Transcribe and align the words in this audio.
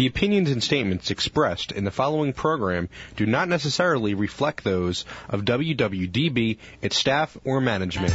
The 0.00 0.06
opinions 0.06 0.50
and 0.50 0.64
statements 0.64 1.10
expressed 1.10 1.72
in 1.72 1.84
the 1.84 1.90
following 1.90 2.32
program 2.32 2.88
do 3.16 3.26
not 3.26 3.50
necessarily 3.50 4.14
reflect 4.14 4.64
those 4.64 5.04
of 5.28 5.44
WWDB, 5.44 6.56
its 6.80 6.96
staff, 6.96 7.36
or 7.44 7.60
management. 7.60 8.14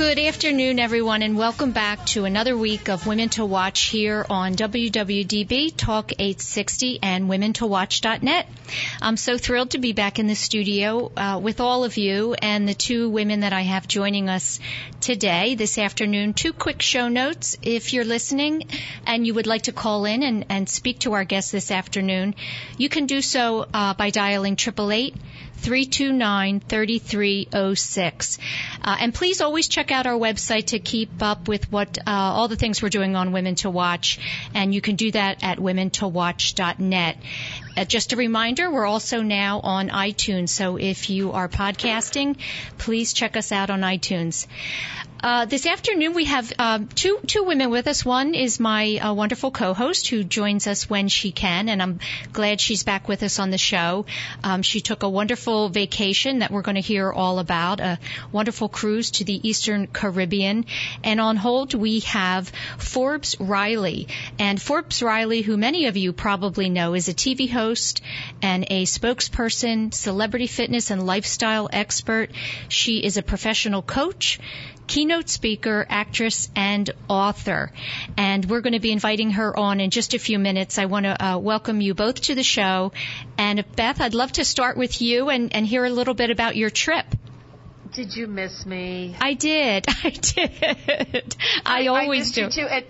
Good 0.00 0.18
afternoon, 0.18 0.78
everyone, 0.78 1.20
and 1.20 1.36
welcome 1.36 1.72
back 1.72 2.06
to 2.06 2.24
another 2.24 2.56
week 2.56 2.88
of 2.88 3.06
Women 3.06 3.28
to 3.30 3.44
Watch 3.44 3.82
here 3.82 4.24
on 4.30 4.54
WWDB 4.54 5.74
Talk 5.76 6.12
860 6.12 7.00
and 7.02 7.28
WomenToWatch.net. 7.28 8.48
I'm 9.02 9.18
so 9.18 9.36
thrilled 9.36 9.72
to 9.72 9.78
be 9.78 9.92
back 9.92 10.18
in 10.18 10.26
the 10.26 10.34
studio 10.34 11.12
uh, 11.14 11.38
with 11.42 11.60
all 11.60 11.84
of 11.84 11.98
you 11.98 12.32
and 12.32 12.66
the 12.66 12.72
two 12.72 13.10
women 13.10 13.40
that 13.40 13.52
I 13.52 13.60
have 13.60 13.86
joining 13.86 14.30
us 14.30 14.58
today, 15.02 15.54
this 15.54 15.76
afternoon. 15.76 16.32
Two 16.32 16.54
quick 16.54 16.80
show 16.80 17.08
notes. 17.08 17.58
If 17.60 17.92
you're 17.92 18.06
listening 18.06 18.68
and 19.06 19.26
you 19.26 19.34
would 19.34 19.46
like 19.46 19.64
to 19.64 19.72
call 19.72 20.06
in 20.06 20.22
and, 20.22 20.46
and 20.48 20.66
speak 20.66 21.00
to 21.00 21.12
our 21.12 21.24
guests 21.24 21.50
this 21.50 21.70
afternoon, 21.70 22.36
you 22.78 22.88
can 22.88 23.04
do 23.04 23.20
so 23.20 23.66
uh, 23.74 23.92
by 23.92 24.08
dialing 24.08 24.54
888 24.54 25.14
329 25.60 26.60
3306. 26.60 28.38
Uh, 28.82 28.96
and 29.00 29.14
please 29.14 29.40
always 29.40 29.68
check 29.68 29.90
out 29.90 30.06
our 30.06 30.18
website 30.18 30.66
to 30.66 30.78
keep 30.78 31.22
up 31.22 31.48
with 31.48 31.70
what 31.70 31.98
uh, 31.98 32.10
all 32.10 32.48
the 32.48 32.56
things 32.56 32.82
we're 32.82 32.88
doing 32.88 33.16
on 33.16 33.32
Women 33.32 33.54
to 33.56 33.70
Watch. 33.70 34.18
And 34.54 34.74
you 34.74 34.80
can 34.80 34.96
do 34.96 35.10
that 35.12 35.42
at 35.42 35.58
womentowatch.net. 35.58 37.16
Uh, 37.76 37.84
just 37.84 38.12
a 38.12 38.16
reminder, 38.16 38.70
we're 38.70 38.86
also 38.86 39.22
now 39.22 39.60
on 39.60 39.88
iTunes. 39.88 40.48
So 40.48 40.76
if 40.76 41.10
you 41.10 41.32
are 41.32 41.48
podcasting, 41.48 42.36
please 42.78 43.12
check 43.12 43.36
us 43.36 43.52
out 43.52 43.70
on 43.70 43.80
iTunes. 43.80 44.46
Uh, 45.22 45.44
this 45.44 45.66
afternoon 45.66 46.14
we 46.14 46.24
have 46.24 46.50
um, 46.58 46.88
two 46.88 47.18
two 47.26 47.44
women 47.44 47.68
with 47.68 47.86
us. 47.86 48.06
One 48.06 48.34
is 48.34 48.58
my 48.58 48.96
uh, 48.96 49.12
wonderful 49.12 49.50
co-host 49.50 50.08
who 50.08 50.24
joins 50.24 50.66
us 50.66 50.88
when 50.88 51.08
she 51.08 51.30
can, 51.30 51.68
and 51.68 51.82
I'm 51.82 52.00
glad 52.32 52.58
she's 52.58 52.84
back 52.84 53.06
with 53.06 53.22
us 53.22 53.38
on 53.38 53.50
the 53.50 53.58
show. 53.58 54.06
Um, 54.42 54.62
she 54.62 54.80
took 54.80 55.02
a 55.02 55.08
wonderful 55.10 55.68
vacation 55.68 56.38
that 56.38 56.50
we're 56.50 56.62
going 56.62 56.76
to 56.76 56.80
hear 56.80 57.12
all 57.12 57.38
about, 57.38 57.80
a 57.80 57.98
wonderful 58.32 58.70
cruise 58.70 59.10
to 59.12 59.24
the 59.24 59.46
Eastern 59.46 59.88
Caribbean. 59.88 60.64
And 61.04 61.20
on 61.20 61.36
hold 61.36 61.74
we 61.74 62.00
have 62.00 62.50
Forbes 62.78 63.38
Riley, 63.38 64.08
and 64.38 64.60
Forbes 64.60 65.02
Riley, 65.02 65.42
who 65.42 65.58
many 65.58 65.84
of 65.84 65.98
you 65.98 66.14
probably 66.14 66.70
know, 66.70 66.94
is 66.94 67.08
a 67.08 67.14
TV 67.14 67.50
host 67.50 68.00
and 68.40 68.64
a 68.70 68.84
spokesperson, 68.84 69.92
celebrity 69.92 70.46
fitness 70.46 70.90
and 70.90 71.04
lifestyle 71.04 71.68
expert. 71.70 72.30
She 72.68 73.04
is 73.04 73.18
a 73.18 73.22
professional 73.22 73.82
coach 73.82 74.40
keynote 74.90 75.09
speaker, 75.28 75.84
actress, 75.88 76.48
and 76.54 76.88
author. 77.08 77.72
And 78.16 78.44
we're 78.44 78.60
going 78.60 78.74
to 78.74 78.80
be 78.80 78.92
inviting 78.92 79.32
her 79.32 79.58
on 79.58 79.80
in 79.80 79.90
just 79.90 80.14
a 80.14 80.18
few 80.18 80.38
minutes. 80.38 80.78
I 80.78 80.86
want 80.86 81.04
to 81.04 81.24
uh, 81.24 81.38
welcome 81.38 81.80
you 81.80 81.94
both 81.94 82.20
to 82.22 82.34
the 82.34 82.44
show. 82.44 82.92
And 83.36 83.64
Beth, 83.74 84.00
I'd 84.00 84.14
love 84.14 84.32
to 84.32 84.44
start 84.44 84.76
with 84.76 85.02
you 85.02 85.28
and, 85.28 85.54
and 85.54 85.66
hear 85.66 85.84
a 85.84 85.90
little 85.90 86.14
bit 86.14 86.30
about 86.30 86.56
your 86.56 86.70
trip. 86.70 87.06
Did 87.92 88.14
you 88.14 88.28
miss 88.28 88.64
me? 88.66 89.16
I 89.20 89.34
did. 89.34 89.84
I 90.04 90.10
did. 90.10 91.36
I, 91.64 91.82
I 91.82 91.86
always 91.88 92.30
I 92.38 92.42
do. 92.42 92.50
too. 92.50 92.66
And 92.66 92.84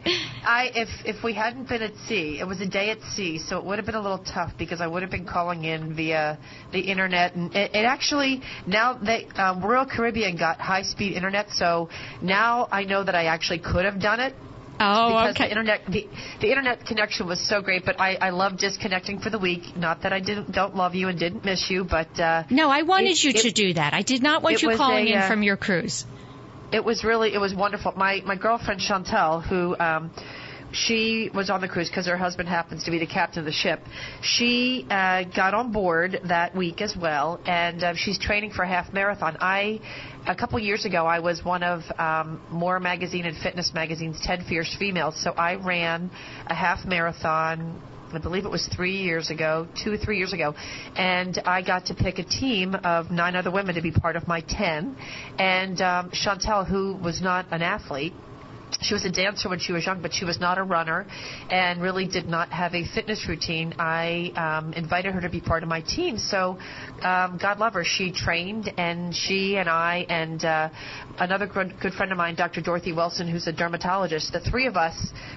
I, 0.44 0.70
if 0.74 0.88
if 1.06 1.24
we 1.24 1.32
hadn't 1.32 1.68
been 1.68 1.82
at 1.82 1.96
sea, 2.06 2.38
it 2.38 2.46
was 2.46 2.60
a 2.60 2.68
day 2.68 2.90
at 2.90 3.00
sea, 3.02 3.38
so 3.38 3.58
it 3.58 3.64
would 3.64 3.78
have 3.78 3.86
been 3.86 3.94
a 3.94 4.00
little 4.00 4.18
tough 4.18 4.52
because 4.58 4.80
I 4.80 4.86
would 4.86 5.02
have 5.02 5.10
been 5.10 5.26
calling 5.26 5.64
in 5.64 5.94
via 5.94 6.38
the 6.72 6.80
internet. 6.80 7.34
And 7.34 7.54
it, 7.54 7.74
it 7.74 7.84
actually 7.84 8.42
now 8.66 8.94
they 8.94 9.26
um, 9.36 9.64
Royal 9.64 9.86
Caribbean 9.86 10.36
got 10.36 10.60
high 10.60 10.82
speed 10.82 11.14
internet, 11.14 11.50
so 11.50 11.88
now 12.20 12.68
I 12.70 12.84
know 12.84 13.02
that 13.02 13.14
I 13.14 13.24
actually 13.24 13.60
could 13.60 13.86
have 13.86 14.00
done 14.00 14.20
it 14.20 14.34
Oh, 14.82 15.08
because 15.08 15.36
okay. 15.36 15.44
the 15.44 15.50
internet 15.50 15.80
the, 15.86 16.08
the 16.40 16.48
internet 16.48 16.86
connection 16.86 17.26
was 17.26 17.38
so 17.46 17.60
great, 17.60 17.84
but 17.84 18.00
I 18.00 18.16
I 18.16 18.30
love 18.30 18.56
disconnecting 18.56 19.20
for 19.20 19.28
the 19.28 19.38
week. 19.38 19.76
Not 19.76 20.02
that 20.02 20.12
I 20.14 20.20
didn't 20.20 20.52
don't 20.52 20.74
love 20.74 20.94
you 20.94 21.08
and 21.08 21.18
didn't 21.18 21.44
miss 21.44 21.70
you, 21.70 21.84
but 21.84 22.18
uh, 22.18 22.44
no, 22.48 22.70
I 22.70 22.82
wanted 22.82 23.10
it, 23.10 23.24
you 23.24 23.30
it, 23.30 23.42
to 23.42 23.52
do 23.52 23.74
that. 23.74 23.92
I 23.92 24.00
did 24.00 24.22
not 24.22 24.42
want 24.42 24.62
you 24.62 24.74
calling 24.76 25.08
a, 25.08 25.10
in 25.10 25.18
uh, 25.18 25.28
from 25.28 25.42
your 25.42 25.58
cruise. 25.58 26.06
It 26.72 26.82
was 26.82 27.04
really 27.04 27.34
it 27.34 27.38
was 27.38 27.54
wonderful. 27.54 27.92
My 27.94 28.22
my 28.24 28.36
girlfriend 28.36 28.80
Chantel, 28.80 29.42
who 29.46 29.76
um, 29.78 30.10
she 30.72 31.30
was 31.34 31.50
on 31.50 31.60
the 31.60 31.68
cruise 31.68 31.88
because 31.88 32.06
her 32.06 32.16
husband 32.16 32.48
happens 32.48 32.84
to 32.84 32.90
be 32.90 32.98
the 32.98 33.06
captain 33.06 33.40
of 33.40 33.44
the 33.44 33.52
ship. 33.52 33.80
She 34.22 34.86
uh, 34.90 35.24
got 35.24 35.54
on 35.54 35.72
board 35.72 36.20
that 36.28 36.54
week 36.54 36.80
as 36.80 36.96
well, 36.96 37.40
and 37.46 37.82
uh, 37.82 37.94
she's 37.96 38.18
training 38.18 38.52
for 38.52 38.62
a 38.62 38.68
half 38.68 38.92
marathon. 38.92 39.36
I, 39.40 39.80
a 40.26 40.34
couple 40.34 40.58
years 40.58 40.84
ago, 40.84 41.06
I 41.06 41.20
was 41.20 41.44
one 41.44 41.62
of 41.62 41.82
um, 41.98 42.40
More 42.50 42.78
Magazine 42.80 43.26
and 43.26 43.36
Fitness 43.36 43.72
Magazine's 43.74 44.20
10 44.22 44.44
Fierce 44.44 44.74
Females. 44.78 45.20
So 45.22 45.32
I 45.32 45.54
ran 45.54 46.10
a 46.46 46.54
half 46.54 46.84
marathon. 46.84 47.82
I 48.12 48.18
believe 48.18 48.44
it 48.44 48.50
was 48.50 48.68
three 48.74 48.96
years 48.96 49.30
ago, 49.30 49.68
two 49.84 49.92
or 49.92 49.96
three 49.96 50.18
years 50.18 50.32
ago, 50.32 50.54
and 50.96 51.40
I 51.46 51.62
got 51.62 51.86
to 51.86 51.94
pick 51.94 52.18
a 52.18 52.24
team 52.24 52.74
of 52.74 53.10
nine 53.12 53.36
other 53.36 53.52
women 53.52 53.76
to 53.76 53.82
be 53.82 53.92
part 53.92 54.16
of 54.16 54.26
my 54.26 54.40
10. 54.40 54.96
And 55.38 55.80
um, 55.80 56.10
Chantel, 56.10 56.66
who 56.66 56.94
was 56.94 57.22
not 57.22 57.46
an 57.52 57.62
athlete, 57.62 58.12
she 58.80 58.94
was 58.94 59.04
a 59.04 59.10
dancer 59.10 59.48
when 59.48 59.58
she 59.58 59.72
was 59.72 59.86
young, 59.86 60.00
but 60.02 60.12
she 60.12 60.24
was 60.24 60.40
not 60.40 60.58
a 60.58 60.62
runner 60.62 61.06
and 61.50 61.80
really 61.80 62.06
did 62.06 62.26
not 62.26 62.50
have 62.50 62.74
a 62.74 62.84
fitness 62.94 63.26
routine. 63.28 63.74
I 63.78 64.32
um, 64.36 64.72
invited 64.72 65.14
her 65.14 65.20
to 65.20 65.28
be 65.28 65.40
part 65.40 65.62
of 65.62 65.68
my 65.68 65.80
team. 65.80 66.18
So, 66.18 66.58
um, 67.02 67.38
God 67.40 67.58
love 67.58 67.74
her, 67.74 67.84
she 67.84 68.12
trained, 68.12 68.72
and 68.76 69.14
she 69.14 69.56
and 69.56 69.68
I 69.68 70.06
and 70.08 70.44
uh, 70.44 70.68
another 71.18 71.46
good, 71.46 71.74
good 71.80 71.92
friend 71.92 72.12
of 72.12 72.18
mine, 72.18 72.34
Dr. 72.34 72.60
Dorothy 72.60 72.92
Wilson, 72.92 73.28
who's 73.28 73.46
a 73.46 73.52
dermatologist, 73.52 74.32
the 74.32 74.40
three 74.40 74.66
of 74.66 74.76
us 74.76 74.94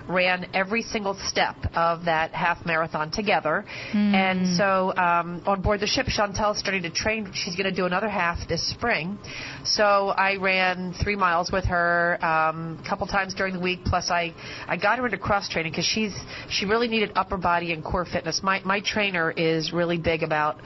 ran 0.08 0.48
every 0.54 0.82
single 0.82 1.16
step 1.28 1.56
of 1.76 2.06
that 2.06 2.32
half 2.32 2.66
marathon 2.66 3.12
together. 3.12 3.66
Mm. 3.92 4.14
And 4.14 4.58
so, 4.58 4.94
um, 4.96 5.42
on 5.46 5.62
board 5.62 5.80
the 5.80 5.88
ship, 5.88 6.08
Chantel's 6.08 6.60
starting 6.60 6.84
to 6.84 6.90
train. 6.90 7.32
She's 7.34 7.56
going 7.56 7.70
to 7.70 7.76
do 7.76 7.86
another 7.86 8.10
half 8.10 8.48
this 8.48 8.68
spring. 8.70 9.18
So 9.64 10.10
I 10.10 10.38
ran 10.38 10.94
three 10.94 11.16
miles 11.16 11.52
with 11.52 11.66
her 11.66 12.24
um, 12.24 12.80
a 12.84 12.88
couple 12.88 13.08
times 13.08 13.34
during 13.34 13.54
the 13.54 13.60
week. 13.60 13.80
Plus, 13.86 14.10
I 14.10 14.34
I 14.68 14.78
got 14.78 15.00
her 15.00 15.06
into 15.06 15.18
cross 15.18 15.50
training 15.50 15.72
because 15.72 15.86
she's 15.86 16.14
she 16.50 16.66
really 16.66 16.88
needed 16.88 17.12
upper 17.16 17.38
body 17.38 17.74
and 17.74 17.84
core 17.84 18.06
fitness. 18.06 18.42
My 18.44 18.62
my 18.64 18.82
trainer 18.82 19.32
is 19.32 19.74
really 19.74 19.98
big 19.98 20.24
about 20.24 20.58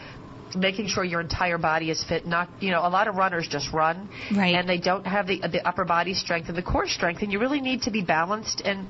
making 0.60 0.88
sure 0.88 1.04
your 1.04 1.22
entire 1.22 1.58
body 1.58 1.90
is 1.92 2.04
fit 2.04 2.26
not 2.26 2.50
you 2.60 2.72
know 2.72 2.80
a 2.86 2.90
lot 2.90 3.08
of 3.08 3.16
runners 3.16 3.48
just 3.50 3.72
run 3.72 4.10
Right. 4.36 4.56
and 4.56 4.68
they 4.68 4.78
don't 4.78 5.06
have 5.06 5.28
the 5.28 5.40
the 5.40 5.66
upper 5.68 5.86
body 5.86 6.14
strength 6.14 6.50
and 6.50 6.58
the 6.58 6.64
core 6.64 6.88
strength 6.88 7.22
and 7.22 7.32
you 7.32 7.40
really 7.40 7.62
need 7.62 7.84
to 7.84 7.92
be 7.92 8.02
balanced 8.02 8.62
and 8.66 8.88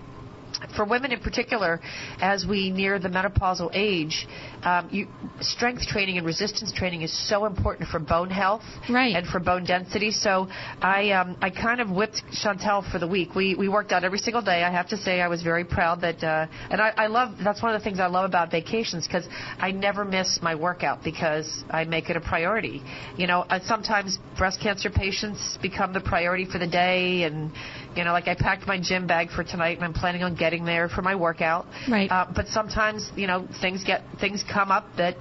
for 0.76 0.86
women 0.86 1.12
in 1.12 1.20
particular, 1.20 1.80
as 2.22 2.46
we 2.48 2.70
near 2.70 3.00
the 3.00 3.10
menopausal 3.10 3.70
age, 3.74 4.28
um, 4.64 4.90
you, 4.92 5.08
strength 5.40 5.84
training 5.88 6.18
and 6.18 6.26
resistance 6.26 6.72
training 6.74 7.02
is 7.02 7.30
so 7.30 7.46
important 7.46 7.90
for 7.90 8.00
bone 8.00 8.30
health 8.30 8.64
Right. 8.90 9.16
and 9.16 9.28
for 9.28 9.40
bone 9.40 9.66
density. 9.66 10.12
So 10.12 10.48
I 10.82 11.12
um, 11.12 11.38
I 11.42 11.50
kind 11.50 11.82
of 11.82 11.90
whipped 11.90 12.22
Chantel 12.32 12.90
for 12.92 13.00
the 13.00 13.08
week. 13.08 13.36
We 13.36 13.56
we 13.56 13.70
worked 13.70 13.92
out 13.92 14.04
every 14.04 14.20
single 14.20 14.42
day. 14.42 14.64
I 14.64 14.72
have 14.72 14.90
to 14.90 14.98
say 14.98 15.22
I 15.22 15.28
was 15.28 15.44
very 15.44 15.64
proud 15.64 16.02
that, 16.02 16.24
uh, 16.24 16.48
and 16.70 16.82
I, 16.82 16.90
I 16.98 17.08
love 17.08 17.38
that's 17.44 17.62
one 17.62 17.74
of 17.74 17.80
the 17.80 17.84
things 17.84 18.00
I 18.00 18.08
love 18.08 18.26
about 18.26 18.52
vacations 18.52 19.08
because 19.08 19.28
I 19.60 19.72
never 19.72 20.04
miss 20.06 20.40
my 20.42 20.56
workout 20.56 21.04
because 21.04 21.64
I 21.70 21.86
make 21.86 22.10
it 22.10 22.16
a 22.18 22.22
priority. 22.22 22.82
You 23.16 23.28
know, 23.28 23.42
uh, 23.50 23.60
sometimes 23.66 24.18
breast 24.38 24.60
cancer 24.62 24.90
patients 24.90 25.58
become 25.62 25.94
the 25.94 26.02
priority 26.02 26.46
for 26.46 26.58
the 26.58 26.68
day, 26.68 27.24
and 27.24 27.52
you 27.98 28.04
know, 28.04 28.12
like 28.12 28.28
I 28.28 28.36
packed 28.36 28.68
my 28.68 28.80
gym 28.80 29.08
bag 29.08 29.30
for 29.32 29.44
tonight, 29.44 29.78
and 29.78 29.84
I'm 29.84 29.94
planning 29.94 30.24
on 30.24 30.36
getting 30.36 30.66
there 30.66 30.88
for 30.88 31.02
my 31.02 31.16
workout. 31.16 31.66
Right. 31.90 32.10
Uh, 32.10 32.28
but 32.34 32.48
sometimes, 32.48 33.10
you 33.16 33.28
know, 33.28 33.48
things 33.60 33.84
get 33.84 34.04
things 34.20 34.44
come 34.52 34.72
up 34.72 34.86
that 34.98 35.18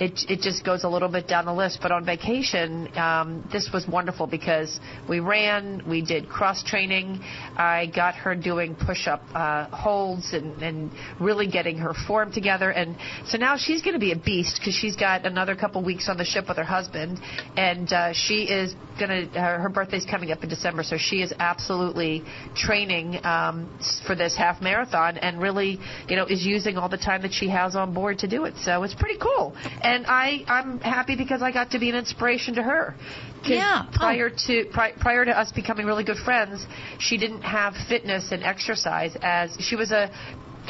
it 0.00 0.18
it 0.28 0.40
just 0.40 0.64
goes 0.64 0.84
a 0.84 0.88
little 0.88 1.08
bit 1.08 1.28
down 1.28 1.44
the 1.44 1.54
list. 1.54 1.78
But 1.82 1.92
on 1.92 2.04
vacation, 2.04 2.96
um, 2.96 3.48
this 3.52 3.70
was 3.72 3.86
wonderful 3.86 4.26
because 4.26 4.80
we 5.08 5.20
ran, 5.20 5.82
we 5.88 6.02
did 6.02 6.28
cross 6.28 6.62
training. 6.62 7.20
I 7.56 7.90
got 7.94 8.14
her 8.16 8.34
doing 8.34 8.74
push-up 8.74 9.22
uh, 9.34 9.68
holds 9.68 10.32
and, 10.32 10.60
and 10.62 10.90
really 11.20 11.48
getting 11.48 11.78
her 11.78 11.94
form 12.06 12.32
together. 12.32 12.70
And 12.70 12.96
so 13.26 13.38
now 13.38 13.56
she's 13.56 13.82
going 13.82 13.94
to 13.94 14.00
be 14.00 14.12
a 14.12 14.18
beast 14.18 14.58
because 14.60 14.74
she's 14.74 14.96
got 14.96 15.26
another 15.26 15.54
couple 15.56 15.82
weeks 15.84 16.08
on 16.08 16.16
the 16.16 16.24
ship 16.24 16.48
with 16.48 16.56
her 16.56 16.64
husband, 16.64 17.18
and 17.56 17.92
uh, 17.92 18.12
she 18.12 18.44
is 18.44 18.74
going 18.98 19.30
to. 19.30 19.40
Her, 19.40 19.58
her 19.60 19.68
birthday's 19.68 20.04
coming 20.04 20.30
up 20.30 20.42
in 20.42 20.48
December, 20.48 20.82
so 20.82 20.96
she 20.98 21.22
is 21.22 21.32
absolutely 21.38 22.24
training 22.54 23.24
um, 23.24 23.78
for 24.06 24.14
this 24.14 24.36
half 24.36 24.60
marathon 24.60 25.18
and 25.18 25.40
really, 25.40 25.78
you 26.08 26.16
know, 26.16 26.26
is 26.26 26.44
using 26.44 26.76
all 26.76 26.88
the 26.88 26.98
time 26.98 27.22
that 27.22 27.32
she 27.32 27.48
has 27.48 27.76
on 27.76 27.94
board 27.94 28.18
to 28.18 28.28
do 28.28 28.44
it. 28.44 28.54
So 28.62 28.82
it's 28.82 28.94
pretty 28.94 29.18
cool. 29.18 29.54
and 29.82 30.06
I 30.06 30.44
I'm 30.46 30.80
happy 30.80 31.16
because 31.16 31.42
I 31.42 31.52
got 31.52 31.70
to 31.72 31.78
be 31.78 31.90
an 31.90 31.96
inspiration 31.96 32.54
to 32.54 32.62
her. 32.62 32.94
Yeah. 33.44 33.84
Oh. 33.86 33.96
Prior 33.96 34.30
to 34.46 34.64
pri- 34.72 34.94
prior 35.00 35.24
to 35.24 35.38
us 35.38 35.52
becoming 35.52 35.86
really 35.86 36.04
good 36.04 36.18
friends, 36.18 36.66
she 36.98 37.16
didn't 37.16 37.42
have 37.42 37.74
fitness 37.88 38.32
and 38.32 38.42
exercise 38.42 39.16
as 39.22 39.56
she 39.60 39.76
was 39.76 39.92
a. 39.92 40.10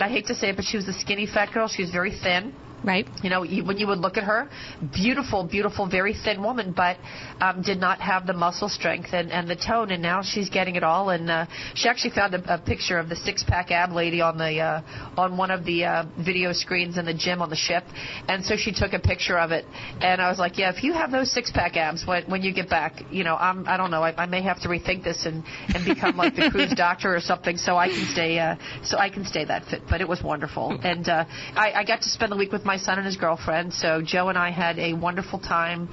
I 0.01 0.09
hate 0.09 0.27
to 0.27 0.35
say 0.35 0.51
it, 0.51 0.57
but 0.57 0.65
she 0.65 0.77
was 0.77 0.87
a 0.87 0.93
skinny 0.93 1.27
fat 1.27 1.53
girl. 1.53 1.67
She 1.67 1.83
was 1.83 1.91
very 1.91 2.17
thin. 2.17 2.55
Right. 2.85 3.09
You 3.25 3.31
know, 3.31 3.43
you, 3.43 3.65
when 3.65 3.79
you 3.79 3.89
would 3.89 3.99
look 3.99 4.17
at 4.17 4.25
her, 4.25 4.49
beautiful, 4.95 5.43
beautiful, 5.43 5.89
very 5.89 6.15
thin 6.15 6.43
woman, 6.43 6.73
but 6.77 6.97
um, 7.41 7.61
did 7.61 7.81
not 7.81 8.01
have 8.01 8.27
the 8.27 8.33
muscle 8.33 8.69
strength 8.69 9.09
and, 9.13 9.33
and 9.33 9.51
the 9.51 9.57
tone. 9.57 9.91
And 9.91 10.01
now 10.01 10.23
she's 10.23 10.49
getting 10.49 10.77
it 10.77 10.85
all. 10.85 11.11
And 11.11 11.29
uh, 11.29 11.47
she 11.75 11.89
actually 11.89 12.13
found 12.13 12.35
a, 12.35 12.55
a 12.55 12.59
picture 12.59 12.99
of 12.99 13.09
the 13.09 13.17
six-pack 13.17 13.73
ab 13.73 13.93
lady 13.93 14.21
on 14.21 14.39
the 14.39 14.61
uh, 14.61 14.83
on 15.17 15.37
one 15.37 15.51
of 15.51 15.65
the 15.65 15.85
uh, 15.85 16.05
video 16.25 16.53
screens 16.53 16.99
in 16.99 17.05
the 17.05 17.15
gym 17.15 17.43
on 17.43 17.51
the 17.51 17.57
ship. 17.57 17.83
And 18.29 18.45
so 18.45 18.55
she 18.57 18.73
took 18.73 18.93
a 18.93 19.01
picture 19.01 19.39
of 19.39 19.51
it. 19.51 19.65
And 20.01 20.23
I 20.23 20.31
was 20.31 20.39
like, 20.39 20.57
yeah, 20.57 20.73
if 20.75 20.85
you 20.85 20.93
have 20.93 21.11
those 21.11 21.33
six-pack 21.33 21.77
abs 21.77 22.07
when, 22.07 22.31
when 22.31 22.43
you 22.43 22.55
get 22.55 22.71
back, 22.71 23.03
you 23.11 23.25
know, 23.25 23.35
I'm 23.35 23.67
I 23.67 23.77
don't 23.77 23.91
know, 23.91 24.05
I, 24.05 24.15
I 24.17 24.27
may 24.27 24.43
have 24.43 24.61
to 24.61 24.69
rethink 24.69 25.03
this 25.03 25.27
and 25.27 25.43
and 25.75 25.85
become 25.85 26.17
like 26.17 26.37
the 26.37 26.49
cruise 26.51 26.73
doctor 26.77 27.15
or 27.15 27.21
something, 27.21 27.57
so 27.57 27.77
I 27.77 27.89
can 27.89 28.07
stay 28.13 28.39
uh, 28.39 28.55
so 28.85 28.99
I 28.99 29.11
can 29.11 29.25
stay 29.25 29.45
that 29.47 29.65
fit. 29.65 29.83
But 29.91 30.01
it 30.01 30.09
was 30.09 30.23
wonderful, 30.23 30.79
and 30.83 31.09
uh, 31.09 31.25
I, 31.57 31.73
I 31.73 31.85
got 31.85 32.03
to 32.03 32.09
spend 32.09 32.31
the 32.31 32.37
week 32.37 32.53
with 32.53 32.68
my 32.69 32.77
son 32.77 32.99
and 32.99 33.07
his 33.07 33.17
girlfriend. 33.17 33.73
So 33.75 34.01
Joe 34.03 34.29
and 34.29 34.39
I 34.39 34.51
had 34.51 34.79
a 34.79 34.93
wonderful 34.93 35.39
time, 35.41 35.89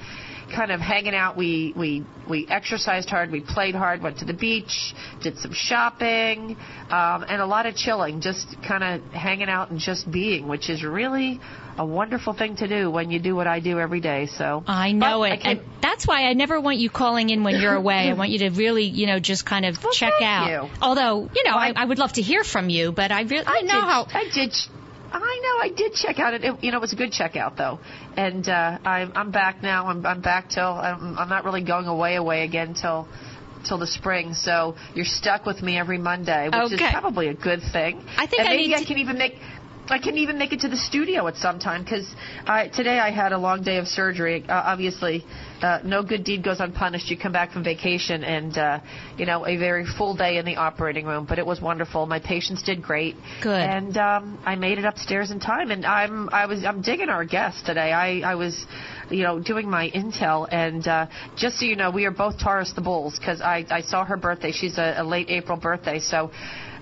kind 0.54 0.70
of 0.70 0.78
hanging 0.80 1.14
out. 1.14 1.36
We 1.36 1.72
we 1.76 2.04
we 2.28 2.46
exercised 2.48 3.08
hard, 3.10 3.32
we 3.32 3.40
played 3.40 3.74
hard, 3.74 4.02
went 4.02 4.18
to 4.18 4.24
the 4.32 4.34
beach, 4.46 4.94
did 5.22 5.38
some 5.38 5.52
shopping, 5.52 6.56
um, 6.90 7.24
and 7.28 7.40
a 7.42 7.46
lot 7.46 7.66
of 7.66 7.74
chilling. 7.74 8.20
Just 8.20 8.46
kind 8.70 8.84
of 8.84 9.02
hanging 9.12 9.48
out 9.48 9.70
and 9.70 9.80
just 9.80 10.08
being, 10.10 10.46
which 10.48 10.68
is 10.70 10.84
really 10.84 11.40
a 11.78 11.84
wonderful 11.84 12.32
thing 12.32 12.56
to 12.56 12.66
do 12.68 12.90
when 12.90 13.10
you 13.10 13.18
do 13.18 13.34
what 13.36 13.46
I 13.46 13.60
do 13.60 13.78
every 13.78 14.00
day. 14.00 14.26
So 14.38 14.64
I 14.66 14.92
know 14.92 15.20
But 15.20 15.32
it. 15.32 15.40
can- 15.42 15.58
and 15.58 15.60
that's 15.82 16.06
why 16.06 16.24
I 16.30 16.32
never 16.32 16.58
want 16.60 16.78
you 16.78 16.88
calling 16.90 17.28
in 17.30 17.44
when 17.44 17.60
you're 17.60 17.74
away. 17.84 18.08
I 18.08 18.14
want 18.14 18.30
you 18.30 18.38
to 18.46 18.50
really, 18.50 18.84
you 19.00 19.06
know, 19.06 19.18
just 19.20 19.44
kind 19.44 19.64
of 19.66 19.82
Well, 19.84 19.92
check 19.92 20.14
out. 20.22 20.48
you. 20.50 20.70
Although, 20.80 21.28
you 21.34 21.42
know, 21.44 21.54
Well, 21.56 21.58
I, 21.58 21.68
I- 21.76 21.82
I 21.82 21.84
would 21.84 21.98
love 21.98 22.14
to 22.14 22.22
hear 22.22 22.44
from 22.44 22.70
you, 22.70 22.92
but 22.92 23.12
I 23.12 23.22
really 23.22 23.46
I 23.46 23.60
know 23.60 23.74
did, 23.80 23.90
how. 23.92 24.06
I 24.22 24.24
did. 24.32 24.54
I 25.12 25.40
know 25.42 25.64
I 25.64 25.72
did 25.76 25.94
check 25.94 26.18
out. 26.18 26.34
It, 26.34 26.44
it 26.44 26.64
you 26.64 26.70
know 26.70 26.78
it 26.78 26.80
was 26.80 26.92
a 26.92 26.96
good 26.96 27.12
checkout 27.12 27.56
though, 27.56 27.78
and 28.16 28.48
uh, 28.48 28.78
I'm 28.84 29.12
I'm 29.14 29.30
back 29.30 29.62
now. 29.62 29.86
I'm 29.88 30.04
I'm 30.04 30.20
back 30.20 30.48
till 30.50 30.64
I'm, 30.66 31.16
I'm 31.18 31.28
not 31.28 31.44
really 31.44 31.62
going 31.64 31.86
away 31.86 32.16
away 32.16 32.44
again 32.44 32.74
till 32.74 33.08
till 33.66 33.78
the 33.78 33.86
spring. 33.86 34.34
So 34.34 34.76
you're 34.94 35.04
stuck 35.04 35.44
with 35.46 35.62
me 35.62 35.78
every 35.78 35.98
Monday, 35.98 36.46
which 36.48 36.72
Okay. 36.72 36.84
is 36.84 36.90
probably 36.92 37.28
a 37.28 37.34
good 37.34 37.60
thing. 37.72 38.02
I 38.16 38.26
think 38.26 38.40
and 38.40 38.48
I 38.48 38.56
maybe 38.56 38.74
I 38.74 38.78
to- 38.80 38.84
can 38.84 38.98
even 38.98 39.18
make. 39.18 39.34
I 39.88 39.98
can 39.98 40.16
even 40.18 40.36
make 40.38 40.52
it 40.52 40.60
to 40.60 40.68
the 40.68 40.76
studio 40.76 41.26
at 41.28 41.36
some 41.36 41.58
time 41.58 41.84
because 41.84 42.08
today 42.74 42.98
I 42.98 43.10
had 43.10 43.32
a 43.32 43.38
long 43.38 43.62
day 43.62 43.76
of 43.76 43.86
surgery. 43.86 44.44
Uh, 44.48 44.52
obviously, 44.66 45.24
uh, 45.62 45.78
no 45.84 46.02
good 46.02 46.24
deed 46.24 46.42
goes 46.42 46.60
unpunished. 46.60 47.08
You 47.08 47.16
come 47.16 47.32
back 47.32 47.52
from 47.52 47.62
vacation 47.62 48.24
and 48.24 48.58
uh, 48.58 48.80
you 49.16 49.26
know 49.26 49.46
a 49.46 49.56
very 49.56 49.86
full 49.86 50.16
day 50.16 50.38
in 50.38 50.44
the 50.44 50.56
operating 50.56 51.06
room, 51.06 51.24
but 51.28 51.38
it 51.38 51.46
was 51.46 51.60
wonderful. 51.60 52.04
My 52.06 52.18
patients 52.18 52.62
did 52.62 52.82
great. 52.82 53.14
Good. 53.42 53.60
And 53.60 53.96
um, 53.96 54.38
I 54.44 54.56
made 54.56 54.78
it 54.78 54.84
upstairs 54.84 55.30
in 55.30 55.38
time, 55.38 55.70
and 55.70 55.86
I'm 55.86 56.28
I 56.30 56.46
was 56.46 56.64
I'm 56.64 56.82
digging 56.82 57.08
our 57.08 57.24
guest 57.24 57.64
today. 57.64 57.92
I 57.92 58.20
I 58.20 58.34
was, 58.34 58.66
you 59.08 59.22
know, 59.22 59.38
doing 59.38 59.70
my 59.70 59.90
intel, 59.90 60.48
and 60.50 60.86
uh, 60.86 61.06
just 61.36 61.60
so 61.60 61.64
you 61.64 61.76
know, 61.76 61.90
we 61.90 62.06
are 62.06 62.10
both 62.10 62.38
Taurus 62.40 62.72
the 62.74 62.82
Bulls 62.82 63.16
because 63.18 63.40
I 63.40 63.64
I 63.70 63.82
saw 63.82 64.04
her 64.04 64.16
birthday. 64.16 64.50
She's 64.50 64.78
a, 64.78 64.96
a 64.98 65.04
late 65.04 65.30
April 65.30 65.56
birthday, 65.56 66.00
so. 66.00 66.30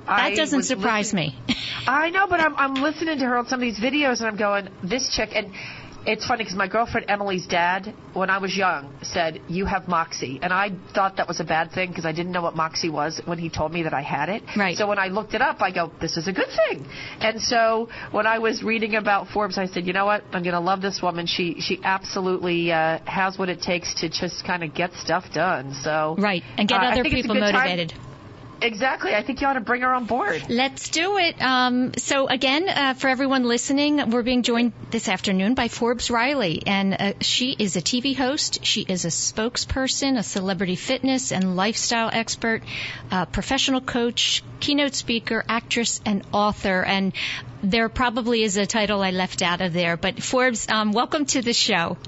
That 0.06 0.18
I 0.20 0.34
doesn't 0.34 0.64
surprise 0.64 1.12
listen- 1.12 1.34
me. 1.46 1.56
I 1.86 2.10
know, 2.10 2.26
but 2.26 2.40
I'm 2.40 2.54
I'm 2.56 2.74
listening 2.74 3.18
to 3.18 3.24
her 3.26 3.36
on 3.36 3.46
some 3.46 3.60
of 3.60 3.62
these 3.62 3.78
videos, 3.78 4.18
and 4.20 4.26
I'm 4.28 4.36
going, 4.36 4.68
this 4.82 5.14
chick, 5.14 5.30
and 5.34 5.52
it's 6.06 6.26
funny 6.26 6.44
because 6.44 6.56
my 6.56 6.68
girlfriend 6.68 7.10
Emily's 7.10 7.46
dad, 7.46 7.94
when 8.12 8.28
I 8.28 8.36
was 8.38 8.54
young, 8.56 8.92
said 9.02 9.40
you 9.48 9.64
have 9.64 9.88
moxie, 9.88 10.38
and 10.42 10.52
I 10.52 10.70
thought 10.94 11.16
that 11.16 11.28
was 11.28 11.40
a 11.40 11.44
bad 11.44 11.72
thing 11.72 11.88
because 11.88 12.04
I 12.04 12.12
didn't 12.12 12.32
know 12.32 12.42
what 12.42 12.54
moxie 12.56 12.90
was 12.90 13.20
when 13.24 13.38
he 13.38 13.48
told 13.48 13.72
me 13.72 13.82
that 13.84 13.94
I 13.94 14.02
had 14.02 14.28
it. 14.28 14.42
Right. 14.56 14.76
So 14.76 14.86
when 14.86 14.98
I 14.98 15.08
looked 15.08 15.34
it 15.34 15.40
up, 15.40 15.62
I 15.62 15.70
go, 15.70 15.90
this 16.00 16.16
is 16.16 16.28
a 16.28 16.32
good 16.32 16.48
thing. 16.68 16.86
And 17.20 17.40
so 17.40 17.88
when 18.10 18.26
I 18.26 18.38
was 18.38 18.62
reading 18.62 18.96
about 18.96 19.28
Forbes, 19.28 19.56
I 19.56 19.66
said, 19.66 19.86
you 19.86 19.92
know 19.94 20.04
what, 20.06 20.24
I'm 20.32 20.42
going 20.42 20.54
to 20.54 20.60
love 20.60 20.82
this 20.82 21.00
woman. 21.02 21.26
She 21.26 21.60
she 21.60 21.80
absolutely 21.82 22.70
uh, 22.72 22.98
has 23.06 23.38
what 23.38 23.48
it 23.48 23.62
takes 23.62 23.94
to 24.00 24.08
just 24.08 24.44
kind 24.44 24.62
of 24.62 24.74
get 24.74 24.92
stuff 24.94 25.24
done. 25.32 25.74
So 25.82 26.16
right. 26.18 26.42
And 26.58 26.68
get 26.68 26.80
uh, 26.80 26.86
other 26.86 27.02
think 27.02 27.14
it's 27.14 27.24
a 27.26 27.28
people 27.28 27.34
good 27.36 27.52
time- 27.52 27.54
motivated. 27.54 27.94
Exactly. 28.64 29.14
I 29.14 29.22
think 29.22 29.42
you 29.42 29.46
ought 29.46 29.54
to 29.54 29.60
bring 29.60 29.82
her 29.82 29.92
on 29.92 30.06
board. 30.06 30.46
Let's 30.48 30.88
do 30.88 31.18
it. 31.18 31.40
Um, 31.40 31.92
so 31.98 32.26
again, 32.28 32.66
uh, 32.66 32.94
for 32.94 33.08
everyone 33.08 33.44
listening, 33.44 34.10
we're 34.10 34.22
being 34.22 34.42
joined 34.42 34.72
this 34.90 35.06
afternoon 35.06 35.52
by 35.54 35.68
Forbes 35.68 36.10
Riley, 36.10 36.62
and 36.66 36.94
uh, 36.94 37.12
she 37.20 37.52
is 37.52 37.76
a 37.76 37.82
TV 37.82 38.16
host. 38.16 38.64
She 38.64 38.80
is 38.80 39.04
a 39.04 39.08
spokesperson, 39.08 40.18
a 40.18 40.22
celebrity 40.22 40.76
fitness 40.76 41.30
and 41.30 41.56
lifestyle 41.56 42.08
expert, 42.10 42.62
uh, 43.10 43.26
professional 43.26 43.82
coach, 43.82 44.42
keynote 44.60 44.94
speaker, 44.94 45.44
actress, 45.46 46.00
and 46.06 46.24
author. 46.32 46.82
And 46.82 47.12
there 47.62 47.90
probably 47.90 48.44
is 48.44 48.56
a 48.56 48.64
title 48.64 49.02
I 49.02 49.10
left 49.10 49.42
out 49.42 49.60
of 49.60 49.74
there, 49.74 49.98
but 49.98 50.22
Forbes, 50.22 50.70
um, 50.70 50.92
welcome 50.92 51.26
to 51.26 51.42
the 51.42 51.52
show. 51.52 51.98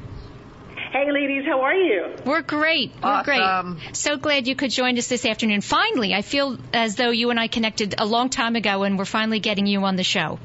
Hey, 0.96 1.12
ladies, 1.12 1.44
how 1.44 1.60
are 1.60 1.75
you? 1.75 2.14
We're 2.25 2.40
great. 2.40 2.90
We're 3.04 3.22
great. 3.22 3.76
So 3.93 4.16
glad 4.16 4.46
you 4.48 4.56
could 4.56 4.70
join 4.70 4.96
us 4.96 5.08
this 5.08 5.26
afternoon. 5.26 5.60
Finally, 5.60 6.14
I 6.14 6.22
feel 6.22 6.56
as 6.72 6.96
though 6.96 7.10
you 7.10 7.28
and 7.28 7.38
I 7.38 7.48
connected 7.48 7.96
a 7.98 8.06
long 8.06 8.31
time 8.31 8.56
ago, 8.56 8.82
and 8.82 8.98
we're 8.98 9.04
finally 9.04 9.38
getting 9.38 9.66
you 9.66 9.84
on 9.84 9.96
the 9.96 10.02
show. 10.02 10.38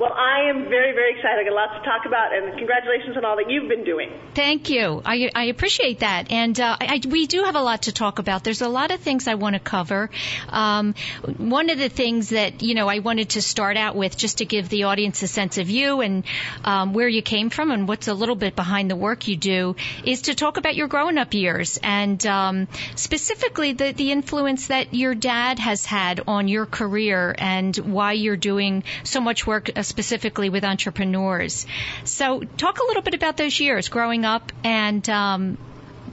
Well, 0.00 0.14
I 0.14 0.48
am 0.48 0.70
very, 0.70 0.94
very 0.94 1.14
excited. 1.14 1.40
I 1.40 1.44
got 1.44 1.52
lots 1.52 1.74
to 1.74 1.84
talk 1.84 2.06
about, 2.06 2.32
and 2.32 2.56
congratulations 2.56 3.18
on 3.18 3.24
all 3.26 3.36
that 3.36 3.50
you've 3.50 3.68
been 3.68 3.84
doing. 3.84 4.10
Thank 4.34 4.70
you. 4.70 5.02
I, 5.04 5.30
I 5.34 5.44
appreciate 5.44 5.98
that. 5.98 6.32
And 6.32 6.58
uh, 6.58 6.74
I, 6.80 7.02
we 7.06 7.26
do 7.26 7.42
have 7.42 7.54
a 7.54 7.60
lot 7.60 7.82
to 7.82 7.92
talk 7.92 8.18
about. 8.18 8.42
There's 8.42 8.62
a 8.62 8.68
lot 8.68 8.92
of 8.92 9.00
things 9.00 9.28
I 9.28 9.34
want 9.34 9.56
to 9.56 9.60
cover. 9.60 10.08
Um, 10.48 10.94
one 11.36 11.68
of 11.68 11.76
the 11.76 11.90
things 11.90 12.30
that, 12.30 12.62
you 12.62 12.74
know, 12.74 12.88
I 12.88 13.00
wanted 13.00 13.28
to 13.30 13.42
start 13.42 13.76
out 13.76 13.94
with 13.94 14.16
just 14.16 14.38
to 14.38 14.46
give 14.46 14.70
the 14.70 14.84
audience 14.84 15.22
a 15.22 15.28
sense 15.28 15.58
of 15.58 15.68
you 15.68 16.00
and 16.00 16.24
um, 16.64 16.94
where 16.94 17.08
you 17.08 17.20
came 17.20 17.50
from 17.50 17.70
and 17.70 17.86
what's 17.86 18.08
a 18.08 18.14
little 18.14 18.36
bit 18.36 18.56
behind 18.56 18.90
the 18.90 18.96
work 18.96 19.28
you 19.28 19.36
do 19.36 19.76
is 20.02 20.22
to 20.22 20.34
talk 20.34 20.56
about 20.56 20.76
your 20.76 20.88
growing 20.88 21.18
up 21.18 21.34
years 21.34 21.78
and 21.82 22.24
um, 22.24 22.68
specifically 22.94 23.74
the, 23.74 23.92
the 23.92 24.12
influence 24.12 24.68
that 24.68 24.94
your 24.94 25.14
dad 25.14 25.58
has 25.58 25.84
had 25.84 26.22
on 26.26 26.48
your 26.48 26.64
career 26.64 27.34
and 27.36 27.76
why 27.76 28.12
you're 28.12 28.38
doing 28.38 28.82
so 29.04 29.20
much 29.20 29.46
work 29.46 29.68
uh, 29.76 29.82
specifically 29.90 30.48
with 30.48 30.64
entrepreneurs. 30.64 31.66
So 32.04 32.40
talk 32.40 32.78
a 32.78 32.84
little 32.84 33.02
bit 33.02 33.14
about 33.14 33.36
those 33.36 33.60
years 33.60 33.88
growing 33.88 34.24
up 34.24 34.52
and 34.64 35.08
um, 35.10 35.58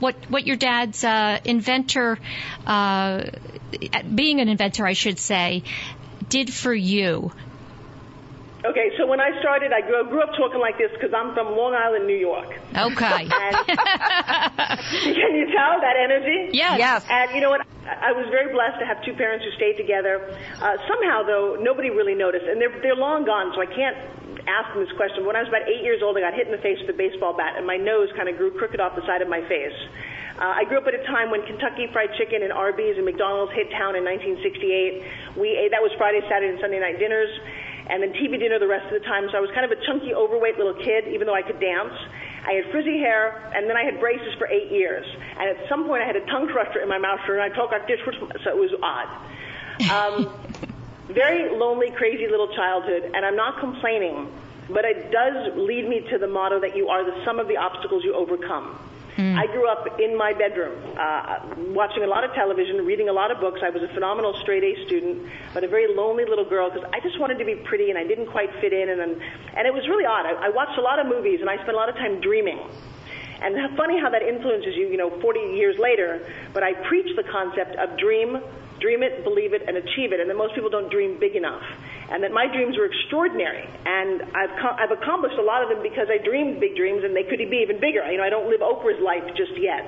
what 0.00 0.16
what 0.28 0.46
your 0.46 0.56
dad's 0.56 1.02
uh, 1.02 1.40
inventor, 1.44 2.18
uh, 2.66 3.24
being 4.14 4.40
an 4.40 4.48
inventor, 4.48 4.86
I 4.86 4.92
should 4.92 5.18
say, 5.18 5.62
did 6.28 6.52
for 6.52 6.74
you. 6.74 7.32
Okay, 8.64 8.90
so 8.98 9.06
when 9.06 9.20
I 9.20 9.38
started, 9.38 9.72
I 9.72 9.82
grew, 9.82 10.04
grew 10.08 10.20
up 10.20 10.30
talking 10.36 10.58
like 10.58 10.78
this 10.78 10.90
because 10.92 11.14
I'm 11.14 11.32
from 11.32 11.56
Long 11.56 11.74
Island, 11.74 12.08
New 12.08 12.16
York. 12.16 12.58
Okay. 12.76 13.28
Can 13.28 13.56
you 15.34 15.46
tell 15.46 15.80
that 15.80 15.94
energy? 15.96 16.50
yes. 16.52 16.78
Yes. 16.78 17.04
And 17.08 17.36
you 17.36 17.40
know 17.40 17.50
what? 17.50 17.64
I 17.88 18.12
was 18.12 18.28
very 18.28 18.52
blessed 18.52 18.78
to 18.80 18.86
have 18.86 19.00
two 19.02 19.14
parents 19.14 19.44
who 19.44 19.52
stayed 19.56 19.80
together. 19.80 20.20
Uh, 20.60 20.76
somehow, 20.84 21.24
though, 21.24 21.56
nobody 21.56 21.88
really 21.88 22.14
noticed, 22.14 22.44
and 22.44 22.60
they're 22.60 22.74
they're 22.82 22.96
long 22.96 23.24
gone, 23.24 23.52
so 23.56 23.60
I 23.64 23.66
can't 23.66 23.96
ask 24.44 24.72
them 24.76 24.84
this 24.84 24.92
question. 24.96 25.24
When 25.24 25.36
I 25.36 25.40
was 25.40 25.48
about 25.48 25.64
eight 25.68 25.80
years 25.80 26.04
old, 26.04 26.16
I 26.16 26.20
got 26.20 26.34
hit 26.34 26.46
in 26.46 26.52
the 26.52 26.60
face 26.60 26.76
with 26.80 26.92
a 26.92 26.98
baseball 26.98 27.32
bat, 27.32 27.56
and 27.56 27.66
my 27.66 27.76
nose 27.76 28.08
kind 28.16 28.28
of 28.28 28.36
grew 28.36 28.52
crooked 28.52 28.80
off 28.80 28.96
the 28.96 29.04
side 29.08 29.22
of 29.24 29.28
my 29.28 29.40
face. 29.48 29.76
Uh, 30.38 30.54
I 30.54 30.62
grew 30.64 30.78
up 30.78 30.86
at 30.86 30.94
a 30.94 31.02
time 31.02 31.34
when 31.34 31.42
Kentucky 31.42 31.90
Fried 31.90 32.14
Chicken 32.14 32.46
and 32.46 32.52
Arby's 32.52 32.94
and 32.94 33.04
McDonald's 33.04 33.50
hit 33.58 33.74
town 33.74 33.98
in 33.98 34.06
1968. 34.06 35.34
We 35.34 35.58
ate 35.58 35.74
that 35.74 35.82
was 35.82 35.90
Friday, 35.98 36.22
Saturday, 36.30 36.54
and 36.54 36.60
Sunday 36.62 36.78
night 36.78 37.00
dinners, 37.02 37.32
and 37.90 37.98
then 37.98 38.14
TV 38.14 38.38
dinner 38.38 38.60
the 38.62 38.70
rest 38.70 38.86
of 38.86 38.94
the 38.94 39.04
time. 39.08 39.26
So 39.32 39.36
I 39.36 39.42
was 39.42 39.50
kind 39.50 39.66
of 39.66 39.74
a 39.74 39.80
chunky, 39.82 40.14
overweight 40.14 40.54
little 40.54 40.78
kid, 40.78 41.10
even 41.10 41.26
though 41.26 41.34
I 41.34 41.42
could 41.42 41.58
dance. 41.58 41.96
I 42.48 42.52
had 42.52 42.70
frizzy 42.72 42.98
hair, 42.98 43.52
and 43.54 43.68
then 43.68 43.76
I 43.76 43.84
had 43.84 44.00
braces 44.00 44.32
for 44.38 44.46
eight 44.48 44.72
years. 44.72 45.04
And 45.38 45.50
at 45.50 45.68
some 45.68 45.84
point, 45.86 46.02
I 46.02 46.06
had 46.06 46.16
a 46.16 46.24
tongue 46.26 46.48
crusher 46.48 46.80
in 46.80 46.88
my 46.88 46.96
mouth, 46.96 47.20
and 47.28 47.42
I 47.42 47.50
talked 47.50 47.72
like 47.72 47.86
this, 47.86 48.00
so 48.42 48.48
it 48.48 48.56
was 48.56 48.72
odd. 48.82 49.08
Um, 49.92 50.32
very 51.08 51.54
lonely, 51.54 51.90
crazy 51.90 52.26
little 52.26 52.48
childhood, 52.56 53.12
and 53.14 53.26
I'm 53.26 53.36
not 53.36 53.60
complaining, 53.60 54.32
but 54.70 54.86
it 54.86 55.10
does 55.10 55.56
lead 55.58 55.86
me 55.86 56.06
to 56.10 56.16
the 56.16 56.26
motto 56.26 56.60
that 56.60 56.74
you 56.74 56.88
are 56.88 57.04
the 57.04 57.22
sum 57.26 57.38
of 57.38 57.48
the 57.48 57.58
obstacles 57.58 58.02
you 58.02 58.14
overcome. 58.14 58.78
I 59.18 59.46
grew 59.46 59.68
up 59.68 59.98
in 59.98 60.16
my 60.16 60.32
bedroom, 60.32 60.78
uh, 60.96 61.40
watching 61.74 62.04
a 62.04 62.06
lot 62.06 62.22
of 62.22 62.32
television, 62.34 62.86
reading 62.86 63.08
a 63.08 63.12
lot 63.12 63.32
of 63.32 63.40
books. 63.40 63.60
I 63.64 63.70
was 63.70 63.82
a 63.82 63.88
phenomenal 63.88 64.32
straight 64.42 64.62
A 64.62 64.86
student, 64.86 65.26
but 65.52 65.64
a 65.64 65.68
very 65.68 65.92
lonely 65.92 66.24
little 66.24 66.44
girl 66.44 66.70
because 66.70 66.88
I 66.92 67.00
just 67.00 67.18
wanted 67.18 67.38
to 67.38 67.44
be 67.44 67.56
pretty 67.56 67.90
and 67.90 67.98
I 67.98 68.06
didn't 68.06 68.26
quite 68.26 68.48
fit 68.60 68.72
in. 68.72 68.88
And, 68.88 69.00
and, 69.00 69.20
and 69.56 69.66
it 69.66 69.74
was 69.74 69.88
really 69.88 70.04
odd. 70.04 70.24
I, 70.24 70.46
I 70.46 70.48
watched 70.50 70.78
a 70.78 70.82
lot 70.82 71.00
of 71.00 71.06
movies 71.06 71.40
and 71.40 71.50
I 71.50 71.56
spent 71.56 71.70
a 71.70 71.76
lot 71.76 71.88
of 71.88 71.96
time 71.96 72.20
dreaming. 72.20 72.60
And 73.42 73.76
funny 73.76 74.00
how 74.00 74.08
that 74.10 74.22
influences 74.22 74.76
you, 74.76 74.86
you 74.86 74.96
know, 74.96 75.10
40 75.20 75.40
years 75.40 75.78
later. 75.78 76.24
But 76.52 76.62
I 76.62 76.74
preach 76.86 77.14
the 77.16 77.24
concept 77.24 77.74
of 77.74 77.98
dream, 77.98 78.38
dream 78.80 79.02
it, 79.02 79.24
believe 79.24 79.52
it, 79.52 79.62
and 79.66 79.76
achieve 79.76 80.12
it. 80.12 80.20
And 80.20 80.28
then 80.28 80.36
most 80.36 80.54
people 80.54 80.70
don't 80.70 80.90
dream 80.90 81.18
big 81.18 81.36
enough. 81.36 81.62
and 82.10 82.22
that 82.24 82.32
my 82.32 82.46
dreams 82.46 82.76
were 82.76 82.86
extraordinary. 82.86 83.68
And 83.84 84.22
I've 84.34 84.54
co- 84.60 84.76
I've 84.78 84.90
accomplished 84.90 85.36
a 85.38 85.42
lot 85.42 85.62
of 85.62 85.68
them 85.68 85.82
because 85.82 86.08
I 86.08 86.16
dreamed 86.18 86.58
big 86.60 86.74
dreams, 86.74 87.04
and 87.04 87.14
they 87.14 87.24
could 87.24 87.38
be 87.38 87.60
even 87.62 87.80
bigger. 87.80 88.00
You 88.10 88.18
know, 88.18 88.24
I 88.24 88.30
don't 88.30 88.48
live 88.48 88.60
Oprah's 88.60 89.00
life 89.00 89.24
just 89.36 89.52
yet. 89.60 89.84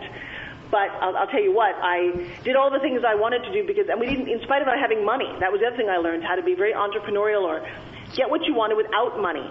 But 0.70 0.90
I'll, 1.00 1.16
I'll 1.16 1.26
tell 1.26 1.42
you 1.42 1.52
what, 1.52 1.74
I 1.74 2.12
did 2.44 2.54
all 2.54 2.70
the 2.70 2.78
things 2.78 3.02
I 3.04 3.16
wanted 3.16 3.42
to 3.42 3.52
do 3.52 3.66
because, 3.66 3.88
and 3.88 3.98
we 3.98 4.06
didn't, 4.06 4.28
in 4.28 4.40
spite 4.42 4.60
of 4.62 4.68
not 4.68 4.78
having 4.78 5.04
money, 5.04 5.26
that 5.40 5.50
was 5.50 5.60
the 5.60 5.66
other 5.66 5.76
thing 5.76 5.88
I 5.88 5.96
learned, 5.96 6.22
how 6.22 6.36
to 6.36 6.42
be 6.42 6.54
very 6.54 6.72
entrepreneurial 6.74 7.42
or 7.42 7.66
get 8.14 8.30
what 8.30 8.44
you 8.44 8.54
wanted 8.54 8.76
without 8.76 9.18
money. 9.18 9.50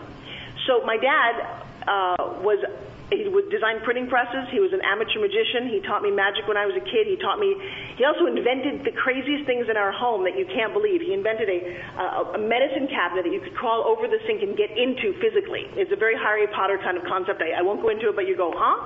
So 0.66 0.86
my 0.86 0.96
dad 0.96 1.66
uh, 1.88 2.40
was 2.40 2.64
he 3.10 3.28
would 3.28 3.50
design 3.50 3.82
printing 3.82 4.08
presses. 4.08 4.46
He 4.54 4.62
was 4.62 4.74
an 4.74 4.82
amateur 4.86 5.20
magician. 5.20 5.70
He 5.70 5.82
taught 5.82 6.02
me 6.02 6.14
magic 6.14 6.46
when 6.46 6.58
I 6.58 6.66
was 6.66 6.78
a 6.78 6.86
kid. 6.86 7.10
He 7.10 7.18
taught 7.18 7.42
me. 7.42 7.58
He 7.98 8.06
also 8.06 8.30
invented 8.30 8.86
the 8.86 8.94
craziest 8.94 9.46
things 9.50 9.66
in 9.70 9.78
our 9.78 9.92
home 9.92 10.24
that 10.30 10.38
you 10.38 10.46
can't 10.46 10.74
believe. 10.74 11.02
He 11.02 11.14
invented 11.14 11.50
a, 11.50 11.60
a, 11.98 12.38
a 12.38 12.42
medicine 12.42 12.88
cabinet 12.88 13.26
that 13.26 13.34
you 13.34 13.42
could 13.42 13.58
crawl 13.58 13.82
over 13.82 14.06
the 14.06 14.22
sink 14.30 14.46
and 14.46 14.54
get 14.56 14.70
into 14.78 15.18
physically. 15.18 15.66
It's 15.74 15.92
a 15.92 16.00
very 16.00 16.16
Harry 16.16 16.46
Potter 16.54 16.78
kind 16.78 16.98
of 16.98 17.04
concept. 17.10 17.42
I, 17.42 17.60
I 17.60 17.62
won't 17.66 17.82
go 17.82 17.90
into 17.90 18.10
it, 18.10 18.16
but 18.16 18.28
you 18.30 18.38
go, 18.38 18.54
huh? 18.54 18.78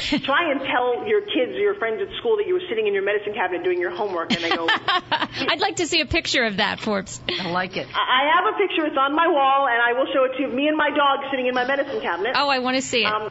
Try 0.24 0.50
and 0.50 0.60
tell 0.60 1.06
your 1.06 1.20
kids 1.20 1.52
or 1.52 1.60
your 1.60 1.74
friends 1.74 2.00
at 2.00 2.08
school 2.18 2.36
that 2.38 2.46
you 2.46 2.54
were 2.54 2.66
sitting 2.68 2.86
in 2.86 2.94
your 2.94 3.02
medicine 3.02 3.34
cabinet 3.34 3.64
doing 3.64 3.78
your 3.78 3.90
homework, 3.90 4.32
and 4.32 4.42
they 4.42 4.50
go. 4.50 4.66
I'd 4.70 5.60
like 5.60 5.76
to 5.76 5.86
see 5.86 6.00
a 6.00 6.06
picture 6.06 6.44
of 6.44 6.56
that, 6.56 6.80
Forbes. 6.80 7.20
I 7.28 7.50
like 7.50 7.76
it. 7.76 7.86
I 7.92 8.30
have 8.34 8.54
a 8.54 8.56
picture. 8.56 8.86
It's 8.86 8.96
on 8.96 9.14
my 9.14 9.28
wall, 9.28 9.68
and 9.68 9.80
I 9.80 9.92
will 9.98 10.06
show 10.12 10.24
it 10.24 10.36
to 10.36 10.42
you. 10.42 10.48
Me 10.48 10.68
and 10.68 10.76
my 10.76 10.90
dog 10.90 11.30
sitting 11.30 11.46
in 11.46 11.54
my 11.54 11.66
medicine 11.66 12.00
cabinet. 12.00 12.32
Oh, 12.34 12.48
I 12.48 12.60
want 12.60 12.76
to 12.76 12.82
see 12.82 13.04
it. 13.04 13.12
Um, 13.12 13.30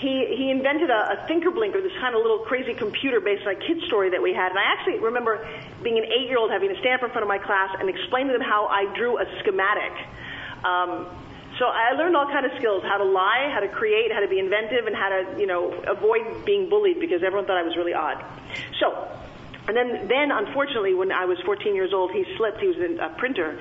he 0.00 0.32
he 0.36 0.50
invented 0.50 0.88
a, 0.88 1.20
a 1.20 1.26
thinker 1.28 1.50
blinker, 1.50 1.80
this 1.82 1.92
kind 2.00 2.14
of 2.14 2.22
little 2.22 2.40
crazy 2.40 2.74
computer 2.74 3.20
based 3.20 3.46
on 3.46 3.54
a 3.54 3.60
kid 3.60 3.82
story 3.86 4.10
that 4.10 4.22
we 4.22 4.32
had. 4.32 4.48
And 4.50 4.58
I 4.58 4.72
actually 4.72 4.98
remember 4.98 5.44
being 5.82 5.98
an 5.98 6.04
eight 6.04 6.28
year 6.28 6.38
old 6.38 6.50
having 6.50 6.70
to 6.72 6.78
stand 6.80 7.00
up 7.00 7.04
in 7.04 7.10
front 7.12 7.22
of 7.22 7.28
my 7.28 7.38
class 7.38 7.76
and 7.78 7.88
explain 7.88 8.26
to 8.28 8.32
them 8.32 8.42
how 8.42 8.66
I 8.66 8.88
drew 8.96 9.18
a 9.18 9.26
schematic. 9.40 9.92
Um, 10.64 11.06
so 11.60 11.66
I 11.66 11.92
learned 11.92 12.16
all 12.16 12.26
kind 12.26 12.46
of 12.46 12.52
skills: 12.56 12.82
how 12.82 12.96
to 12.96 13.04
lie, 13.04 13.52
how 13.52 13.60
to 13.60 13.68
create, 13.68 14.10
how 14.10 14.20
to 14.20 14.28
be 14.28 14.40
inventive, 14.40 14.88
and 14.88 14.96
how 14.96 15.10
to 15.10 15.38
you 15.38 15.46
know 15.46 15.70
avoid 15.86 16.44
being 16.44 16.68
bullied 16.68 16.98
because 16.98 17.22
everyone 17.22 17.46
thought 17.46 17.58
I 17.58 17.62
was 17.62 17.76
really 17.76 17.94
odd. 17.94 18.18
So. 18.80 19.06
And 19.68 19.76
then, 19.76 20.08
then 20.08 20.32
unfortunately, 20.32 20.94
when 20.94 21.12
I 21.12 21.26
was 21.26 21.38
14 21.44 21.76
years 21.76 21.92
old, 21.92 22.10
he 22.10 22.24
slipped. 22.36 22.58
He 22.58 22.66
was 22.66 22.78
a 22.78 23.14
printer, 23.18 23.56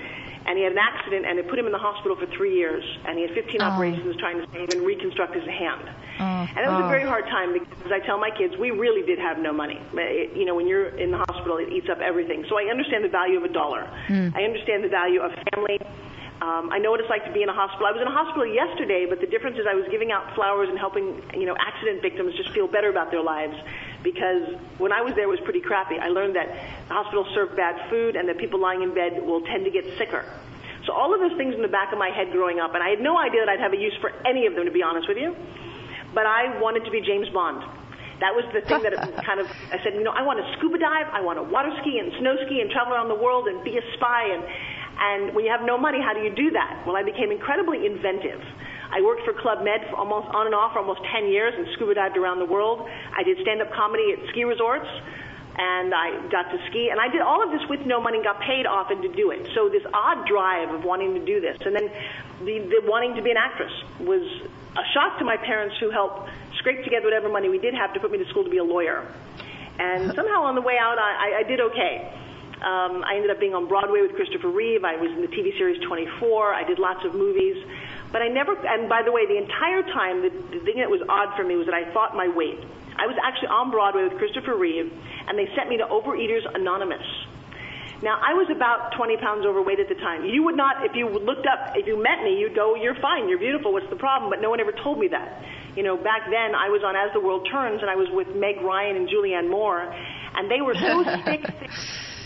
and 0.48 0.58
he 0.58 0.64
had 0.64 0.72
an 0.72 0.80
accident, 0.80 1.26
and 1.28 1.38
it 1.38 1.48
put 1.48 1.60
him 1.60 1.68
in 1.68 1.72
the 1.72 1.78
hospital 1.78 2.18
for 2.18 2.26
three 2.36 2.56
years. 2.56 2.84
And 3.06 3.20
he 3.20 3.28
had 3.28 3.36
15 3.36 3.62
Oh. 3.62 3.66
operations 3.66 4.16
trying 4.16 4.42
to 4.42 4.48
save 4.52 4.70
and 4.74 4.82
reconstruct 4.82 5.36
his 5.36 5.46
hand. 5.46 5.86
Oh. 6.20 6.24
And 6.24 6.58
it 6.58 6.68
was 6.68 6.82
a 6.82 6.86
oh. 6.86 6.90
very 6.90 7.04
hard 7.04 7.26
time 7.26 7.54
because 7.54 7.92
I 7.92 8.00
tell 8.00 8.18
my 8.18 8.32
kids, 8.32 8.58
we 8.58 8.72
really 8.72 9.06
did 9.06 9.20
have 9.20 9.38
no 9.38 9.54
money. 9.54 9.80
It, 9.94 10.36
you 10.36 10.46
know, 10.46 10.56
when 10.56 10.68
you're 10.68 10.90
in 10.98 11.12
the 11.12 11.20
hospital, 11.30 11.58
it 11.58 11.72
eats 11.72 11.90
up 11.90 12.00
everything. 12.00 12.44
So 12.50 12.58
I 12.58 12.72
understand 12.72 13.04
the 13.04 13.10
value 13.10 13.38
of 13.38 13.44
a 13.44 13.54
dollar. 13.54 13.86
Hmm. 14.08 14.30
I 14.34 14.44
understand 14.44 14.84
the 14.84 14.90
value 14.90 15.22
of 15.22 15.32
family. 15.54 15.78
Um, 16.42 16.72
I 16.72 16.80
know 16.80 16.92
what 16.92 17.02
it's 17.02 17.10
like 17.10 17.26
to 17.26 17.34
be 17.34 17.44
in 17.44 17.50
a 17.50 17.54
hospital. 17.54 17.86
I 17.86 17.92
was 17.92 18.00
in 18.00 18.08
a 18.08 18.16
hospital 18.16 18.48
yesterday, 18.48 19.04
but 19.04 19.20
the 19.20 19.28
difference 19.28 19.60
is 19.60 19.68
I 19.68 19.76
was 19.76 19.84
giving 19.92 20.12
out 20.12 20.34
flowers 20.36 20.70
and 20.70 20.80
helping, 20.80 21.20
you 21.36 21.46
know, 21.46 21.56
accident 21.60 22.02
victims 22.02 22.34
just 22.36 22.52
feel 22.52 22.66
better 22.66 22.88
about 22.88 23.12
their 23.12 23.22
lives. 23.22 23.60
Because 24.04 24.56
when 24.80 24.94
I 24.94 25.02
was 25.02 25.16
there, 25.16 25.28
it 25.28 25.34
was 25.36 25.44
pretty 25.44 25.60
crappy. 25.60 26.00
I 26.00 26.08
learned 26.08 26.38
that 26.38 26.48
hospitals 26.88 27.28
serve 27.36 27.58
bad 27.58 27.90
food 27.90 28.16
and 28.16 28.30
that 28.30 28.38
people 28.38 28.58
lying 28.58 28.84
in 28.84 28.96
bed 28.96 29.20
will 29.20 29.42
tend 29.42 29.66
to 29.66 29.72
get 29.72 29.84
sicker. 29.98 30.24
So 30.88 30.94
all 30.94 31.14
of 31.14 31.20
those 31.20 31.36
things 31.36 31.56
in 31.56 31.62
the 31.62 31.68
back 31.68 31.92
of 31.92 32.00
my 32.00 32.10
head 32.10 32.32
growing 32.32 32.60
up, 32.60 32.74
and 32.74 32.82
I 32.82 32.88
had 32.88 33.02
no 33.02 33.20
idea 33.20 33.44
that 33.44 33.50
I'd 33.50 33.60
have 33.60 33.74
a 33.74 33.78
use 33.78 33.94
for 34.00 34.10
any 34.26 34.48
of 34.48 34.56
them, 34.56 34.64
to 34.64 34.72
be 34.72 34.82
honest 34.82 35.10
with 35.10 35.18
you. 35.18 35.36
But 36.16 36.26
I 36.26 36.58
wanted 36.60 36.86
to 36.86 36.92
be 36.92 37.02
James 37.02 37.28
Bond. 37.36 37.62
That 38.24 38.32
was 38.32 38.48
the 38.56 38.62
thing 38.62 38.82
that 38.84 38.96
kind 39.28 39.44
of, 39.44 39.48
I 39.76 39.84
said, 39.84 39.94
you 39.94 40.04
know, 40.04 40.16
I 40.16 40.24
want 40.24 40.40
to 40.40 40.48
scuba 40.56 40.80
dive, 40.80 41.08
I 41.12 41.20
want 41.20 41.36
to 41.36 41.44
water 41.44 41.72
ski 41.82 42.00
and 42.00 42.16
snow 42.20 42.36
ski 42.48 42.62
and 42.62 42.72
travel 42.72 42.94
around 42.94 43.10
the 43.10 43.20
world 43.20 43.48
and 43.48 43.62
be 43.64 43.76
a 43.78 43.84
spy. 44.00 44.32
And, 44.32 44.44
and 45.00 45.34
when 45.34 45.46
you 45.46 45.52
have 45.52 45.64
no 45.64 45.78
money, 45.78 46.00
how 46.02 46.14
do 46.14 46.20
you 46.20 46.30
do 46.36 46.52
that? 46.52 46.84
Well, 46.86 46.96
I 46.96 47.04
became 47.04 47.32
incredibly 47.32 47.86
inventive. 47.86 48.44
I 48.92 49.02
worked 49.02 49.24
for 49.24 49.34
Club 49.34 49.64
Med 49.64 49.88
for 49.90 49.96
almost 49.96 50.28
on 50.34 50.48
and 50.48 50.56
off 50.56 50.74
for 50.74 50.80
almost 50.80 51.02
10 51.14 51.28
years 51.28 51.54
and 51.56 51.68
scuba 51.74 51.94
dived 51.94 52.18
around 52.18 52.40
the 52.40 52.46
world. 52.46 52.90
I 53.16 53.24
did 53.24 53.38
stand-up 53.42 53.72
comedy 53.72 54.14
at 54.14 54.28
ski 54.30 54.44
resorts 54.44 54.88
and 55.58 55.94
I 55.94 56.28
got 56.30 56.50
to 56.52 56.58
ski. 56.70 56.90
And 56.90 57.00
I 57.00 57.08
did 57.08 57.22
all 57.22 57.44
of 57.44 57.52
this 57.52 57.68
with 57.70 57.86
no 57.86 58.02
money 58.02 58.18
and 58.18 58.26
got 58.26 58.42
paid 58.42 58.66
often 58.66 59.02
to 59.02 59.10
do 59.10 59.32
it. 59.32 59.50
So 59.54 59.70
this 59.70 59.84
odd 59.94 60.26
drive 60.26 60.74
of 60.74 60.84
wanting 60.84 61.14
to 61.14 61.26
do 61.26 61.40
this. 61.40 61.58
And 61.66 61.76
then 61.76 61.92
the, 62.40 62.60
the 62.60 62.82
wanting 62.86 63.16
to 63.16 63.22
be 63.22 63.32
an 63.32 63.38
actress 63.38 63.74
was 64.00 64.24
a 64.76 64.84
shock 64.94 65.20
to 65.20 65.26
my 65.26 65.38
parents 65.38 65.76
who 65.80 65.92
helped 65.92 66.30
scrape 66.58 66.84
together 66.84 67.06
whatever 67.06 67.30
money 67.30 67.50
we 67.50 67.60
did 67.60 67.74
have 67.74 67.94
to 67.94 68.00
put 68.00 68.12
me 68.12 68.18
to 68.18 68.26
school 68.30 68.44
to 68.44 68.50
be 68.50 68.58
a 68.58 68.64
lawyer. 68.64 69.06
And 69.80 70.14
somehow 70.16 70.44
on 70.44 70.56
the 70.56 70.62
way 70.62 70.78
out, 70.80 70.98
I, 70.98 71.40
I 71.40 71.44
did 71.44 71.60
okay. 71.60 72.12
Um, 72.60 73.08
I 73.08 73.16
ended 73.16 73.32
up 73.32 73.40
being 73.40 73.56
on 73.56 73.68
Broadway 73.68 74.02
with 74.02 74.16
Christopher 74.20 74.50
Reeve. 74.52 74.84
I 74.84 75.00
was 75.00 75.12
in 75.16 75.22
the 75.22 75.32
TV 75.32 75.56
series 75.58 75.80
24. 75.88 76.54
I 76.54 76.68
did 76.68 76.78
lots 76.78 77.06
of 77.06 77.16
movies. 77.16 77.56
But 78.12 78.22
I 78.22 78.28
never, 78.28 78.52
and 78.52 78.90
by 78.90 79.04
the 79.04 79.12
way, 79.12 79.28
the 79.28 79.38
entire 79.38 79.84
time, 79.84 80.22
the, 80.22 80.30
the 80.30 80.60
thing 80.66 80.84
that 80.84 80.90
was 80.90 81.00
odd 81.08 81.38
for 81.38 81.44
me 81.44 81.56
was 81.56 81.68
that 81.68 81.76
I 81.76 81.88
thought 81.94 82.16
my 82.16 82.28
weight. 82.28 82.60
I 83.00 83.08
was 83.08 83.16
actually 83.24 83.48
on 83.48 83.72
Broadway 83.72 84.04
with 84.04 84.20
Christopher 84.20 84.58
Reeve, 84.58 84.92
and 84.92 85.40
they 85.40 85.48
sent 85.56 85.70
me 85.70 85.78
to 85.78 85.88
Overeaters 85.88 86.44
Anonymous. 86.52 87.06
Now, 88.02 88.20
I 88.20 88.36
was 88.36 88.48
about 88.52 88.96
20 88.96 89.18
pounds 89.18 89.46
overweight 89.46 89.80
at 89.80 89.88
the 89.88 89.96
time. 89.96 90.24
You 90.26 90.44
would 90.44 90.56
not, 90.56 90.84
if 90.84 90.96
you 90.96 91.08
looked 91.08 91.48
up, 91.48 91.76
if 91.76 91.88
you 91.88 92.02
met 92.02 92.24
me, 92.24 92.40
you'd 92.40 92.56
go, 92.56 92.76
you're 92.76 92.96
fine, 93.00 93.28
you're 93.28 93.40
beautiful, 93.40 93.72
what's 93.72 93.90
the 93.90 94.00
problem? 94.00 94.30
But 94.30 94.42
no 94.42 94.50
one 94.50 94.60
ever 94.60 94.72
told 94.72 95.00
me 95.00 95.08
that. 95.10 95.44
You 95.76 95.84
know, 95.84 95.96
back 95.96 96.28
then 96.28 96.56
I 96.56 96.68
was 96.70 96.82
on 96.84 96.96
As 96.96 97.12
the 97.14 97.20
World 97.20 97.48
Turns, 97.52 97.82
and 97.82 97.90
I 97.90 97.96
was 97.96 98.08
with 98.12 98.36
Meg 98.36 98.60
Ryan 98.62 98.96
and 98.96 99.08
Julianne 99.08 99.50
Moore, 99.50 99.84
and 100.36 100.50
they 100.50 100.60
were 100.60 100.76
so 100.76 101.04
thick 101.26 101.44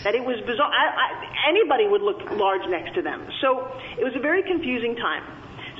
that 0.04 0.14
it 0.14 0.24
was 0.24 0.38
bizarre. 0.46 0.70
I, 0.70 0.84
I, 0.92 1.48
anybody 1.48 1.88
would 1.88 2.02
look 2.02 2.20
large 2.36 2.62
next 2.68 2.94
to 2.94 3.02
them. 3.02 3.26
So 3.40 3.66
it 3.98 4.04
was 4.04 4.14
a 4.14 4.20
very 4.20 4.42
confusing 4.44 4.94
time. 4.96 5.24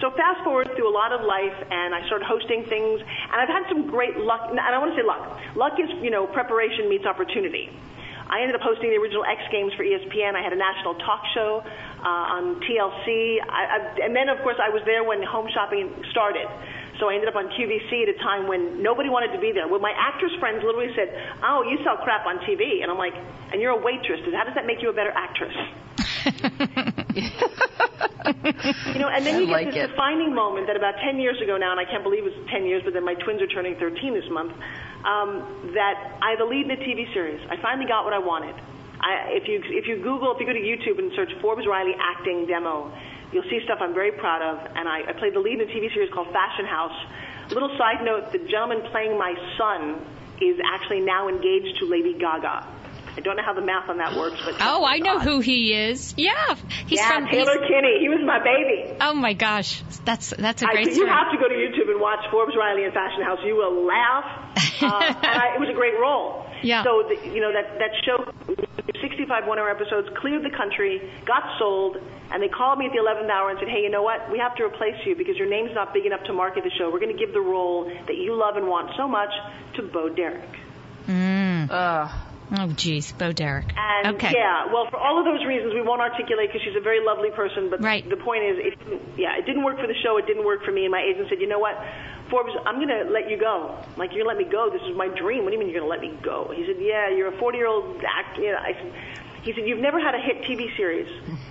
So 0.00 0.11
fast 0.11 0.43
forward 0.43 0.69
through 0.75 0.88
a 0.88 0.93
lot 0.93 1.12
of 1.12 1.23
life, 1.23 1.54
and 1.71 1.95
I 1.95 2.04
started 2.07 2.26
hosting 2.26 2.64
things, 2.66 3.00
and 3.00 3.37
I've 3.37 3.49
had 3.49 3.69
some 3.69 3.87
great 3.87 4.16
luck. 4.16 4.50
And 4.50 4.59
I 4.59 4.76
want 4.78 4.93
to 4.93 5.00
say 5.00 5.07
luck. 5.07 5.38
Luck 5.54 5.78
is, 5.78 5.88
you 6.02 6.11
know, 6.11 6.26
preparation 6.26 6.88
meets 6.88 7.07
opportunity. 7.07 7.71
I 8.26 8.40
ended 8.40 8.57
up 8.57 8.62
hosting 8.62 8.90
the 8.90 8.97
original 8.97 9.25
X 9.25 9.40
Games 9.52 9.73
for 9.75 9.85
ESPN. 9.85 10.35
I 10.35 10.43
had 10.43 10.52
a 10.52 10.59
national 10.59 10.97
talk 10.97 11.23
show 11.35 11.62
uh, 12.04 12.37
on 12.37 12.61
TLC, 12.61 13.40
I, 13.40 13.64
I, 13.64 14.04
and 14.04 14.16
then 14.16 14.28
of 14.28 14.38
course 14.43 14.57
I 14.61 14.71
was 14.71 14.83
there 14.85 15.04
when 15.04 15.23
home 15.23 15.49
shopping 15.52 15.93
started. 16.11 16.49
So 17.01 17.09
I 17.09 17.15
ended 17.15 17.29
up 17.29 17.37
on 17.37 17.49
QVC 17.49 18.03
at 18.05 18.09
a 18.09 18.19
time 18.19 18.47
when 18.47 18.83
nobody 18.83 19.09
wanted 19.09 19.33
to 19.33 19.41
be 19.41 19.53
there. 19.53 19.67
Well, 19.67 19.81
my 19.81 19.93
actress 19.97 20.33
friends 20.39 20.63
literally 20.63 20.95
said, 20.95 21.11
"Oh, 21.43 21.63
you 21.63 21.79
sell 21.83 21.97
crap 21.99 22.27
on 22.27 22.39
TV," 22.47 22.83
and 22.83 22.91
I'm 22.91 22.99
like, 22.99 23.15
"And 23.53 23.61
you're 23.61 23.73
a 23.73 23.83
waitress. 23.83 24.21
How 24.33 24.45
does 24.45 24.55
that 24.55 24.67
make 24.67 24.81
you 24.83 24.91
a 24.91 24.93
better 24.93 25.13
actress?" 25.15 25.55
You 28.25 28.99
know, 29.01 29.09
and 29.09 29.27
then 29.27 29.41
you 29.41 29.47
get 29.47 29.53
like 29.53 29.67
this 29.69 29.77
it. 29.77 29.89
defining 29.89 30.35
moment 30.35 30.67
that 30.69 30.77
about 30.77 30.95
10 31.05 31.21
years 31.21 31.41
ago 31.43 31.57
now, 31.57 31.73
and 31.73 31.81
I 31.81 31.85
can't 31.85 32.03
believe 32.03 32.25
it's 32.25 32.51
10 32.51 32.65
years, 32.65 32.83
but 32.85 32.95
then 32.95 33.05
my 33.05 33.15
twins 33.15 33.43
are 33.43 33.47
turning 33.47 33.77
13 33.77 34.15
this 34.15 34.29
month, 34.31 34.53
um, 35.05 35.73
that 35.75 36.17
I 36.23 36.35
a 36.41 36.45
lead 36.45 36.65
in 36.65 36.71
a 36.73 36.77
TV 36.77 37.13
series. 37.13 37.41
I 37.51 37.61
finally 37.61 37.87
got 37.87 38.05
what 38.05 38.15
I 38.15 38.19
wanted. 38.19 38.55
I, 39.01 39.37
if 39.37 39.49
you 39.49 39.61
if 39.65 39.87
you 39.87 39.97
Google, 39.97 40.33
if 40.33 40.41
you 40.41 40.47
go 40.47 40.55
to 40.55 40.65
YouTube 40.65 40.99
and 40.99 41.13
search 41.13 41.29
Forbes 41.43 41.67
Riley 41.67 41.93
acting 42.01 42.47
demo, 42.47 42.91
you'll 43.35 43.50
see 43.50 43.61
stuff 43.64 43.79
I'm 43.83 43.93
very 43.95 44.12
proud 44.12 44.41
of. 44.43 44.64
And 44.76 44.88
I, 44.88 45.11
I 45.11 45.12
played 45.19 45.35
the 45.35 45.41
lead 45.41 45.61
in 45.61 45.69
a 45.69 45.73
TV 45.73 45.93
series 45.93 46.11
called 46.14 46.29
Fashion 46.33 46.64
House. 46.64 46.95
Little 47.50 47.76
side 47.76 48.03
note: 48.05 48.33
the 48.33 48.38
gentleman 48.38 48.83
playing 48.91 49.19
my 49.19 49.35
son 49.59 50.00
is 50.41 50.57
actually 50.64 51.00
now 51.00 51.29
engaged 51.29 51.79
to 51.81 51.87
Lady 51.87 52.14
Gaga. 52.14 52.67
I 53.17 53.21
don't 53.21 53.37
know 53.37 53.45
how 53.45 53.55
the 53.55 53.61
math 53.62 53.88
on 53.88 53.99
that 53.99 54.17
works, 54.17 54.41
but 54.45 54.57
Oh, 54.61 54.85
I 54.85 54.99
know 54.99 55.21
who 55.21 55.38
he 55.38 55.73
is. 55.73 56.14
Yeah, 56.17 56.57
he's 56.87 56.99
yeah, 56.99 57.09
from. 57.14 57.26
he's- 57.26 57.47
Taylor 57.47 57.61
Kinney. 57.62 58.00
He 58.00 58.09
was 58.09 58.19
my 58.26 58.43
baby. 58.43 58.97
oh 59.00 59.14
my 59.14 59.35
gosh, 59.35 59.83
that's 60.05 60.31
that's 60.37 60.62
a 60.62 60.67
great 60.67 60.87
you 60.88 60.95
story. 60.95 61.09
You 61.09 61.14
have 61.14 61.31
to 61.31 61.38
go 61.38 61.47
to 61.49 61.55
YouTube 61.55 61.91
and 61.93 62.00
watch 62.00 62.25
Forbes 62.33 62.55
Riley 62.59 62.83
and 62.85 62.93
Fashion 62.93 63.23
House. 63.23 63.38
You 63.45 63.57
will 63.57 63.85
laugh. 63.87 64.25
Uh, 64.85 64.87
and 65.00 65.41
I, 65.41 65.55
it 65.55 65.61
was 65.61 65.69
a 65.71 65.73
great 65.73 65.95
role. 65.99 66.45
Yeah. 66.62 66.83
So 66.83 67.05
the, 67.09 67.14
you 67.33 67.41
know 67.41 67.53
that 67.53 67.79
that 67.79 67.93
show, 68.05 68.26
65 69.04 69.46
one-hour 69.46 69.68
episodes, 69.68 70.08
cleared 70.16 70.42
the 70.42 70.56
country, 70.56 71.12
got 71.26 71.58
sold, 71.58 71.99
and 72.32 72.42
they 72.42 72.49
called 72.49 72.78
me 72.78 72.87
at 72.87 72.92
the 72.92 72.99
11th 72.99 73.28
hour 73.28 73.50
and 73.50 73.58
said, 73.58 73.68
"Hey, 73.68 73.82
you 73.82 73.90
know 73.90 74.02
what? 74.02 74.30
We 74.32 74.38
have 74.38 74.54
to 74.56 74.64
replace 74.64 74.96
you 75.04 75.14
because 75.14 75.37
your 75.37 75.49
name's 75.49 75.75
not 75.75 75.92
big 75.92 76.06
enough 76.06 76.25
to 76.25 76.32
market 76.32 76.64
the 76.64 76.70
show. 76.70 76.90
We're 76.90 77.00
going 77.00 77.12
to 77.12 77.18
give 77.18 77.34
the 77.34 77.40
role 77.40 77.84
that 78.06 78.16
you 78.16 78.34
love 78.34 78.56
and 78.56 78.66
want 78.66 78.96
so 78.96 79.06
much 79.06 79.32
to 79.75 79.82
Bo 79.82 80.08
Derek." 80.08 80.49
Mm. 81.06 81.68
Ugh. 81.70 82.11
Oh, 82.53 82.69
geez, 82.69 83.13
Bo 83.13 83.33
Derek. 83.33 83.67
And 83.77 84.17
okay. 84.17 84.33
yeah, 84.37 84.67
well, 84.73 84.87
for 84.91 84.99
all 84.99 85.19
of 85.19 85.25
those 85.25 85.45
reasons, 85.47 85.73
we 85.73 85.83
won't 85.83 86.01
articulate 86.01 86.51
because 86.53 86.63
she's 86.63 86.77
a 86.77 86.81
very 86.85 87.05
lovely 87.05 87.31
person. 87.31 87.71
But 87.71 87.83
Right. 87.83 88.09
the 88.09 88.17
point 88.17 88.45
is, 88.45 88.57
it, 88.61 89.03
yeah, 89.17 89.39
it 89.39 89.47
didn't 89.47 89.65
work 89.65 89.81
for 89.81 89.87
the 89.87 89.95
show. 90.03 90.19
It 90.19 90.27
didn't 90.27 90.45
work 90.45 90.65
for 90.65 90.71
me. 90.71 90.85
And 90.85 90.93
my 90.93 91.01
agent 91.03 91.29
said, 91.31 91.41
you 91.41 91.49
know 91.49 91.59
what, 91.59 91.75
Forbes, 92.31 92.53
I'm 92.67 92.77
going 92.77 92.89
to 92.89 93.11
let 93.11 93.31
you 93.31 93.39
go. 93.39 93.75
I'm 93.81 93.99
like, 93.99 94.13
you're 94.13 94.25
going 94.25 94.37
to 94.37 94.43
let 94.43 94.47
me 94.47 94.53
go? 94.53 94.71
This 94.71 94.83
is 94.89 94.97
my 94.97 95.09
dream. 95.09 95.45
What 95.45 95.51
do 95.51 95.57
you 95.57 95.61
mean 95.61 95.71
you're 95.71 95.81
going 95.81 95.91
to 95.91 96.07
let 96.07 96.13
me 96.13 96.19
go? 96.23 96.53
He 96.55 96.67
said, 96.67 96.77
yeah, 96.79 97.09
you're 97.09 97.29
a 97.29 97.39
40 97.39 97.57
year 97.59 97.67
old 97.67 98.03
actor. 98.05 98.43
You 98.43 98.53
know, 98.53 98.59
I 98.59 98.73
said, 98.73 98.93
he 99.43 99.53
said, 99.53 99.67
you've 99.67 99.81
never 99.81 100.01
had 100.01 100.15
a 100.15 100.21
hit 100.21 100.43
TV 100.43 100.75
series, 100.77 101.09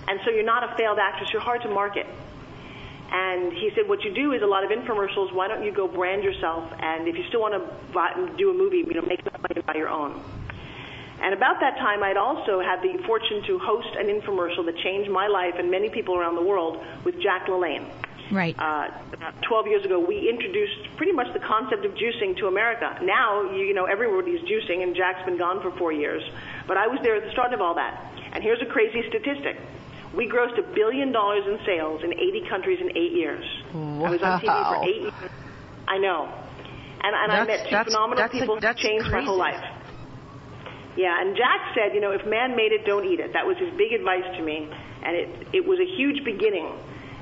and 0.08 0.18
so 0.24 0.30
you're 0.30 0.42
not 0.42 0.64
a 0.64 0.76
failed 0.76 0.98
actress. 0.98 1.30
You're 1.32 1.42
hard 1.42 1.62
to 1.62 1.68
market. 1.68 2.06
And 3.12 3.52
he 3.52 3.70
said, 3.76 3.88
what 3.88 4.02
you 4.02 4.12
do 4.12 4.32
is 4.32 4.42
a 4.42 4.46
lot 4.46 4.64
of 4.64 4.70
infomercials. 4.70 5.32
Why 5.32 5.46
don't 5.46 5.62
you 5.62 5.70
go 5.70 5.86
brand 5.86 6.24
yourself? 6.24 6.72
And 6.80 7.06
if 7.06 7.16
you 7.16 7.22
still 7.28 7.40
want 7.40 7.54
to 7.54 7.92
buy, 7.92 8.10
do 8.36 8.50
a 8.50 8.54
movie, 8.54 8.78
you 8.78 8.94
know, 8.94 9.02
make 9.02 9.24
money 9.24 9.62
by 9.64 9.74
your 9.74 9.88
own. 9.88 10.20
And 11.24 11.32
about 11.32 11.56
that 11.60 11.80
time, 11.80 12.02
I'd 12.02 12.18
also 12.18 12.60
had 12.60 12.82
the 12.84 13.00
fortune 13.06 13.40
to 13.46 13.58
host 13.58 13.88
an 13.96 14.12
infomercial 14.12 14.66
that 14.66 14.76
changed 14.84 15.10
my 15.10 15.26
life 15.26 15.54
and 15.56 15.70
many 15.70 15.88
people 15.88 16.18
around 16.18 16.36
the 16.36 16.44
world 16.44 16.84
with 17.02 17.14
Jack 17.18 17.46
LaLanne. 17.48 17.88
Right. 18.30 18.54
Uh, 18.58 18.92
about 19.10 19.32
12 19.48 19.66
years 19.66 19.84
ago, 19.86 19.98
we 20.04 20.28
introduced 20.28 20.96
pretty 20.98 21.12
much 21.12 21.32
the 21.32 21.40
concept 21.40 21.86
of 21.86 21.92
juicing 21.92 22.36
to 22.38 22.46
America. 22.46 22.98
Now, 23.02 23.50
you, 23.56 23.72
know, 23.72 23.86
everybody's 23.86 24.40
juicing, 24.40 24.82
and 24.82 24.94
Jack's 24.94 25.24
been 25.24 25.38
gone 25.38 25.62
for 25.62 25.70
four 25.78 25.92
years. 25.92 26.22
But 26.68 26.76
I 26.76 26.88
was 26.88 27.00
there 27.02 27.16
at 27.16 27.24
the 27.24 27.32
start 27.32 27.54
of 27.54 27.60
all 27.62 27.74
that. 27.76 28.12
And 28.32 28.44
here's 28.44 28.60
a 28.60 28.66
crazy 28.66 29.00
statistic. 29.08 29.56
We 30.14 30.28
grossed 30.28 30.58
a 30.58 30.74
billion 30.74 31.10
dollars 31.10 31.44
in 31.46 31.58
sales 31.64 32.04
in 32.04 32.12
80 32.12 32.48
countries 32.50 32.80
in 32.82 32.90
eight 32.98 33.12
years. 33.12 33.44
Wow. 33.72 34.04
I 34.04 34.10
was 34.10 34.22
on 34.22 34.40
TV 34.40 34.68
for 34.68 34.84
eight 34.84 35.02
years. 35.02 35.32
I 35.88 35.96
know. 35.96 36.28
And, 37.02 37.14
and 37.16 37.32
I 37.32 37.44
met 37.44 37.68
two 37.68 37.90
phenomenal 37.90 38.28
people 38.28 38.56
who 38.56 38.74
changed 38.74 39.06
crazy. 39.06 39.10
my 39.10 39.24
whole 39.24 39.38
life. 39.38 39.62
Yeah, 40.96 41.20
and 41.20 41.36
Jack 41.36 41.74
said, 41.74 41.94
you 41.94 42.00
know, 42.00 42.12
if 42.12 42.24
man 42.26 42.54
made 42.54 42.72
it, 42.72 42.84
don't 42.86 43.04
eat 43.04 43.18
it. 43.20 43.32
That 43.32 43.46
was 43.46 43.56
his 43.58 43.72
big 43.74 43.92
advice 43.92 44.24
to 44.36 44.42
me. 44.42 44.68
And 45.02 45.16
it, 45.16 45.28
it 45.52 45.66
was 45.66 45.78
a 45.80 45.84
huge 45.96 46.24
beginning. 46.24 46.70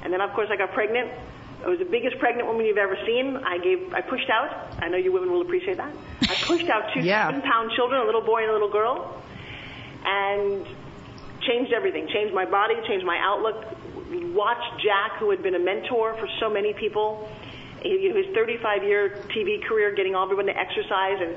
And 0.02 0.12
then, 0.12 0.20
of 0.20 0.30
course, 0.34 0.48
I 0.50 0.56
got 0.56 0.72
pregnant. 0.72 1.10
I 1.64 1.68
was 1.68 1.78
the 1.78 1.84
biggest 1.86 2.18
pregnant 2.18 2.46
woman 2.48 2.66
you've 2.66 2.76
ever 2.76 2.98
seen. 3.06 3.36
I 3.36 3.56
gave, 3.58 3.94
I 3.94 4.00
pushed 4.02 4.28
out. 4.28 4.76
I 4.82 4.88
know 4.88 4.96
you 4.98 5.12
women 5.12 5.30
will 5.30 5.42
appreciate 5.42 5.76
that. 5.78 5.92
I 6.22 6.34
pushed 6.44 6.68
out 6.68 6.92
two 6.92 7.00
Yeah. 7.04 7.28
seven-pound 7.28 7.70
children, 7.76 8.00
a 8.02 8.04
little 8.04 8.20
boy 8.20 8.42
and 8.42 8.50
a 8.50 8.52
little 8.52 8.70
girl, 8.70 9.22
and 10.04 10.66
changed 11.40 11.72
everything. 11.72 12.08
Changed 12.08 12.34
my 12.34 12.44
body, 12.44 12.74
changed 12.86 13.06
my 13.06 13.18
outlook. 13.22 13.64
Watched 14.34 14.82
Jack, 14.82 15.18
who 15.18 15.30
had 15.30 15.42
been 15.42 15.54
a 15.54 15.58
mentor 15.58 16.14
for 16.18 16.28
so 16.40 16.50
many 16.50 16.72
people. 16.74 17.28
His 17.82 18.26
35-year 18.36 19.24
TV 19.34 19.64
career, 19.64 19.94
getting 19.94 20.14
all 20.14 20.24
everyone 20.24 20.46
to 20.46 20.56
exercise 20.56 21.18
and 21.20 21.34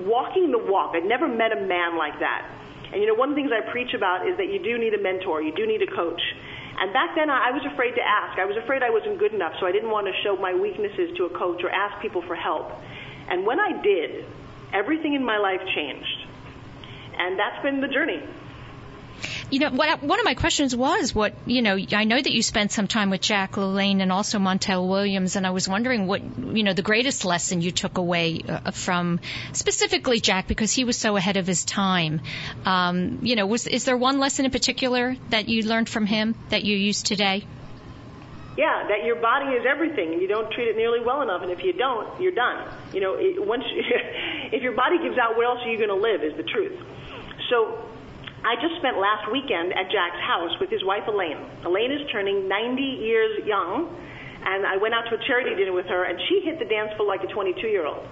walking 0.00 0.50
the 0.50 0.58
walk. 0.58 0.94
I'd 0.94 1.04
never 1.04 1.28
met 1.28 1.52
a 1.52 1.60
man 1.60 1.96
like 1.96 2.18
that. 2.20 2.48
And 2.92 3.00
you 3.00 3.06
know, 3.06 3.14
one 3.14 3.30
of 3.30 3.34
the 3.36 3.42
things 3.42 3.52
I 3.52 3.70
preach 3.70 3.94
about 3.94 4.28
is 4.28 4.36
that 4.36 4.48
you 4.52 4.62
do 4.62 4.78
need 4.78 4.94
a 4.94 5.00
mentor, 5.00 5.42
you 5.42 5.52
do 5.52 5.66
need 5.66 5.82
a 5.82 5.86
coach. 5.86 6.20
And 6.78 6.92
back 6.92 7.14
then, 7.14 7.30
I 7.30 7.48
I 7.48 7.50
was 7.52 7.64
afraid 7.72 7.94
to 7.94 8.02
ask. 8.02 8.38
I 8.38 8.44
was 8.44 8.56
afraid 8.56 8.82
I 8.82 8.90
wasn't 8.90 9.18
good 9.18 9.34
enough, 9.34 9.52
so 9.60 9.66
I 9.66 9.72
didn't 9.72 9.90
want 9.90 10.06
to 10.06 10.12
show 10.22 10.36
my 10.36 10.54
weaknesses 10.54 11.16
to 11.16 11.24
a 11.26 11.30
coach 11.30 11.62
or 11.62 11.70
ask 11.70 12.00
people 12.00 12.22
for 12.22 12.34
help. 12.34 12.70
And 13.28 13.46
when 13.46 13.60
I 13.60 13.80
did, 13.82 14.24
everything 14.72 15.14
in 15.14 15.24
my 15.24 15.38
life 15.38 15.60
changed. 15.74 16.26
And 17.18 17.38
that's 17.38 17.62
been 17.62 17.80
the 17.80 17.88
journey. 17.88 18.22
You 19.52 19.58
know, 19.58 19.70
what, 19.70 20.02
one 20.02 20.18
of 20.18 20.24
my 20.24 20.32
questions 20.32 20.74
was 20.74 21.14
what, 21.14 21.34
you 21.44 21.60
know, 21.60 21.76
I 21.92 22.04
know 22.04 22.16
that 22.16 22.32
you 22.32 22.42
spent 22.42 22.72
some 22.72 22.88
time 22.88 23.10
with 23.10 23.20
Jack 23.20 23.52
LaLanne 23.52 24.00
and 24.00 24.10
also 24.10 24.38
Montel 24.38 24.88
Williams, 24.88 25.36
and 25.36 25.46
I 25.46 25.50
was 25.50 25.68
wondering 25.68 26.06
what, 26.06 26.22
you 26.22 26.62
know, 26.62 26.72
the 26.72 26.80
greatest 26.80 27.26
lesson 27.26 27.60
you 27.60 27.70
took 27.70 27.98
away 27.98 28.40
uh, 28.48 28.70
from 28.70 29.20
specifically 29.52 30.20
Jack 30.20 30.48
because 30.48 30.72
he 30.72 30.84
was 30.84 30.96
so 30.96 31.16
ahead 31.16 31.36
of 31.36 31.46
his 31.46 31.66
time. 31.66 32.22
Um, 32.64 33.18
you 33.20 33.36
know, 33.36 33.44
was, 33.44 33.66
is 33.66 33.84
there 33.84 33.94
one 33.94 34.18
lesson 34.18 34.46
in 34.46 34.50
particular 34.50 35.18
that 35.28 35.50
you 35.50 35.64
learned 35.64 35.90
from 35.90 36.06
him 36.06 36.34
that 36.48 36.64
you 36.64 36.74
use 36.74 37.02
today? 37.02 37.44
Yeah, 38.56 38.88
that 38.88 39.04
your 39.04 39.16
body 39.16 39.52
is 39.52 39.66
everything, 39.68 40.14
and 40.14 40.22
you 40.22 40.28
don't 40.28 40.50
treat 40.50 40.68
it 40.68 40.78
nearly 40.78 41.00
well 41.04 41.20
enough. 41.20 41.42
And 41.42 41.50
if 41.50 41.62
you 41.62 41.74
don't, 41.74 42.22
you're 42.22 42.32
done. 42.32 42.72
You 42.94 43.00
know, 43.02 43.14
it, 43.18 43.46
once 43.46 43.64
if 44.50 44.62
your 44.62 44.72
body 44.72 44.96
gives 44.96 45.18
out, 45.18 45.36
where 45.36 45.46
else 45.46 45.60
are 45.62 45.70
you 45.70 45.76
going 45.76 45.90
to 45.90 45.94
live? 45.94 46.22
Is 46.22 46.38
the 46.38 46.42
truth. 46.42 46.80
So, 47.50 47.91
I 48.44 48.56
just 48.60 48.76
spent 48.76 48.98
last 48.98 49.30
weekend 49.30 49.72
at 49.72 49.90
Jack's 49.90 50.18
house 50.18 50.58
with 50.60 50.70
his 50.70 50.82
wife 50.84 51.06
Elaine. 51.06 51.38
Elaine 51.64 51.92
is 51.92 52.02
turning 52.10 52.48
90 52.48 52.82
years 52.82 53.46
young, 53.46 53.94
and 54.44 54.66
I 54.66 54.76
went 54.76 54.94
out 54.94 55.06
to 55.10 55.14
a 55.14 55.22
charity 55.26 55.54
dinner 55.54 55.72
with 55.72 55.86
her, 55.86 56.04
and 56.04 56.18
she 56.28 56.42
hit 56.44 56.58
the 56.58 56.64
dance 56.64 56.90
floor 56.96 57.06
like 57.06 57.22
a 57.22 57.28
22 57.28 57.66
year 57.68 57.86
old. 57.86 58.06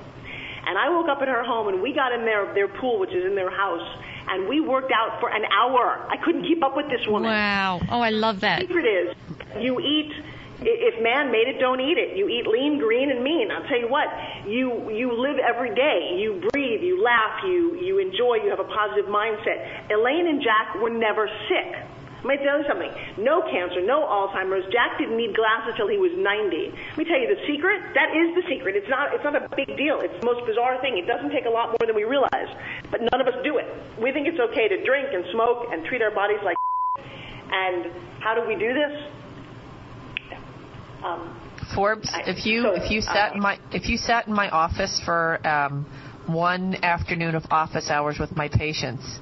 And 0.66 0.78
I 0.78 0.88
woke 0.90 1.08
up 1.08 1.22
at 1.22 1.28
her 1.28 1.42
home, 1.42 1.68
and 1.68 1.82
we 1.82 1.92
got 1.92 2.12
in 2.12 2.24
their 2.24 2.52
their 2.54 2.68
pool, 2.68 3.00
which 3.00 3.10
is 3.10 3.24
in 3.24 3.34
their 3.34 3.50
house, 3.50 3.86
and 4.28 4.48
we 4.48 4.60
worked 4.60 4.92
out 4.92 5.18
for 5.18 5.30
an 5.30 5.44
hour. 5.46 6.06
I 6.08 6.16
couldn't 6.24 6.46
keep 6.46 6.62
up 6.62 6.76
with 6.76 6.86
this 6.90 7.06
woman. 7.08 7.30
Wow. 7.30 7.80
Oh, 7.90 8.00
I 8.00 8.10
love 8.10 8.40
that. 8.40 8.60
The 8.60 8.66
secret 8.66 8.86
is 8.86 9.16
you 9.58 9.80
eat. 9.80 10.12
If 10.62 11.02
man 11.02 11.32
made 11.32 11.48
it, 11.48 11.58
don't 11.58 11.80
eat 11.80 11.96
it. 11.96 12.16
You 12.16 12.28
eat 12.28 12.46
lean, 12.46 12.78
green, 12.78 13.10
and 13.10 13.24
mean. 13.24 13.50
I'll 13.50 13.66
tell 13.66 13.80
you 13.80 13.88
what. 13.88 14.08
You 14.46 14.90
you 14.90 15.16
live 15.16 15.38
every 15.38 15.74
day. 15.74 16.20
You 16.20 16.42
breathe. 16.52 16.82
You 16.82 17.02
laugh. 17.02 17.42
You 17.44 17.80
you 17.80 17.98
enjoy. 17.98 18.44
You 18.44 18.50
have 18.50 18.60
a 18.60 18.68
positive 18.68 19.06
mindset. 19.06 19.90
Elaine 19.90 20.28
and 20.28 20.42
Jack 20.42 20.76
were 20.76 20.90
never 20.90 21.28
sick. 21.48 21.80
Let 22.22 22.36
me 22.36 22.44
tell 22.44 22.60
you 22.60 22.68
something. 22.68 22.92
No 23.16 23.40
cancer, 23.48 23.80
no 23.80 24.04
Alzheimer's. 24.04 24.70
Jack 24.70 24.98
didn't 24.98 25.16
need 25.16 25.34
glasses 25.34 25.72
till 25.76 25.88
he 25.88 25.96
was 25.96 26.12
90. 26.12 26.68
Let 26.68 26.98
me 26.98 27.04
tell 27.08 27.16
you 27.16 27.32
the 27.32 27.40
secret. 27.48 27.80
That 27.94 28.12
is 28.12 28.36
the 28.36 28.44
secret. 28.44 28.76
It's 28.76 28.88
not. 28.90 29.14
It's 29.14 29.24
not 29.24 29.34
a 29.34 29.48
big 29.56 29.72
deal. 29.78 30.00
It's 30.00 30.12
the 30.20 30.26
most 30.26 30.44
bizarre 30.44 30.78
thing. 30.82 30.98
It 30.98 31.06
doesn't 31.06 31.30
take 31.30 31.46
a 31.46 31.50
lot 31.50 31.72
more 31.72 31.88
than 31.88 31.96
we 31.96 32.04
realize, 32.04 32.52
but 32.90 33.00
none 33.00 33.20
of 33.20 33.26
us 33.26 33.40
do 33.42 33.56
it. 33.56 33.64
We 33.96 34.12
think 34.12 34.28
it's 34.28 34.40
okay 34.52 34.68
to 34.68 34.84
drink 34.84 35.08
and 35.16 35.24
smoke 35.32 35.72
and 35.72 35.86
treat 35.86 36.02
our 36.02 36.12
bodies 36.12 36.40
like. 36.44 36.56
And 37.52 37.90
how 38.20 38.36
do 38.36 38.46
we 38.46 38.54
do 38.54 38.72
this? 38.72 39.10
Um, 41.02 41.36
Forbes, 41.74 42.08
I- 42.12 42.22
if 42.26 42.46
you 42.46 42.62
so, 42.62 42.70
if 42.72 42.90
you 42.90 43.00
sat 43.00 43.32
uh, 43.32 43.34
in 43.34 43.40
my 43.40 43.58
if 43.72 43.88
you 43.88 43.96
sat 43.96 44.26
in 44.26 44.32
my 44.34 44.48
office 44.50 45.00
for 45.04 45.46
um, 45.46 45.86
one 46.26 46.76
afternoon 46.82 47.34
of 47.34 47.44
office 47.50 47.90
hours 47.90 48.18
with 48.18 48.34
my 48.36 48.48
patients, 48.48 49.20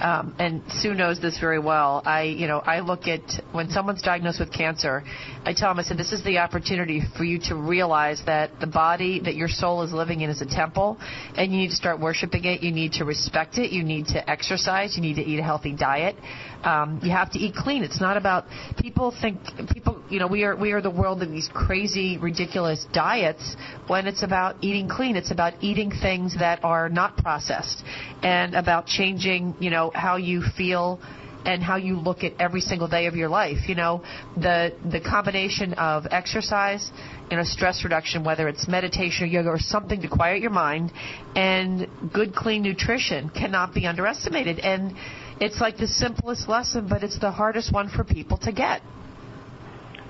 um, 0.00 0.34
and 0.38 0.62
Sue 0.80 0.94
knows 0.94 1.20
this 1.20 1.38
very 1.38 1.58
well. 1.58 2.02
I 2.04 2.22
you 2.22 2.46
know 2.46 2.58
I 2.58 2.80
look 2.80 3.06
at 3.06 3.20
when 3.52 3.70
someone's 3.70 4.02
diagnosed 4.02 4.40
with 4.40 4.52
cancer, 4.52 5.02
I 5.44 5.52
tell 5.52 5.70
them 5.70 5.78
I 5.78 5.82
said 5.82 5.98
this 5.98 6.12
is 6.12 6.24
the 6.24 6.38
opportunity 6.38 7.02
for 7.16 7.24
you 7.24 7.38
to 7.48 7.54
realize 7.54 8.22
that 8.26 8.60
the 8.60 8.66
body 8.66 9.20
that 9.20 9.34
your 9.34 9.48
soul 9.48 9.82
is 9.82 9.92
living 9.92 10.22
in 10.22 10.30
is 10.30 10.40
a 10.40 10.46
temple, 10.46 10.98
and 11.36 11.52
you 11.52 11.58
need 11.58 11.70
to 11.70 11.76
start 11.76 12.00
worshiping 12.00 12.44
it. 12.44 12.62
You 12.62 12.72
need 12.72 12.92
to 12.94 13.04
respect 13.04 13.58
it. 13.58 13.70
You 13.72 13.84
need 13.84 14.06
to 14.08 14.30
exercise. 14.30 14.96
You 14.96 15.02
need 15.02 15.16
to 15.16 15.22
eat 15.22 15.38
a 15.38 15.42
healthy 15.42 15.74
diet. 15.74 16.16
Um, 16.62 17.00
you 17.02 17.10
have 17.10 17.30
to 17.32 17.38
eat 17.38 17.54
clean. 17.54 17.84
It's 17.84 18.00
not 18.00 18.16
about 18.16 18.46
people 18.78 19.14
think 19.20 19.38
people 19.72 20.02
you 20.08 20.18
know 20.18 20.26
we 20.26 20.44
are 20.44 20.56
we 20.56 20.72
are 20.72 20.80
the 20.80 20.90
world 20.90 21.22
of 21.22 21.30
these 21.30 21.48
crazy 21.52 22.18
ridiculous 22.18 22.86
diets 22.92 23.56
when 23.86 24.06
it's 24.06 24.22
about 24.22 24.56
eating 24.62 24.88
clean. 24.88 25.16
It's 25.16 25.30
about 25.30 25.54
eating 25.60 25.90
things 25.90 26.38
that 26.38 26.64
are 26.64 26.88
not 26.88 27.16
processed 27.16 27.82
and 28.22 28.54
about 28.54 28.86
changing 28.86 29.54
you 29.60 29.70
know 29.70 29.89
how 29.94 30.16
you 30.16 30.42
feel 30.56 31.00
and 31.44 31.62
how 31.62 31.76
you 31.76 31.98
look 31.98 32.22
at 32.22 32.32
every 32.38 32.60
single 32.60 32.88
day 32.88 33.06
of 33.06 33.14
your 33.14 33.28
life. 33.28 33.68
You 33.68 33.74
know, 33.74 34.02
the 34.36 34.74
the 34.90 35.00
combination 35.00 35.74
of 35.74 36.06
exercise, 36.10 36.90
you 37.30 37.36
know, 37.36 37.44
stress 37.44 37.82
reduction, 37.84 38.24
whether 38.24 38.48
it's 38.48 38.68
meditation 38.68 39.24
or 39.24 39.26
yoga 39.28 39.48
or 39.48 39.58
something 39.58 40.02
to 40.02 40.08
quiet 40.08 40.42
your 40.42 40.50
mind, 40.50 40.92
and 41.34 41.88
good 42.12 42.34
clean 42.34 42.62
nutrition 42.62 43.30
cannot 43.30 43.74
be 43.74 43.86
underestimated. 43.86 44.58
And 44.58 44.94
it's 45.40 45.60
like 45.60 45.78
the 45.78 45.88
simplest 45.88 46.48
lesson, 46.48 46.86
but 46.88 47.02
it's 47.02 47.18
the 47.18 47.30
hardest 47.30 47.72
one 47.72 47.88
for 47.88 48.04
people 48.04 48.36
to 48.38 48.52
get. 48.52 48.82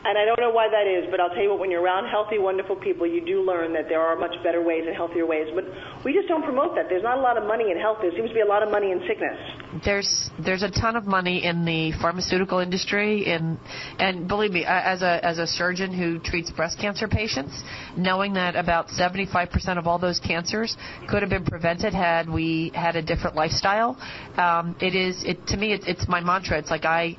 And 0.03 0.17
I 0.17 0.25
don't 0.25 0.41
know 0.41 0.51
why 0.51 0.69
that 0.71 0.87
is, 0.87 1.11
but 1.11 1.21
I'll 1.21 1.29
tell 1.29 1.43
you 1.43 1.51
what, 1.51 1.59
when 1.59 1.71
you're 1.71 1.83
around 1.83 2.09
healthy, 2.09 2.39
wonderful 2.39 2.77
people, 2.77 3.07
you 3.07 3.25
do 3.25 3.43
learn 3.43 3.75
that 3.75 3.89
there 3.89 4.01
are 4.01 4.17
much 4.17 4.35
better 4.43 4.63
ways 4.63 4.85
and 4.87 4.97
healthier 4.97 5.27
ways. 5.27 5.49
But 5.55 5.65
we 6.05 6.15
just 6.15 6.27
don't 6.27 6.43
promote 6.43 6.75
that. 6.77 6.89
There's 6.89 7.03
not 7.03 7.19
a 7.19 7.21
lot 7.21 7.37
of 7.37 7.45
money 7.45 7.71
in 7.71 7.79
health. 7.79 7.99
There 8.01 8.11
seems 8.13 8.29
to 8.31 8.35
be 8.35 8.41
a 8.41 8.47
lot 8.47 8.63
of 8.63 8.71
money 8.71 8.93
in 8.93 9.01
sickness. 9.07 9.37
there's 9.85 10.31
there's 10.45 10.63
a 10.63 10.71
ton 10.71 10.97
of 10.97 11.07
money 11.07 11.45
in 11.45 11.65
the 11.65 11.93
pharmaceutical 12.01 12.59
industry 12.59 13.27
and 13.27 13.59
and 13.99 14.27
believe 14.27 14.51
me 14.51 14.65
as 14.65 15.03
a 15.03 15.25
as 15.25 15.39
a 15.39 15.47
surgeon 15.47 15.93
who 15.93 16.19
treats 16.19 16.51
breast 16.51 16.79
cancer 16.79 17.07
patients 17.07 17.63
knowing 17.97 18.35
that 18.35 18.57
about 18.57 18.89
75% 18.89 19.79
of 19.79 19.87
all 19.87 19.99
those 19.99 20.19
cancers 20.19 20.77
could 21.09 21.23
have 21.23 21.31
been 21.31 21.45
prevented 21.45 21.95
had 21.95 22.29
we 22.29 22.73
had 22.75 22.97
a 22.97 23.03
different 23.03 23.37
lifestyle 23.37 23.97
um, 24.37 24.75
it 24.81 24.95
is 24.95 25.23
it 25.25 25.47
to 25.49 25.57
me 25.57 25.73
it, 25.73 25.83
it's 25.87 26.09
my 26.09 26.21
mantra 26.21 26.59
it's 26.59 26.71
like 26.71 26.85
I 26.85 27.17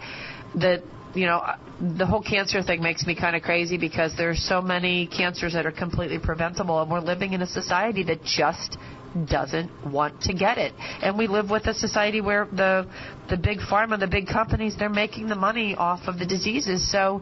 the 0.56 0.84
you 1.14 1.26
know 1.26 1.38
uh, 1.38 1.58
the 1.98 2.06
whole 2.06 2.22
cancer 2.22 2.62
thing 2.62 2.82
makes 2.82 3.06
me 3.06 3.16
kind 3.16 3.36
of 3.36 3.42
crazy 3.42 3.78
because 3.78 4.14
there's 4.18 4.42
so 4.44 4.62
many 4.62 5.08
cancers 5.08 5.54
that 5.54 5.66
are 5.66 5.72
completely 5.72 6.20
preventable 6.20 6.82
and 6.82 6.92
we're 6.92 7.00
living 7.00 7.34
in 7.34 7.42
a 7.42 7.48
society 7.48 8.04
that 8.04 8.24
just 8.24 8.78
doesn't 9.26 9.70
want 9.92 10.22
to 10.22 10.34
get 10.34 10.58
it. 10.58 10.74
And 11.02 11.18
we 11.18 11.28
live 11.28 11.50
with 11.50 11.66
a 11.68 11.74
society 11.74 12.22
where 12.22 12.46
the 12.46 12.88
the 13.30 13.38
big 13.38 13.60
pharma, 13.60 14.00
the 14.00 14.08
big 14.08 14.28
companies, 14.28 14.76
they're 14.78 14.90
making 14.90 15.28
the 15.28 15.36
money 15.36 15.76
off 15.76 16.08
of 16.08 16.18
the 16.18 16.26
diseases. 16.26 16.90
So 16.92 17.22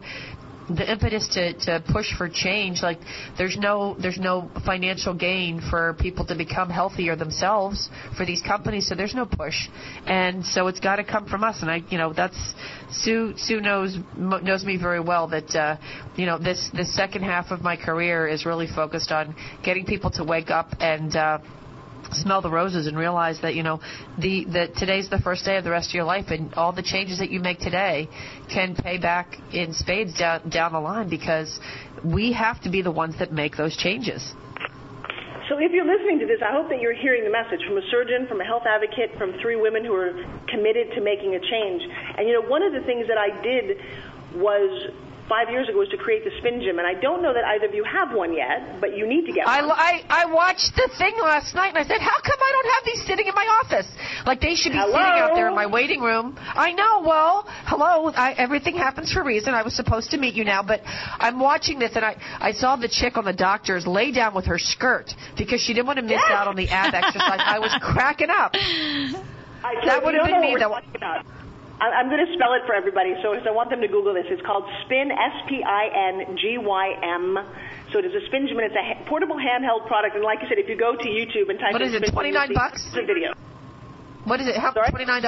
the 0.76 0.90
impetus 0.90 1.28
to, 1.34 1.52
to 1.66 1.84
push 1.92 2.06
for 2.16 2.28
change, 2.28 2.82
like 2.82 2.98
there's 3.38 3.56
no 3.56 3.96
there's 4.00 4.18
no 4.18 4.50
financial 4.64 5.14
gain 5.14 5.60
for 5.70 5.94
people 6.00 6.24
to 6.26 6.34
become 6.34 6.70
healthier 6.70 7.16
themselves 7.16 7.88
for 8.16 8.24
these 8.24 8.42
companies, 8.42 8.88
so 8.88 8.94
there's 8.94 9.14
no 9.14 9.26
push, 9.26 9.68
and 10.06 10.44
so 10.44 10.68
it's 10.68 10.80
got 10.80 10.96
to 10.96 11.04
come 11.04 11.26
from 11.26 11.44
us. 11.44 11.62
And 11.62 11.70
I, 11.70 11.82
you 11.88 11.98
know, 11.98 12.12
that's 12.12 12.54
Sue 12.90 13.34
Sue 13.36 13.60
knows 13.60 13.96
knows 14.16 14.64
me 14.64 14.76
very 14.76 15.00
well 15.00 15.28
that 15.28 15.54
uh, 15.54 15.76
you 16.16 16.26
know 16.26 16.38
this 16.38 16.70
this 16.74 16.94
second 16.94 17.22
half 17.22 17.50
of 17.50 17.60
my 17.62 17.76
career 17.76 18.28
is 18.28 18.46
really 18.46 18.66
focused 18.66 19.12
on 19.12 19.34
getting 19.64 19.84
people 19.84 20.10
to 20.12 20.24
wake 20.24 20.50
up 20.50 20.68
and. 20.80 21.14
Uh, 21.16 21.38
smell 22.12 22.42
the 22.42 22.50
roses 22.50 22.86
and 22.86 22.96
realize 22.96 23.40
that 23.42 23.54
you 23.54 23.62
know 23.62 23.80
the, 24.18 24.44
the 24.44 24.68
today's 24.76 25.08
the 25.08 25.18
first 25.18 25.44
day 25.44 25.56
of 25.56 25.64
the 25.64 25.70
rest 25.70 25.90
of 25.90 25.94
your 25.94 26.04
life 26.04 26.26
and 26.28 26.54
all 26.54 26.72
the 26.72 26.82
changes 26.82 27.18
that 27.18 27.30
you 27.30 27.40
make 27.40 27.58
today 27.58 28.08
can 28.52 28.74
pay 28.74 28.98
back 28.98 29.36
in 29.52 29.72
spades 29.72 30.14
down 30.18 30.48
down 30.48 30.72
the 30.72 30.80
line 30.80 31.08
because 31.08 31.58
we 32.04 32.32
have 32.32 32.60
to 32.62 32.70
be 32.70 32.82
the 32.82 32.90
ones 32.90 33.18
that 33.18 33.32
make 33.32 33.56
those 33.56 33.76
changes. 33.76 34.34
So 35.48 35.58
if 35.58 35.72
you're 35.72 35.84
listening 35.84 36.20
to 36.20 36.26
this, 36.26 36.38
I 36.46 36.52
hope 36.54 36.70
that 36.70 36.80
you're 36.80 36.94
hearing 36.94 37.24
the 37.24 37.34
message 37.34 37.58
from 37.66 37.76
a 37.76 37.82
surgeon, 37.90 38.28
from 38.28 38.40
a 38.40 38.44
health 38.44 38.62
advocate, 38.70 39.18
from 39.18 39.34
three 39.42 39.56
women 39.56 39.84
who 39.84 39.94
are 39.94 40.14
committed 40.46 40.94
to 40.94 41.00
making 41.00 41.34
a 41.34 41.40
change. 41.40 41.82
And 42.16 42.28
you 42.28 42.38
know, 42.38 42.46
one 42.46 42.62
of 42.62 42.72
the 42.72 42.86
things 42.86 43.08
that 43.08 43.18
I 43.18 43.34
did 43.42 43.78
was 44.38 44.94
five 45.30 45.48
years 45.48 45.68
ago 45.68 45.78
was 45.78 45.88
to 45.90 45.96
create 45.96 46.24
the 46.24 46.34
spin 46.38 46.60
gym, 46.60 46.82
and 46.82 46.86
I 46.86 46.98
don't 46.98 47.22
know 47.22 47.32
that 47.32 47.44
either 47.44 47.66
of 47.66 47.74
you 47.74 47.86
have 47.86 48.12
one 48.12 48.34
yet, 48.34 48.80
but 48.80 48.98
you 48.98 49.06
need 49.06 49.24
to 49.26 49.32
get 49.32 49.46
I, 49.46 49.62
one. 49.62 49.70
I, 49.78 50.02
I 50.10 50.24
watched 50.26 50.74
the 50.74 50.90
thing 50.98 51.14
last 51.22 51.54
night 51.54 51.68
and 51.68 51.78
I 51.78 51.86
said, 51.86 52.02
how 52.02 52.18
come 52.18 52.36
I 52.42 52.50
don't 52.50 52.70
have 52.74 52.84
these 52.84 53.06
sitting 53.06 53.26
in 53.28 53.34
my 53.34 53.46
office? 53.62 53.86
Like 54.26 54.40
they 54.40 54.56
should 54.56 54.72
be 54.72 54.78
Hello? 54.78 54.98
sitting 54.98 55.22
out 55.22 55.34
there 55.36 55.48
in 55.48 55.54
my 55.54 55.66
waiting 55.66 56.00
room. 56.00 56.36
I 56.36 56.72
know, 56.72 57.02
well, 57.06 57.46
hello, 57.64 58.10
I, 58.10 58.32
everything 58.32 58.74
happens 58.74 59.12
for 59.12 59.20
a 59.20 59.24
reason. 59.24 59.54
I 59.54 59.62
was 59.62 59.76
supposed 59.76 60.10
to 60.10 60.18
meet 60.18 60.34
you 60.34 60.44
now, 60.44 60.62
but 60.64 60.80
I'm 60.84 61.38
watching 61.38 61.78
this 61.78 61.92
and 61.94 62.04
I, 62.04 62.16
I 62.40 62.50
saw 62.50 62.74
the 62.74 62.88
chick 62.88 63.16
on 63.16 63.24
the 63.24 63.32
doctors 63.32 63.86
lay 63.86 64.10
down 64.10 64.34
with 64.34 64.46
her 64.46 64.58
skirt 64.58 65.14
because 65.38 65.60
she 65.60 65.72
didn't 65.72 65.86
want 65.86 66.00
to 66.00 66.04
miss 66.04 66.22
out 66.26 66.48
on 66.48 66.56
the 66.56 66.68
ab 66.68 66.92
exercise. 67.00 67.38
I 67.38 67.60
was 67.60 67.72
cracking 67.80 68.30
up. 68.30 68.52
I, 69.62 69.74
that 69.86 70.02
would 70.02 70.14
have 70.14 70.26
been 70.26 70.40
me, 70.40 70.56
that 70.58 70.70
I'm 71.80 72.08
going 72.12 72.20
to 72.24 72.32
spell 72.36 72.52
it 72.52 72.62
for 72.66 72.74
everybody, 72.74 73.14
so 73.22 73.32
I 73.32 73.50
want 73.50 73.70
them 73.70 73.80
to 73.80 73.88
Google 73.88 74.12
this. 74.12 74.26
It's 74.28 74.44
called 74.44 74.64
Spin, 74.84 75.08
S-P-I-N-G-Y-M. 76.20 77.24
So 77.92 77.98
it 77.98 78.04
is 78.04 78.12
a 78.14 78.20
spin 78.26 78.46
gym, 78.46 78.58
and 78.60 78.66
it's 78.68 78.76
a 78.76 78.84
ha- 78.84 79.00
portable 79.08 79.36
handheld 79.36 79.86
product. 79.88 80.14
And 80.14 80.22
like 80.22 80.38
I 80.44 80.48
said, 80.48 80.58
if 80.58 80.68
you 80.68 80.76
go 80.76 80.94
to 80.94 81.08
YouTube 81.08 81.48
and 81.48 81.58
type 81.58 81.72
What 81.72 81.82
in 81.82 81.88
is 81.88 81.94
it, 81.94 82.04
spin 82.04 82.12
29 82.12 82.36
you'll 82.36 82.48
see 82.48 82.54
bucks? 82.54 82.84
The 82.92 83.02
video. 83.02 83.32
What 84.24 84.40
is 84.40 84.46
it? 84.46 84.56
How, 84.60 84.72
Sorry? 84.74 84.92
$29? 84.92 85.24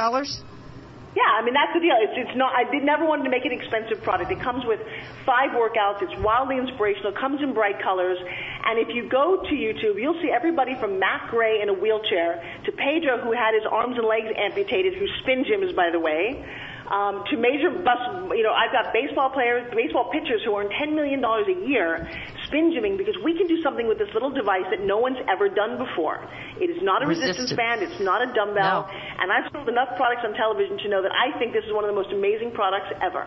Yeah, 1.15 1.29
I 1.29 1.45
mean 1.45 1.53
that's 1.53 1.75
the 1.75 1.81
deal. 1.81 1.93
It's 2.01 2.17
it's 2.17 2.37
not. 2.37 2.57
I 2.57 2.65
did 2.71 2.85
never 2.85 3.05
wanted 3.05 3.25
to 3.25 3.31
make 3.31 3.45
an 3.45 3.53
expensive 3.53 4.03
product. 4.03 4.33
It 4.33 4.41
comes 4.41 4.65
with 4.65 4.81
five 5.27 5.51
workouts. 5.51 6.01
It's 6.01 6.17
wildly 6.25 6.57
inspirational. 6.57 7.13
It 7.13 7.19
comes 7.19 7.43
in 7.43 7.53
bright 7.53 7.83
colors. 7.83 8.17
And 8.65 8.79
if 8.79 8.89
you 8.95 9.11
go 9.11 9.43
to 9.43 9.53
YouTube, 9.53 10.01
you'll 10.01 10.21
see 10.23 10.31
everybody 10.31 10.75
from 10.81 10.99
Matt 10.99 11.29
Gray 11.29 11.61
in 11.61 11.69
a 11.69 11.75
wheelchair 11.75 12.41
to 12.65 12.73
Pedro 12.73 13.21
who 13.21 13.33
had 13.33 13.53
his 13.53 13.65
arms 13.71 13.99
and 13.99 14.07
legs 14.07 14.33
amputated, 14.35 14.95
who 14.95 15.07
spin 15.21 15.45
gyms 15.45 15.77
by 15.77 15.91
the 15.91 16.01
way. 16.01 16.45
Um, 16.89 17.25
to 17.31 17.37
major 17.37 17.71
bus, 17.71 18.01
you 18.37 18.43
know, 18.43 18.53
I've 18.53 18.73
got 18.73 18.93
baseball 18.93 19.31
players, 19.31 19.73
baseball 19.75 20.11
pitchers 20.11 20.43
who 20.45 20.57
earn 20.57 20.69
$10 20.69 20.95
million 20.95 21.25
a 21.25 21.67
year 21.67 22.11
spin 22.53 22.69
gymming 22.77 22.99
because 23.01 23.17
we 23.25 23.33
can 23.37 23.49
do 23.49 23.57
something 23.63 23.89
with 23.89 23.97
this 23.97 24.13
little 24.13 24.31
device 24.31 24.69
that 24.69 24.85
no 24.85 24.99
one's 24.99 25.17
ever 25.27 25.49
done 25.49 25.79
before. 25.81 26.21
It 26.61 26.69
is 26.69 26.83
not 26.83 27.03
a 27.03 27.07
resistance, 27.07 27.49
Resistance. 27.51 27.57
band, 27.57 27.81
it's 27.83 28.01
not 28.01 28.21
a 28.21 28.29
dumbbell, 28.35 28.85
No. 28.85 28.93
and 29.21 29.33
I've 29.33 29.51
sold 29.53 29.69
enough 29.69 29.97
products 29.97 30.23
on 30.25 30.35
television 30.35 30.77
to 30.85 30.89
know 30.89 31.01
that 31.03 31.13
I 31.13 31.37
think 31.39 31.53
this 31.55 31.65
is 31.65 31.73
one 31.73 31.85
of 31.85 31.89
the 31.89 31.97
most 31.97 32.13
amazing 32.13 32.53
products 32.53 32.93
ever. 33.01 33.27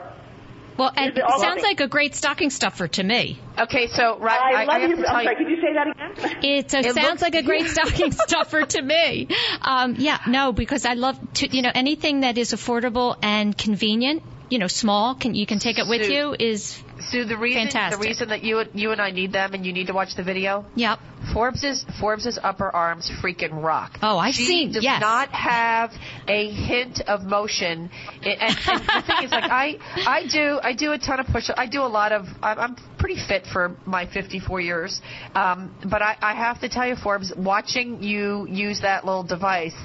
Well, 0.77 0.91
and 0.95 1.17
it 1.17 1.23
sounds 1.25 1.41
about 1.41 1.61
like 1.63 1.79
a 1.79 1.87
great 1.87 2.15
stocking 2.15 2.49
stuffer 2.49 2.89
to 2.89 3.03
me. 3.03 3.39
Okay, 3.57 3.87
so 3.87 4.19
right, 4.19 4.37
I, 4.39 4.61
I, 4.61 4.65
love 4.65 4.75
I 4.75 4.79
have 4.79 4.89
you. 4.89 4.95
to 4.97 5.07
I'm 5.09 5.23
sorry, 5.23 5.37
you. 5.39 5.45
could 5.45 5.49
you 5.49 5.61
say 5.61 5.73
that 5.73 5.87
again? 5.87 6.43
It, 6.43 6.75
uh, 6.75 6.77
It 6.79 6.93
sounds 6.95 6.97
looks- 6.97 7.21
like 7.21 7.35
a 7.35 7.43
great 7.43 7.65
stocking 7.75 8.11
stuffer 8.11 8.65
to 8.65 8.81
me. 8.81 9.29
Um, 9.61 9.95
yeah, 9.97 10.19
no, 10.27 10.51
because 10.51 10.85
I 10.85 10.93
love 10.95 11.17
to, 11.35 11.47
you 11.55 11.61
know, 11.61 11.71
anything 11.73 12.19
that 12.21 12.37
is 12.37 12.51
affordable 12.51 13.15
and 13.23 13.57
convenient, 13.57 14.21
you 14.49 14.59
know, 14.59 14.67
small, 14.67 15.15
can 15.15 15.33
you 15.33 15.45
can 15.45 15.59
take 15.59 15.79
it 15.79 15.87
with 15.87 16.05
Sue. 16.07 16.13
you 16.13 16.35
is, 16.37 16.77
Sue, 16.99 17.25
the 17.25 17.37
reason 17.37 17.63
Fantastic. 17.63 17.99
the 17.99 18.07
reason 18.07 18.29
that 18.29 18.43
you 18.43 18.63
you 18.73 18.91
and 18.91 19.01
I 19.01 19.11
need 19.11 19.33
them 19.33 19.53
and 19.53 19.65
you 19.65 19.73
need 19.73 19.87
to 19.87 19.93
watch 19.93 20.15
the 20.15 20.23
video. 20.23 20.65
yep. 20.75 20.99
Forbes's 21.33 21.85
Forbes's 21.99 22.39
upper 22.41 22.69
arms 22.69 23.11
freaking 23.23 23.61
rock. 23.63 23.97
Oh, 24.01 24.17
I've 24.17 24.33
she 24.35 24.45
seen- 24.45 24.71
does 24.71 24.83
yes. 24.83 25.01
not 25.01 25.29
have 25.29 25.91
a 26.27 26.51
hint 26.51 27.01
of 27.07 27.23
motion. 27.23 27.89
And, 28.23 28.41
and, 28.41 28.55
and 28.67 28.79
the 28.81 29.03
thing 29.07 29.23
is, 29.25 29.31
like 29.31 29.43
I 29.51 29.77
I 30.05 30.27
do 30.31 30.59
I 30.61 30.73
do 30.73 30.91
a 30.93 30.97
ton 30.97 31.19
of 31.19 31.27
push. 31.27 31.49
I 31.55 31.67
do 31.67 31.81
a 31.81 31.87
lot 31.87 32.11
of. 32.11 32.25
I'm, 32.41 32.59
I'm 32.59 32.75
pretty 32.97 33.17
fit 33.27 33.43
for 33.51 33.75
my 33.85 34.07
54 34.07 34.61
years. 34.61 34.99
Um, 35.35 35.75
but 35.89 36.01
I, 36.01 36.17
I 36.21 36.33
have 36.33 36.61
to 36.61 36.69
tell 36.69 36.87
you, 36.87 36.95
Forbes, 36.95 37.31
watching 37.37 38.01
you 38.01 38.47
use 38.49 38.81
that 38.81 39.05
little 39.05 39.23
device, 39.23 39.75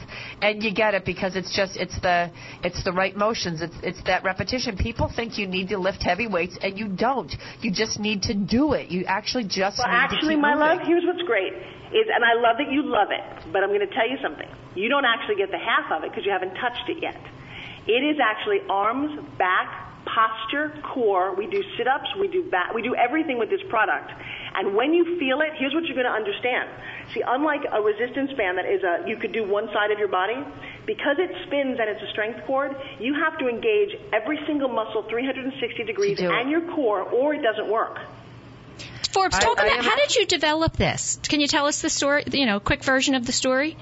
and 0.41 0.63
you 0.63 0.73
get 0.73 0.95
it 0.95 1.05
because 1.05 1.37
it's 1.37 1.55
just 1.55 1.77
it's 1.77 1.99
the 2.01 2.31
it's 2.65 2.83
the 2.85 2.93
right 2.93 3.17
motions. 3.17 3.61
It's 3.61 3.75
it's 3.83 4.03
that 4.05 4.25
repetition. 4.25 4.77
People 4.77 5.11
think 5.15 5.37
you 5.39 5.47
need 5.47 5.69
to 5.69 5.79
lift 5.79 6.03
heavy 6.03 6.27
weights, 6.27 6.59
and 6.63 6.79
you 6.79 6.89
don't. 6.89 7.33
You 7.61 7.71
just 7.73 7.99
need 8.01 8.23
to 8.23 8.35
do 8.35 8.73
it. 8.73 8.91
You 8.91 9.05
actually 9.05 9.45
just 9.45 9.79
Well, 9.79 9.89
need 9.89 9.95
to 10.09 10.15
actually, 10.15 10.35
keep 10.37 10.41
my 10.43 10.55
moving. 10.55 10.61
love, 10.69 10.79
here's 10.87 11.05
what's 11.05 11.23
great. 11.31 11.55
Is, 11.95 12.11
and 12.11 12.27
I 12.27 12.35
love 12.35 12.59
that 12.59 12.71
you 12.71 12.83
love 12.83 13.15
it, 13.15 13.23
but 13.55 13.63
I'm 13.63 13.71
going 13.71 13.87
to 13.87 13.95
tell 13.95 14.09
you 14.11 14.19
something. 14.19 14.51
You 14.75 14.89
don't 14.89 15.07
actually 15.07 15.37
get 15.37 15.51
the 15.55 15.63
half 15.63 15.91
of 15.95 16.03
it 16.03 16.11
because 16.11 16.27
you 16.27 16.33
haven't 16.35 16.55
touched 16.59 16.91
it 16.91 16.99
yet. 16.99 17.23
It 17.87 18.03
is 18.03 18.19
actually 18.19 18.61
arms, 18.69 19.15
back, 19.39 19.91
posture, 20.07 20.75
core. 20.83 21.35
We 21.35 21.47
do 21.47 21.63
sit-ups, 21.77 22.11
we 22.19 22.29
do 22.29 22.43
back, 22.51 22.75
we 22.75 22.83
do 22.83 22.95
everything 22.95 23.39
with 23.39 23.51
this 23.51 23.61
product. 23.69 24.11
And 24.55 24.75
when 24.75 24.93
you 24.93 25.19
feel 25.19 25.41
it, 25.41 25.55
here's 25.59 25.75
what 25.75 25.85
you're 25.87 25.95
going 25.95 26.11
to 26.11 26.19
understand. 26.19 26.69
See, 27.15 27.23
unlike 27.27 27.63
a 27.71 27.81
resistance 27.81 28.33
band 28.35 28.59
that 28.59 28.67
is 28.67 28.83
a, 28.83 29.09
you 29.09 29.17
could 29.17 29.33
do 29.33 29.47
one 29.47 29.67
side 29.73 29.91
of 29.91 29.99
your 29.99 30.09
body, 30.09 30.39
because 30.87 31.17
it 31.19 31.31
spins 31.47 31.79
and 31.79 31.89
it's 31.91 32.03
a 32.03 32.11
strength 32.11 32.43
cord, 32.47 32.75
you 32.99 33.15
have 33.15 33.39
to 33.39 33.49
engage 33.49 33.95
every 34.13 34.39
single 34.47 34.69
muscle 34.69 35.03
360 35.09 35.85
degrees 35.85 36.19
and 36.21 36.51
your 36.51 36.63
core, 36.75 37.03
or 37.03 37.35
it 37.35 37.43
doesn't 37.43 37.71
work. 37.71 37.99
Forbes, 39.13 39.37
I- 39.37 39.41
talk 39.41 39.59
about 39.59 39.85
how 39.85 39.97
did 39.97 40.15
you 40.15 40.27
develop 40.27 40.77
this? 40.77 41.19
Can 41.29 41.41
you 41.41 41.49
tell 41.49 41.67
us 41.67 41.83
the 41.83 41.91
story? 41.91 42.25
You 42.33 42.47
know, 42.47 42.61
quick 42.61 42.85
version 42.85 43.15
of 43.15 43.27
the 43.27 43.33
story. 43.33 43.77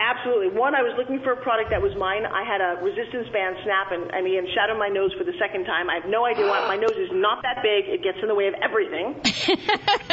Absolutely. 0.00 0.50
One, 0.50 0.74
I 0.74 0.82
was 0.82 0.94
looking 0.98 1.22
for 1.22 1.32
a 1.32 1.40
product 1.40 1.70
that 1.70 1.80
was 1.80 1.94
mine. 1.94 2.26
I 2.26 2.42
had 2.42 2.60
a 2.60 2.82
resistance 2.82 3.30
band 3.30 3.56
snap 3.62 3.94
and, 3.94 4.10
I 4.10 4.20
again, 4.26 4.46
shadow 4.54 4.74
my 4.74 4.88
nose 4.88 5.14
for 5.14 5.22
the 5.22 5.36
second 5.38 5.64
time. 5.64 5.88
I 5.88 6.02
have 6.02 6.10
no 6.10 6.26
idea 6.26 6.46
why. 6.46 6.66
My 6.66 6.76
nose 6.76 6.98
is 6.98 7.14
not 7.14 7.42
that 7.46 7.62
big. 7.62 7.86
It 7.86 8.02
gets 8.02 8.18
in 8.18 8.26
the 8.26 8.34
way 8.34 8.48
of 8.48 8.54
everything. 8.62 9.20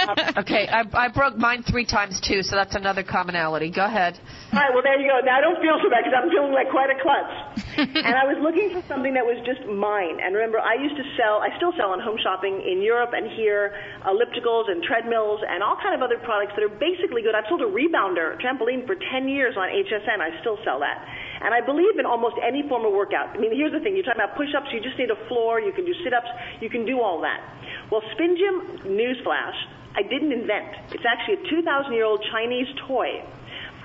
Um, 0.02 0.18
okay, 0.42 0.66
I, 0.66 0.82
I 0.98 1.08
broke 1.14 1.38
mine 1.38 1.62
three 1.62 1.86
times 1.86 2.20
too, 2.26 2.42
so 2.42 2.56
that's 2.56 2.74
another 2.74 3.04
commonality. 3.04 3.70
Go 3.70 3.86
ahead. 3.86 4.18
All 4.52 4.58
right, 4.58 4.74
well, 4.74 4.82
there 4.82 4.98
you 4.98 5.06
go. 5.06 5.22
Now, 5.22 5.38
I 5.38 5.42
don't 5.42 5.62
feel 5.62 5.78
so 5.78 5.94
bad 5.94 6.04
because 6.04 6.18
I'm 6.18 6.30
feeling 6.34 6.50
like 6.58 6.74
quite 6.74 6.90
a 6.90 6.98
klutz. 6.98 7.62
and 7.78 8.16
I 8.18 8.26
was 8.26 8.42
looking 8.42 8.74
for 8.74 8.82
something 8.90 9.14
that 9.14 9.22
was 9.22 9.38
just 9.46 9.62
mine. 9.70 10.18
And 10.18 10.34
remember, 10.34 10.58
I 10.58 10.74
used 10.74 10.98
to 10.98 11.06
sell, 11.14 11.38
I 11.40 11.54
still 11.62 11.70
sell 11.78 11.94
on 11.94 12.02
home 12.02 12.18
shopping 12.18 12.66
in 12.66 12.82
Europe 12.82 13.14
and 13.14 13.30
here, 13.38 13.78
ellipticals 14.10 14.74
and 14.74 14.82
treadmills 14.82 15.46
and 15.46 15.62
all 15.62 15.78
kind 15.78 15.94
of 15.94 16.02
other 16.02 16.18
products 16.18 16.58
that 16.58 16.66
are 16.66 16.74
basically 16.82 17.22
good. 17.22 17.38
I've 17.38 17.46
sold 17.46 17.62
a 17.62 17.70
rebounder 17.70 18.42
trampoline 18.42 18.90
for 18.90 18.98
10 18.98 19.30
years 19.30 19.54
on 19.56 19.71
HSN. 19.72 20.20
I 20.20 20.40
still 20.42 20.60
sell 20.64 20.80
that. 20.80 21.02
And 21.42 21.54
I 21.54 21.62
believe 21.62 21.98
in 21.98 22.06
almost 22.06 22.36
any 22.44 22.68
form 22.68 22.86
of 22.86 22.94
workout. 22.94 23.34
I 23.34 23.38
mean, 23.40 23.56
here's 23.56 23.72
the 23.74 23.80
thing. 23.80 23.96
You're 23.96 24.06
talking 24.06 24.22
about 24.22 24.38
push-ups. 24.38 24.70
You 24.72 24.80
just 24.80 24.98
need 25.00 25.10
a 25.10 25.20
floor. 25.28 25.60
You 25.60 25.72
can 25.74 25.86
do 25.86 25.94
sit-ups. 26.04 26.30
You 26.62 26.70
can 26.70 26.86
do 26.86 27.02
all 27.02 27.22
that. 27.22 27.42
Well, 27.90 28.04
Spin 28.14 28.38
Gym, 28.38 28.86
newsflash, 28.94 29.58
I 29.96 30.04
didn't 30.04 30.32
invent. 30.32 30.94
It's 30.94 31.04
actually 31.04 31.42
a 31.42 31.44
2,000-year-old 31.52 32.24
Chinese 32.32 32.68
toy. 32.88 33.24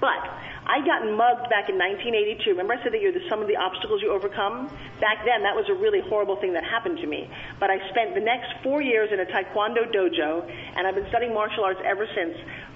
But 0.01 0.23
I 0.67 0.85
got 0.85 1.07
mugged 1.07 1.49
back 1.49 1.71
in 1.71 1.79
1982. 1.79 2.51
Remember 2.51 2.75
I 2.75 2.83
said 2.83 2.93
that 2.93 3.01
you're 3.01 3.15
the 3.15 3.25
sum 3.31 3.41
of 3.41 3.49
the 3.49 3.57
obstacles 3.57 4.03
you 4.03 4.13
overcome? 4.13 4.67
Back 5.01 5.23
then, 5.25 5.43
that 5.43 5.55
was 5.55 5.65
a 5.71 5.75
really 5.75 6.03
horrible 6.11 6.37
thing 6.37 6.53
that 6.53 6.65
happened 6.65 6.99
to 6.99 7.07
me. 7.07 7.31
But 7.59 7.71
I 7.71 7.79
spent 7.91 8.15
the 8.15 8.21
next 8.21 8.51
four 8.63 8.83
years 8.83 9.11
in 9.13 9.21
a 9.21 9.27
taekwondo 9.27 9.87
dojo, 9.95 10.43
and 10.45 10.87
I've 10.87 10.95
been 10.95 11.09
studying 11.09 11.33
martial 11.33 11.65
arts 11.65 11.81
ever 11.85 12.07
since. 12.15 12.35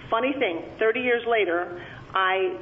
Funny 0.09 0.33
thing, 0.39 0.65
30 0.79 1.01
years 1.01 1.23
later, 1.27 1.83
I 2.15 2.57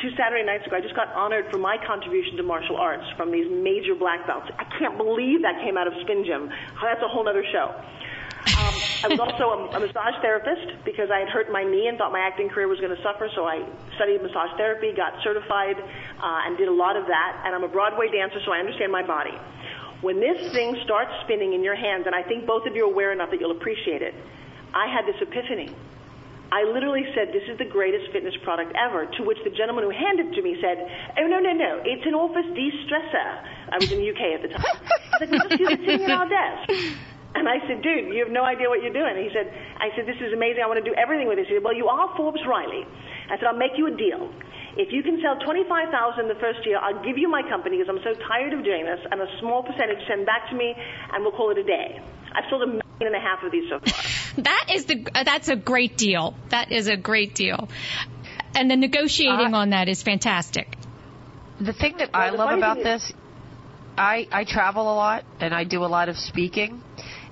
two 0.00 0.10
Saturday 0.16 0.44
nights 0.44 0.66
ago, 0.66 0.76
I 0.76 0.80
just 0.80 0.94
got 0.94 1.08
honored 1.12 1.50
for 1.50 1.58
my 1.58 1.76
contribution 1.86 2.36
to 2.36 2.42
martial 2.42 2.76
arts 2.76 3.04
from 3.16 3.30
these 3.30 3.50
major 3.50 3.94
black 3.94 4.26
belts. 4.26 4.46
I 4.58 4.64
can't 4.78 4.96
believe 4.96 5.42
that 5.42 5.62
came 5.64 5.76
out 5.76 5.86
of 5.86 5.94
Spin 6.02 6.24
Gym. 6.24 6.50
That's 6.82 7.02
a 7.02 7.08
whole 7.08 7.28
other 7.28 7.44
show. 7.52 7.74
Um, 8.44 8.74
I 9.04 9.08
was 9.08 9.20
also 9.20 9.44
a, 9.56 9.58
a 9.76 9.80
massage 9.80 10.20
therapist 10.20 10.84
because 10.84 11.08
I 11.10 11.20
had 11.20 11.28
hurt 11.28 11.50
my 11.50 11.64
knee 11.64 11.88
and 11.88 11.96
thought 11.96 12.12
my 12.12 12.20
acting 12.20 12.48
career 12.48 12.68
was 12.68 12.78
going 12.78 12.94
to 12.94 13.02
suffer. 13.02 13.28
So 13.34 13.46
I 13.46 13.64
studied 13.96 14.20
massage 14.20 14.52
therapy, 14.56 14.92
got 14.92 15.16
certified, 15.24 15.80
uh, 15.80 16.46
and 16.46 16.56
did 16.58 16.68
a 16.68 16.74
lot 16.74 16.96
of 16.96 17.06
that. 17.06 17.42
And 17.44 17.54
I'm 17.54 17.64
a 17.64 17.72
Broadway 17.72 18.12
dancer, 18.12 18.40
so 18.44 18.52
I 18.52 18.58
understand 18.58 18.92
my 18.92 19.06
body. 19.06 19.32
When 20.02 20.20
this 20.20 20.52
thing 20.52 20.76
starts 20.84 21.10
spinning 21.24 21.54
in 21.54 21.64
your 21.64 21.74
hands, 21.74 22.04
and 22.04 22.14
I 22.14 22.22
think 22.22 22.46
both 22.46 22.66
of 22.66 22.76
you 22.76 22.84
are 22.84 22.92
aware 22.92 23.12
enough 23.12 23.30
that 23.30 23.40
you'll 23.40 23.56
appreciate 23.56 24.02
it, 24.02 24.14
I 24.74 24.92
had 24.92 25.06
this 25.06 25.16
epiphany. 25.22 25.74
I 26.54 26.62
literally 26.70 27.02
said, 27.18 27.34
this 27.34 27.42
is 27.50 27.58
the 27.58 27.66
greatest 27.66 28.14
fitness 28.14 28.38
product 28.46 28.70
ever, 28.78 29.10
to 29.18 29.20
which 29.26 29.42
the 29.42 29.50
gentleman 29.50 29.82
who 29.82 29.90
handed 29.90 30.30
it 30.30 30.38
to 30.38 30.42
me 30.46 30.54
said, 30.62 30.86
oh, 31.18 31.26
no, 31.26 31.42
no, 31.42 31.50
no, 31.50 31.82
it's 31.82 32.06
an 32.06 32.14
office 32.14 32.46
de-stressor. 32.54 33.28
I 33.74 33.82
was 33.82 33.90
in 33.90 33.98
the 33.98 34.06
UK 34.14 34.38
at 34.38 34.42
the 34.46 34.54
time. 34.54 34.78
He's 35.18 35.34
like, 35.34 35.50
just 35.50 35.58
use 35.58 35.82
sitting 35.82 36.06
at 36.06 36.14
our 36.14 36.30
desk. 36.30 36.70
And 37.34 37.50
I 37.50 37.58
said, 37.66 37.82
dude, 37.82 38.14
you 38.14 38.22
have 38.22 38.30
no 38.30 38.46
idea 38.46 38.70
what 38.70 38.86
you're 38.86 38.94
doing. 38.94 39.18
He 39.18 39.34
said, 39.34 39.50
I 39.82 39.90
said, 39.98 40.06
this 40.06 40.22
is 40.22 40.30
amazing. 40.30 40.62
I 40.62 40.70
want 40.70 40.78
to 40.78 40.86
do 40.86 40.94
everything 40.94 41.26
with 41.26 41.42
this. 41.42 41.50
He 41.50 41.58
said, 41.58 41.66
well, 41.66 41.74
you 41.74 41.90
are 41.90 42.06
Forbes 42.14 42.46
Riley. 42.46 42.86
I 43.26 43.34
said, 43.34 43.50
I'll 43.50 43.58
make 43.58 43.74
you 43.74 43.90
a 43.90 43.94
deal. 43.98 44.30
If 44.78 44.94
you 44.94 45.02
can 45.02 45.18
sell 45.18 45.34
25,000 45.42 45.90
the 46.30 46.38
first 46.38 46.62
year, 46.62 46.78
I'll 46.78 47.02
give 47.02 47.18
you 47.18 47.26
my 47.26 47.42
company 47.42 47.82
because 47.82 47.90
I'm 47.90 48.02
so 48.06 48.14
tired 48.30 48.54
of 48.54 48.62
doing 48.62 48.86
this, 48.86 49.02
and 49.10 49.18
a 49.18 49.26
small 49.42 49.66
percentage 49.66 50.06
send 50.06 50.22
back 50.22 50.46
to 50.50 50.54
me, 50.54 50.70
and 50.78 51.26
we'll 51.26 51.34
call 51.34 51.50
it 51.50 51.58
a 51.58 51.66
day. 51.66 51.98
I've 52.30 52.46
sold 52.46 52.62
a 52.62 52.70
million 52.70 53.10
and 53.10 53.18
a 53.18 53.22
half 53.22 53.42
of 53.42 53.50
these 53.50 53.66
so 53.66 53.82
far. 53.82 53.98
That 54.38 54.66
is 54.74 54.86
the 54.86 55.06
uh, 55.14 55.24
that's 55.24 55.48
a 55.48 55.56
great 55.56 55.96
deal. 55.96 56.34
That 56.50 56.72
is 56.72 56.88
a 56.88 56.96
great 56.96 57.34
deal. 57.34 57.68
And 58.54 58.70
the 58.70 58.76
negotiating 58.76 59.54
Uh, 59.54 59.58
on 59.58 59.70
that 59.70 59.88
is 59.88 60.02
fantastic. 60.02 60.76
The 61.60 61.72
thing 61.72 61.96
that 61.98 62.10
Well, 62.12 62.22
I 62.22 62.30
love 62.30 62.58
about 62.58 62.78
is- 62.78 62.84
this, 62.84 63.12
I 63.96 64.26
I 64.32 64.44
travel 64.44 64.82
a 64.92 64.96
lot 64.96 65.24
and 65.40 65.54
I 65.54 65.64
do 65.64 65.84
a 65.84 65.90
lot 65.98 66.08
of 66.08 66.16
speaking, 66.16 66.82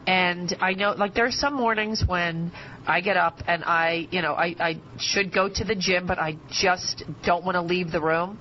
And 0.05 0.53
I 0.61 0.73
know, 0.75 0.91
like, 0.99 1.15
there 1.15 1.27
are 1.27 1.31
some 1.45 1.55
mornings 1.55 2.03
when 2.05 2.51
I 2.89 3.01
get 3.03 3.17
up 3.17 3.37
and 3.47 3.63
I, 3.63 4.09
you 4.11 4.21
know, 4.21 4.33
I, 4.35 4.49
I 4.59 4.73
should 4.99 5.33
go 5.33 5.49
to 5.49 5.63
the 5.65 5.77
gym, 5.77 6.07
but 6.09 6.19
I 6.19 6.39
just 6.51 7.05
don't 7.23 7.45
want 7.45 7.55
to 7.55 7.63
leave 7.63 7.93
the 7.93 8.01
room. 8.01 8.37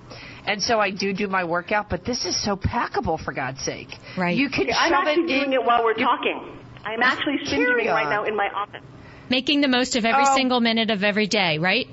And 0.47 0.59
so 0.59 0.79
I 0.79 0.89
do 0.89 1.13
do 1.13 1.27
my 1.27 1.43
workout, 1.43 1.87
but 1.87 2.03
this 2.03 2.25
is 2.25 2.35
so 2.43 2.55
packable, 2.57 3.23
for 3.23 3.31
God's 3.31 3.61
sake. 3.61 3.89
Right. 4.17 4.35
You 4.35 4.49
can 4.49 4.69
Yeah, 4.69 4.77
I'm 4.79 4.89
shove 4.91 5.07
actually 5.07 5.23
it 5.25 5.27
doing 5.37 5.53
in. 5.53 5.59
it 5.61 5.63
while 5.63 5.83
we're 5.83 5.99
you- 5.99 6.03
talking. 6.03 6.39
I'm 6.85 7.01
actually 7.03 7.37
spin 7.45 7.65
Carry 7.65 7.85
gymming 7.85 7.93
right 7.93 8.09
now 8.09 8.23
in 8.25 8.35
my 8.35 8.49
office. 8.49 8.81
Making 9.29 9.61
the 9.61 9.67
most 9.67 9.95
of 9.95 10.05
every 10.05 10.23
Oh. 10.27 10.35
single 10.35 10.59
minute 10.59 10.89
of 10.91 11.03
every 11.03 11.27
day, 11.27 11.57
right? 11.57 11.87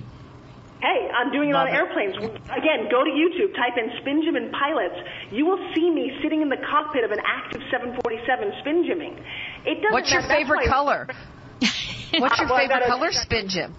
Hey, 0.80 1.10
I'm 1.12 1.32
doing 1.32 1.50
it 1.50 1.54
Love 1.54 1.66
on 1.68 1.74
it. 1.74 1.76
airplanes. 1.76 2.16
Again, 2.16 2.88
go 2.90 3.02
to 3.02 3.10
YouTube, 3.10 3.54
type 3.54 3.76
in 3.76 3.90
spin 4.00 4.22
gym 4.24 4.36
and 4.36 4.52
pilots. 4.52 4.94
You 5.32 5.44
will 5.46 5.58
see 5.74 5.90
me 5.90 6.16
sitting 6.22 6.40
in 6.40 6.48
the 6.48 6.56
cockpit 6.56 7.02
of 7.04 7.10
an 7.10 7.18
active 7.26 7.62
747 7.70 8.52
spin 8.60 8.84
gymming. 8.84 9.18
It 9.66 9.82
doesn't 9.82 9.92
What's 9.92 10.12
your 10.12 10.22
matter- 10.22 10.34
favorite 10.34 10.66
color? 10.68 11.08
What's 11.60 12.38
your 12.38 12.48
Well, 12.48 12.58
favorite 12.58 12.86
color, 12.86 13.10
Spin 13.12 13.48
Gym? 13.48 13.74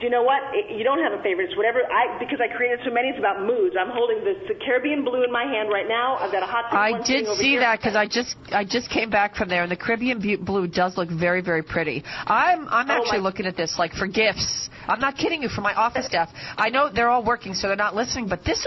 Do 0.00 0.06
you 0.06 0.10
know 0.12 0.22
what? 0.22 0.40
You 0.70 0.82
don't 0.82 0.98
have 0.98 1.12
a 1.12 1.22
favorite. 1.22 1.50
It's 1.50 1.56
whatever. 1.58 1.80
I 1.84 2.18
because 2.18 2.40
I 2.40 2.48
created 2.56 2.80
so 2.86 2.90
many. 2.90 3.08
It's 3.08 3.18
about 3.18 3.44
moods. 3.44 3.76
I'm 3.78 3.90
holding 3.90 4.24
the, 4.24 4.32
the 4.48 4.54
Caribbean 4.64 5.04
blue 5.04 5.24
in 5.24 5.30
my 5.30 5.44
hand 5.44 5.68
right 5.68 5.86
now. 5.86 6.16
I've 6.16 6.32
got 6.32 6.42
a 6.42 6.46
hot. 6.46 6.72
I 6.72 7.02
did 7.04 7.26
see 7.36 7.50
here. 7.50 7.60
that 7.60 7.78
because 7.78 7.94
I 7.94 8.06
just 8.06 8.34
I 8.50 8.64
just 8.64 8.88
came 8.88 9.10
back 9.10 9.36
from 9.36 9.50
there, 9.50 9.62
and 9.62 9.70
the 9.70 9.76
Caribbean 9.76 10.42
blue 10.42 10.66
does 10.66 10.96
look 10.96 11.10
very 11.10 11.42
very 11.42 11.62
pretty. 11.62 12.02
I'm 12.24 12.66
I'm 12.68 12.88
Oh, 12.90 12.94
actually 12.94 13.20
looking 13.20 13.44
at 13.44 13.58
this 13.58 13.78
like 13.78 13.92
for 13.92 14.06
gifts. 14.06 14.70
I'm 14.88 15.00
not 15.00 15.18
kidding 15.18 15.42
you 15.42 15.50
for 15.50 15.60
my 15.60 15.74
office 15.74 16.06
staff. 16.12 16.30
I 16.56 16.70
know 16.70 16.88
they're 16.90 17.10
all 17.10 17.22
working, 17.24 17.52
so 17.52 17.68
they're 17.68 17.76
not 17.76 17.94
listening, 17.94 18.26
but 18.26 18.42
this 18.42 18.66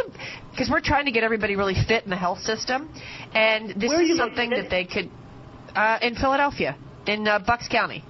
because 0.51 0.69
we're 0.69 0.81
trying 0.81 1.05
to 1.05 1.11
get 1.11 1.23
everybody 1.23 1.55
really 1.55 1.75
fit 1.87 2.03
in 2.03 2.11
the 2.11 2.15
health 2.15 2.39
system, 2.41 2.93
and 3.33 3.69
this 3.81 3.89
Where 3.89 4.03
is 4.03 4.17
something 4.17 4.51
that 4.51 4.69
they 4.69 4.85
could 4.85 5.09
uh, 5.75 5.97
in 6.03 6.13
Philadelphia, 6.13 6.77
in 7.07 7.27
uh, 7.27 7.39
Bucks 7.39 7.67
County. 7.67 8.03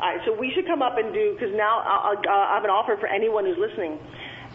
All 0.00 0.10
right, 0.10 0.20
so 0.26 0.34
we 0.34 0.50
should 0.54 0.66
come 0.66 0.82
up 0.82 0.98
and 0.98 1.14
do 1.14 1.34
because 1.38 1.54
now 1.54 1.78
I'll, 1.78 2.18
I'll, 2.18 2.28
I 2.28 2.54
have 2.58 2.64
an 2.64 2.70
offer 2.70 2.96
for 2.98 3.06
anyone 3.06 3.46
who's 3.46 3.58
listening. 3.58 3.98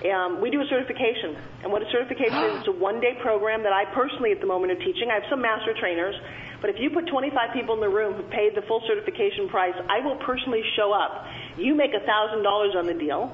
Um, 0.04 0.39
we 0.39 0.49
do 0.49 0.60
a 0.60 0.67
certification, 0.67 1.36
and 1.63 1.71
what 1.71 1.82
a 1.82 1.89
certification 1.91 2.36
is, 2.36 2.60
it's 2.60 2.67
a 2.67 2.75
one-day 2.75 3.19
program 3.21 3.63
that 3.63 3.71
I 3.71 3.86
personally, 3.95 4.32
at 4.32 4.39
the 4.39 4.47
moment, 4.47 4.71
are 4.71 4.84
teaching. 4.84 5.08
I 5.12 5.15
have 5.15 5.28
some 5.30 5.41
master 5.41 5.73
trainers, 5.80 6.15
but 6.60 6.69
if 6.69 6.75
you 6.80 6.89
put 6.89 7.08
25 7.08 7.54
people 7.54 7.75
in 7.75 7.82
the 7.82 7.89
room 7.89 8.13
who 8.15 8.23
paid 8.23 8.56
the 8.56 8.63
full 8.67 8.84
certification 8.88 9.47
price, 9.47 9.75
I 9.88 10.04
will 10.04 10.17
personally 10.17 10.63
show 10.75 10.91
up. 10.91 11.25
You 11.58 11.75
make 11.75 11.91
a 11.95 12.04
thousand 12.06 12.43
dollars 12.43 12.75
on 12.75 12.86
the 12.86 12.93
deal. 12.93 13.32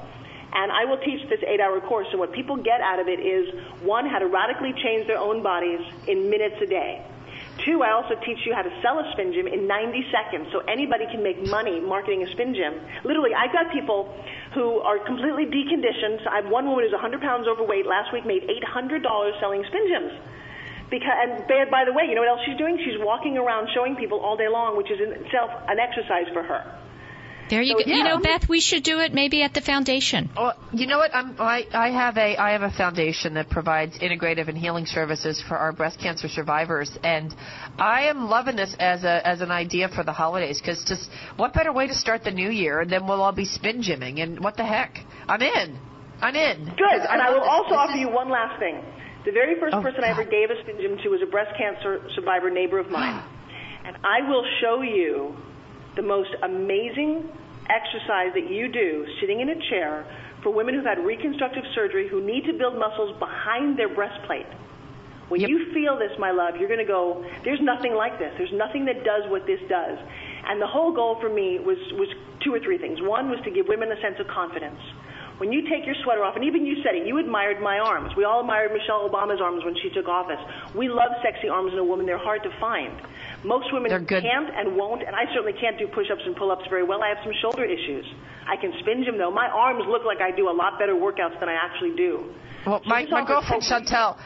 And 0.53 0.71
I 0.71 0.85
will 0.85 0.99
teach 0.99 1.27
this 1.27 1.41
eight 1.45 1.59
hour 1.59 1.81
course. 1.81 2.07
And 2.11 2.19
what 2.19 2.31
people 2.31 2.55
get 2.55 2.79
out 2.79 2.99
of 2.99 3.09
it 3.09 3.19
is 3.19 3.49
one, 3.81 4.07
how 4.07 4.19
to 4.19 4.27
radically 4.27 4.73
change 4.81 5.05
their 5.05 5.17
own 5.17 5.43
bodies 5.43 5.81
in 6.07 6.29
minutes 6.29 6.55
a 6.61 6.65
day. 6.65 7.03
Two, 7.63 7.81
I 7.83 7.91
also 7.95 8.19
teach 8.25 8.43
you 8.45 8.53
how 8.53 8.61
to 8.63 8.73
sell 8.81 8.99
a 8.99 9.07
spin 9.13 9.31
gym 9.31 9.47
in 9.47 9.65
90 9.65 10.11
seconds 10.11 10.51
so 10.51 10.59
anybody 10.67 11.05
can 11.07 11.23
make 11.23 11.39
money 11.47 11.79
marketing 11.79 12.21
a 12.23 12.29
spin 12.31 12.53
gym. 12.53 12.75
Literally, 13.05 13.31
I've 13.33 13.53
got 13.53 13.71
people 13.71 14.11
who 14.53 14.79
are 14.83 14.99
completely 14.99 15.45
deconditioned. 15.45 16.23
So 16.23 16.29
I 16.29 16.43
have 16.43 16.51
one 16.51 16.67
woman 16.67 16.83
who's 16.83 16.91
100 16.91 17.21
pounds 17.21 17.47
overweight 17.47 17.85
last 17.87 18.11
week 18.11 18.25
made 18.25 18.43
$800 18.43 19.39
selling 19.39 19.63
spin 19.67 19.87
gyms. 19.87 20.13
Because, 20.89 21.15
and 21.15 21.47
by- 21.47 21.65
by 21.71 21.85
the 21.85 21.93
way, 21.93 22.03
you 22.05 22.13
know 22.13 22.21
what 22.21 22.29
else 22.29 22.41
she's 22.45 22.57
doing? 22.57 22.77
She's 22.77 22.99
walking 22.99 23.37
around 23.37 23.69
showing 23.73 23.95
people 23.95 24.19
all 24.19 24.35
day 24.35 24.49
long, 24.49 24.75
which 24.77 24.91
is 24.91 24.99
in 24.99 25.13
itself 25.13 25.49
an 25.67 25.79
exercise 25.79 26.27
for 26.33 26.43
her. 26.43 26.63
There 27.49 27.61
you 27.61 27.77
So, 27.77 27.83
go. 27.85 27.91
You 27.91 27.97
yeah. 27.97 28.03
know, 28.03 28.19
Beth, 28.19 28.49
we 28.49 28.59
should 28.59 28.83
do 28.83 28.99
it 28.99 29.13
maybe 29.13 29.43
at 29.43 29.53
the 29.53 29.61
foundation. 29.61 30.29
Well, 30.35 30.53
you 30.73 30.87
know 30.87 30.97
what? 30.97 31.13
I'm, 31.13 31.35
I, 31.39 31.65
I 31.73 31.89
have 31.91 32.17
a 32.17 32.35
I 32.37 32.51
have 32.51 32.63
a 32.63 32.71
foundation 32.71 33.35
that 33.35 33.49
provides 33.49 33.97
integrative 33.99 34.47
and 34.47 34.57
healing 34.57 34.85
services 34.85 35.43
for 35.47 35.55
our 35.57 35.71
breast 35.71 35.99
cancer 35.99 36.27
survivors, 36.27 36.97
and 37.03 37.33
I 37.77 38.07
am 38.07 38.29
loving 38.29 38.55
this 38.55 38.75
as 38.79 39.03
a 39.03 39.25
as 39.27 39.41
an 39.41 39.51
idea 39.51 39.89
for 39.89 40.03
the 40.03 40.13
holidays. 40.13 40.59
Because 40.59 40.83
just 40.85 41.09
what 41.37 41.53
better 41.53 41.71
way 41.71 41.87
to 41.87 41.93
start 41.93 42.23
the 42.23 42.31
new 42.31 42.49
year 42.49 42.85
than 42.85 43.07
we'll 43.07 43.21
all 43.21 43.31
be 43.31 43.45
spin 43.45 43.81
gymming? 43.81 44.21
And 44.21 44.39
what 44.43 44.57
the 44.57 44.65
heck? 44.65 44.97
I'm 45.27 45.41
in. 45.41 45.79
I'm 46.21 46.35
in. 46.35 46.65
Good. 46.65 47.01
And 47.09 47.21
I 47.21 47.29
will 47.29 47.41
also 47.41 47.69
this. 47.69 47.77
offer 47.77 47.93
This 47.93 48.01
you 48.01 48.09
one 48.09 48.29
last 48.29 48.57
thing. 48.59 48.81
The 49.25 49.31
very 49.31 49.59
first 49.59 49.75
Oh, 49.75 49.81
person 49.81 50.03
I 50.03 50.09
ever 50.09 50.23
gave 50.23 50.49
a 50.49 50.61
spin 50.63 50.77
gym 50.79 50.97
to 51.03 51.09
was 51.09 51.21
a 51.21 51.29
breast 51.29 51.51
cancer 51.57 52.07
survivor 52.15 52.49
neighbor 52.49 52.79
of 52.79 52.89
mine. 52.89 53.21
and 53.85 53.97
I 54.03 54.27
will 54.29 54.45
show 54.61 54.81
you 54.81 55.35
the 55.95 56.01
most 56.01 56.29
amazing 56.43 57.29
exercise 57.69 58.33
that 58.33 58.49
you 58.49 58.67
do 58.67 59.05
sitting 59.19 59.39
in 59.39 59.49
a 59.49 59.59
chair 59.69 60.05
for 60.43 60.51
women 60.51 60.75
who've 60.75 60.85
had 60.85 60.99
reconstructive 61.03 61.63
surgery 61.73 62.07
who 62.07 62.21
need 62.21 62.45
to 62.45 62.53
build 62.53 62.77
muscles 62.77 63.17
behind 63.17 63.77
their 63.77 63.89
breastplate. 63.89 64.45
When 65.29 65.41
Yep. 65.41 65.49
you 65.49 65.73
feel 65.73 65.97
this, 65.97 66.11
my 66.19 66.29
love, 66.29 66.57
you're 66.57 66.67
going 66.67 66.85
to 66.85 66.85
go, 66.85 67.25
there's 67.43 67.61
nothing 67.61 67.95
like 67.95 68.19
this. 68.19 68.31
There's 68.37 68.53
nothing 68.53 68.85
that 68.85 69.03
does 69.03 69.27
what 69.31 69.47
this 69.47 69.59
does. 69.67 69.97
And 70.45 70.61
the 70.61 70.67
whole 70.67 70.91
goal 70.91 71.15
for 71.19 71.29
me 71.29 71.57
was, 71.57 71.79
was 71.93 72.09
two 72.41 72.53
or 72.53 72.59
three 72.59 72.77
things. 72.77 73.01
One 73.01 73.31
was 73.31 73.39
to 73.43 73.49
give 73.49 73.67
women 73.67 73.91
a 73.91 73.99
sense 74.01 74.19
of 74.19 74.27
confidence. 74.27 74.79
When 75.37 75.51
you 75.51 75.67
take 75.67 75.85
your 75.85 75.95
sweater 76.03 76.23
off, 76.23 76.35
and 76.35 76.45
even 76.45 76.65
you 76.65 76.81
said 76.83 76.95
it, 76.95 77.07
you 77.07 77.17
admired 77.17 77.59
my 77.59 77.79
arms. 77.79 78.15
We 78.15 78.23
all 78.23 78.39
admired 78.41 78.71
Michelle 78.71 79.09
Obama's 79.09 79.41
arms 79.41 79.65
when 79.65 79.75
she 79.81 79.89
took 79.89 80.07
office. 80.07 80.39
We 80.75 80.87
love 80.87 81.11
sexy 81.23 81.49
arms 81.49 81.73
in 81.73 81.79
a 81.79 81.83
woman. 81.83 82.05
They're 82.05 82.17
hard 82.17 82.43
to 82.43 82.51
find. 82.59 82.93
Most 83.45 83.71
women 83.71 83.91
can't 84.09 84.49
and 84.49 84.75
won't, 84.75 85.01
and 85.05 85.15
I 85.15 85.25
certainly 85.33 85.53
can't 85.61 85.77
do 85.77 85.87
push-ups 85.87 86.21
and 86.25 86.35
pull-ups 86.35 86.65
very 86.69 86.83
well. 86.83 87.03
I 87.03 87.09
have 87.09 87.21
some 87.23 87.33
shoulder 87.41 87.63
issues. 87.63 88.05
I 88.47 88.57
can 88.59 88.73
spin 88.81 89.03
gym 89.05 89.17
though. 89.17 89.31
My 89.31 89.47
arms 89.47 89.83
look 89.87 90.03
like 90.03 90.19
I 90.19 90.35
do 90.35 90.49
a 90.49 90.55
lot 90.55 90.79
better 90.79 90.93
workouts 90.93 91.39
than 91.39 91.49
I 91.49 91.53
actually 91.53 91.95
do. 91.95 92.33
Well, 92.65 92.81
So 92.83 92.89
my, 92.89 93.05
my 93.05 93.25
girlfriend. 93.25 93.61
Chantel, 93.61 94.17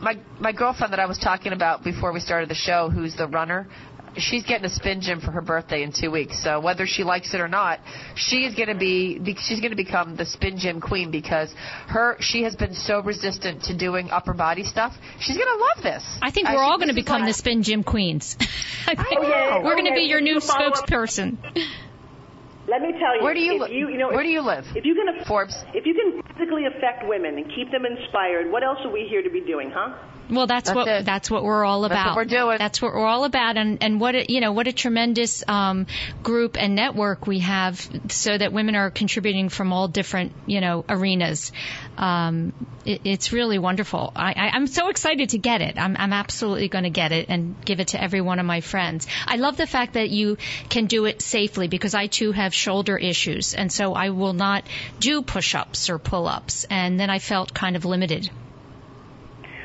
my 0.00 0.14
my 0.40 0.52
girlfriend 0.52 0.92
that 0.92 1.00
I 1.00 1.06
was 1.06 1.18
talking 1.18 1.52
about 1.52 1.84
before 1.84 2.12
we 2.12 2.20
started 2.20 2.48
the 2.48 2.54
show, 2.54 2.90
who's 2.90 3.14
the 3.16 3.28
runner, 3.28 3.68
she's 4.16 4.44
getting 4.44 4.64
a 4.64 4.70
spin 4.70 5.00
gym 5.00 5.20
for 5.20 5.30
her 5.30 5.40
birthday 5.42 5.82
in 5.82 5.92
two 5.92 6.10
weeks. 6.10 6.42
So 6.42 6.60
whether 6.60 6.86
she 6.86 7.04
likes 7.04 7.34
it 7.34 7.40
or 7.40 7.48
not, 7.48 7.80
she 8.16 8.44
is 8.44 8.54
going 8.54 8.68
to 8.68 8.74
be 8.74 9.18
be- 9.18 9.36
she's 9.36 9.60
going 9.60 9.70
to 9.70 9.76
become 9.76 10.16
the 10.16 10.24
spin 10.26 10.58
gym 10.58 10.80
queen 10.80 11.10
because 11.10 11.52
her 11.88 12.16
she 12.20 12.42
has 12.44 12.54
been 12.56 12.74
so 12.74 13.00
resistant 13.02 13.62
to 13.64 13.76
doing 13.76 14.10
upper 14.10 14.34
body 14.34 14.64
stuff. 14.64 14.92
She's 15.20 15.36
going 15.36 15.48
to 15.48 15.64
love 15.64 15.82
this. 15.82 16.18
I 16.22 16.30
think 16.30 16.48
we're 16.48 16.62
all 16.62 16.78
going 16.78 16.88
to 16.88 16.94
become 16.94 17.22
like- 17.22 17.30
the 17.30 17.34
spin 17.34 17.62
gym 17.62 17.82
queens. 17.82 18.36
I 18.86 18.94
think 18.94 19.22
yeah, 19.22 19.58
we're 19.58 19.74
going 19.74 19.84
to 19.86 19.90
okay, 19.92 20.00
be 20.00 20.06
your 20.06 20.20
new 20.20 20.40
follow 20.40 20.70
spokesperson. 20.72 21.38
Let 22.66 22.80
me 22.80 22.92
tell 22.98 23.16
you. 23.18 23.22
Where 23.22 23.34
do 23.34 23.40
you 23.40 23.56
if 23.62 23.68
li- 23.70 23.76
you, 23.76 23.88
you 23.90 23.98
know, 23.98 24.08
Where 24.08 24.20
if- 24.20 24.26
do 24.26 24.30
you 24.30 24.40
live? 24.40 24.64
If 24.74 24.84
you 24.86 24.94
can, 24.94 25.24
Forbes. 25.26 25.54
if 25.74 25.84
you 25.84 25.92
can 25.94 26.22
physically 26.34 26.64
affect 26.66 27.06
women 27.06 27.36
and 27.36 27.46
keep 27.54 27.70
them 27.70 27.84
inspired, 27.84 28.50
what 28.50 28.62
else 28.64 28.78
are 28.84 28.90
we 28.90 29.06
here 29.08 29.22
to 29.22 29.28
be 29.30 29.40
doing, 29.40 29.70
huh? 29.74 29.94
Well, 30.30 30.46
that's, 30.46 30.70
That's 30.70 30.76
what 30.76 30.88
it. 30.88 31.04
that's 31.04 31.30
what 31.30 31.44
we're 31.44 31.64
all 31.64 31.84
about. 31.84 31.94
That's 31.96 32.08
what 32.08 32.16
we're 32.16 32.24
doing. 32.24 32.58
That's 32.58 32.80
what 32.80 32.94
we're 32.94 33.06
all 33.06 33.24
about, 33.24 33.58
and 33.58 33.82
and 33.82 34.00
what 34.00 34.14
a, 34.14 34.24
you 34.26 34.40
know 34.40 34.52
what 34.52 34.66
a 34.66 34.72
tremendous 34.72 35.44
um, 35.46 35.86
group 36.22 36.56
and 36.58 36.74
network 36.74 37.26
we 37.26 37.40
have, 37.40 37.86
so 38.08 38.36
that 38.36 38.52
women 38.52 38.74
are 38.74 38.90
contributing 38.90 39.50
from 39.50 39.72
all 39.72 39.86
different 39.86 40.32
you 40.46 40.62
know 40.62 40.84
arenas. 40.88 41.52
Um, 41.98 42.54
it, 42.86 43.02
it's 43.04 43.32
really 43.32 43.58
wonderful. 43.58 44.12
I, 44.16 44.32
I, 44.32 44.50
I'm 44.54 44.66
so 44.66 44.88
excited 44.88 45.30
to 45.30 45.38
get 45.38 45.60
it. 45.60 45.78
I'm, 45.78 45.96
I'm 45.96 46.12
absolutely 46.12 46.68
going 46.68 46.84
to 46.84 46.90
get 46.90 47.12
it 47.12 47.26
and 47.28 47.62
give 47.64 47.80
it 47.80 47.88
to 47.88 48.02
every 48.02 48.20
one 48.20 48.38
of 48.38 48.46
my 48.46 48.60
friends. 48.60 49.06
I 49.26 49.36
love 49.36 49.56
the 49.56 49.66
fact 49.66 49.94
that 49.94 50.10
you 50.10 50.38
can 50.70 50.86
do 50.86 51.04
it 51.04 51.20
safely 51.22 51.68
because 51.68 51.94
I 51.94 52.06
too 52.06 52.32
have 52.32 52.54
shoulder 52.54 52.96
issues, 52.96 53.54
and 53.54 53.70
so 53.70 53.92
I 53.92 54.08
will 54.10 54.32
not 54.32 54.64
do 54.98 55.22
push-ups 55.22 55.90
or 55.90 55.98
pull-ups, 55.98 56.64
and 56.70 56.98
then 56.98 57.10
I 57.10 57.18
felt 57.18 57.52
kind 57.52 57.76
of 57.76 57.84
limited. 57.84 58.30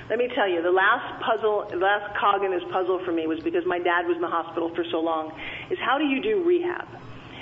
Let 0.10 0.18
me 0.18 0.28
tell 0.34 0.50
you, 0.50 0.64
the 0.64 0.74
last 0.74 1.22
puzzle, 1.22 1.68
the 1.70 1.78
last 1.78 2.18
cog 2.18 2.44
in 2.44 2.50
this 2.50 2.66
puzzle 2.74 3.00
for 3.06 3.12
me 3.12 3.28
was 3.28 3.40
because 3.42 3.62
my 3.68 3.78
dad 3.78 4.08
was 4.08 4.16
in 4.16 4.26
the 4.26 4.28
hospital 4.28 4.74
for 4.74 4.84
so 4.90 5.00
long, 5.00 5.32
is 5.70 5.78
how 5.78 6.00
do 6.00 6.06
you 6.06 6.20
do 6.20 6.42
rehab? 6.44 6.88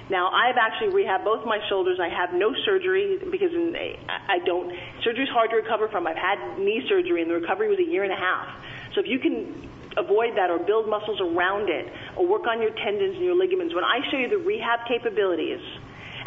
Now, 0.09 0.27
I've 0.31 0.59
actually 0.59 0.91
rehabbed 0.91 1.23
both 1.23 1.45
my 1.45 1.59
shoulders. 1.69 1.97
I 1.99 2.09
have 2.11 2.35
no 2.35 2.53
surgery 2.65 3.19
because 3.31 3.55
in, 3.55 3.75
I 3.75 3.95
I 4.35 4.39
don't, 4.43 4.71
surgery's 5.03 5.31
hard 5.31 5.49
to 5.51 5.55
recover 5.55 5.87
from. 5.87 6.07
I've 6.07 6.19
had 6.19 6.59
knee 6.59 6.83
surgery 6.89 7.21
and 7.21 7.31
the 7.31 7.35
recovery 7.35 7.69
was 7.69 7.79
a 7.79 7.87
year 7.87 8.03
and 8.03 8.11
a 8.11 8.19
half. 8.19 8.47
So 8.95 8.99
if 8.99 9.07
you 9.07 9.19
can 9.19 9.69
avoid 9.95 10.35
that 10.35 10.49
or 10.51 10.59
build 10.59 10.89
muscles 10.89 11.19
around 11.21 11.69
it 11.69 11.87
or 12.17 12.27
work 12.27 12.47
on 12.47 12.61
your 12.61 12.71
tendons 12.71 13.15
and 13.15 13.23
your 13.23 13.35
ligaments, 13.35 13.73
when 13.75 13.83
I 13.83 13.99
show 14.11 14.17
you 14.17 14.27
the 14.27 14.43
rehab 14.43 14.87
capabilities, 14.87 15.63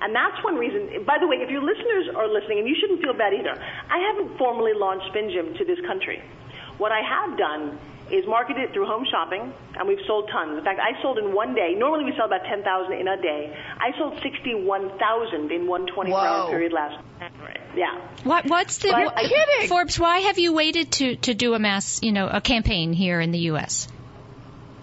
and 0.03 0.15
that's 0.15 0.43
one 0.45 0.57
reason, 0.57 1.05
by 1.05 1.19
the 1.19 1.27
way, 1.27 1.37
if 1.45 1.51
your 1.51 1.63
listeners 1.63 2.09
are 2.17 2.29
listening, 2.29 2.59
and 2.61 2.69
you 2.69 2.77
shouldn't 2.81 3.01
feel 3.03 3.13
bad 3.15 3.33
either, 3.35 3.55
I 3.57 3.99
haven't 4.11 4.37
formally 4.39 4.73
launched 4.75 5.07
Spin 5.09 5.31
Gym 5.31 5.55
to 5.59 5.65
this 5.65 5.79
country. 5.87 6.23
What 6.79 6.93
I 6.93 7.01
have 7.03 7.37
done 7.39 7.79
is 8.11 8.27
market 8.27 8.57
it 8.59 8.73
through 8.73 8.87
home 8.87 9.07
shopping, 9.09 9.53
and 9.79 9.87
we've 9.87 10.03
sold 10.07 10.29
tons. 10.33 10.59
In 10.59 10.65
fact, 10.65 10.81
I 10.81 11.01
sold 11.01 11.19
in 11.19 11.33
one 11.33 11.55
day, 11.55 11.75
normally 11.77 12.05
we 12.05 12.13
sell 12.17 12.27
about 12.27 12.43
10,000 12.45 12.93
in 12.93 13.07
a 13.07 13.17
day. 13.23 13.55
I 13.79 13.97
sold 13.99 14.19
61,000 14.23 15.53
in 15.53 15.67
one 15.69 15.87
24-hour 15.87 16.45
Whoa. 16.45 16.51
period 16.51 16.73
last 16.73 16.97
Yeah. 17.77 18.01
What 18.25 18.47
what's 18.47 18.79
the 18.79 18.91
But 18.91 19.17
I- 19.17 19.23
kidding. 19.29 19.69
Forbes? 19.69 19.97
Why 20.01 20.19
have 20.21 20.39
you 20.41 20.53
waited 20.53 20.91
to 20.93 21.17
to 21.17 21.35
do 21.35 21.55
a 21.55 21.59
mass, 21.61 22.01
you 22.03 22.11
know, 22.11 22.27
a 22.27 22.41
campaign 22.41 22.93
here 22.93 23.21
in 23.21 23.31
the 23.31 23.39
U.S.? 23.53 23.87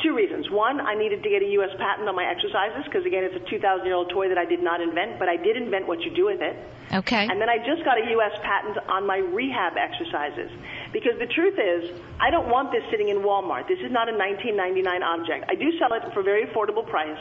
Two 0.04 0.16
reasons. 0.16 0.50
One, 0.52 0.80
I 0.80 0.94
needed 0.94 1.24
to 1.24 1.30
get 1.30 1.42
a 1.42 1.50
U.S. 1.58 1.72
patent 1.78 2.08
on 2.08 2.16
my 2.16 2.26
exercises 2.26 2.86
because, 2.86 3.06
again, 3.06 3.24
it's 3.24 3.36
a 3.36 3.46
2,000-year-old 3.50 4.12
toy 4.12 4.30
that 4.30 4.38
I 4.38 4.46
did 4.46 4.62
not 4.62 4.80
invent, 4.80 5.18
but 5.18 5.28
I 5.28 5.38
did 5.38 5.58
invent 5.58 5.88
what 5.88 6.02
you 6.02 6.14
do 6.14 6.26
with 6.26 6.42
it. 6.42 6.56
Okay. 6.94 7.28
And 7.28 7.42
then 7.42 7.50
I 7.50 7.58
just 7.58 7.84
got 7.84 7.98
a 7.98 8.12
U.S. 8.12 8.38
patent 8.44 8.78
on 8.88 9.08
my 9.08 9.18
rehab 9.18 9.74
exercises 9.76 10.52
Because 10.94 11.18
the 11.20 11.26
truth 11.26 11.58
is, 11.58 12.00
I 12.20 12.30
don't 12.30 12.48
want 12.48 12.72
this 12.72 12.84
sitting 12.92 13.10
in 13.10 13.18
Walmart. 13.18 13.68
This 13.68 13.80
is 13.80 13.92
not 13.92 14.08
a 14.08 14.14
19.99 14.14 15.02
object. 15.02 15.46
I 15.50 15.56
do 15.56 15.72
sell 15.80 15.94
it 15.94 16.14
for 16.14 16.20
a 16.20 16.24
very 16.24 16.46
affordable 16.46 16.88
price, 16.88 17.20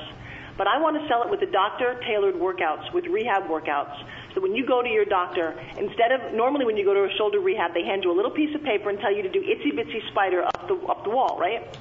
but 0.59 0.67
I 0.67 0.79
want 0.79 1.01
to 1.01 1.09
sell 1.09 1.23
it 1.23 1.31
with 1.31 1.41
the 1.41 1.47
doctor-tailored 1.47 2.35
workouts, 2.35 2.93
with 2.93 3.07
rehab 3.07 3.45
workouts. 3.49 3.97
So 4.35 4.41
when 4.41 4.55
you 4.55 4.67
go 4.67 4.83
to 4.83 4.89
your 4.89 5.05
doctor, 5.05 5.59
instead 5.79 6.13
of 6.13 6.35
normally 6.35 6.65
when 6.67 6.77
you 6.77 6.85
go 6.85 6.95
to 6.95 7.05
a 7.05 7.17
shoulder 7.17 7.41
rehab, 7.41 7.73
they 7.73 7.85
hand 7.85 8.05
you 8.05 8.13
a 8.13 8.17
little 8.17 8.31
piece 8.31 8.55
of 8.55 8.63
paper 8.63 8.91
and 8.91 9.01
tell 9.01 9.15
you 9.15 9.23
to 9.23 9.31
do 9.31 9.41
itsy 9.41 9.73
bitsy 9.73 10.07
spider 10.11 10.45
up 10.45 10.69
the 10.69 10.75
up 10.87 11.05
the 11.05 11.11
wall, 11.11 11.39
right? 11.41 11.77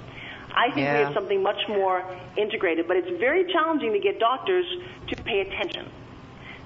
I 0.56 0.72
think 0.74 0.86
Yeah. 0.88 0.98
we 1.00 1.04
have 1.06 1.14
something 1.14 1.44
much 1.44 1.60
more 1.68 2.04
integrated, 2.38 2.88
but 2.88 2.96
it's 2.98 3.20
very 3.20 3.52
challenging 3.52 3.92
to 3.94 4.00
get 4.00 4.20
doctors 4.20 4.66
to 5.10 5.16
pay 5.24 5.42
attention. 5.42 5.92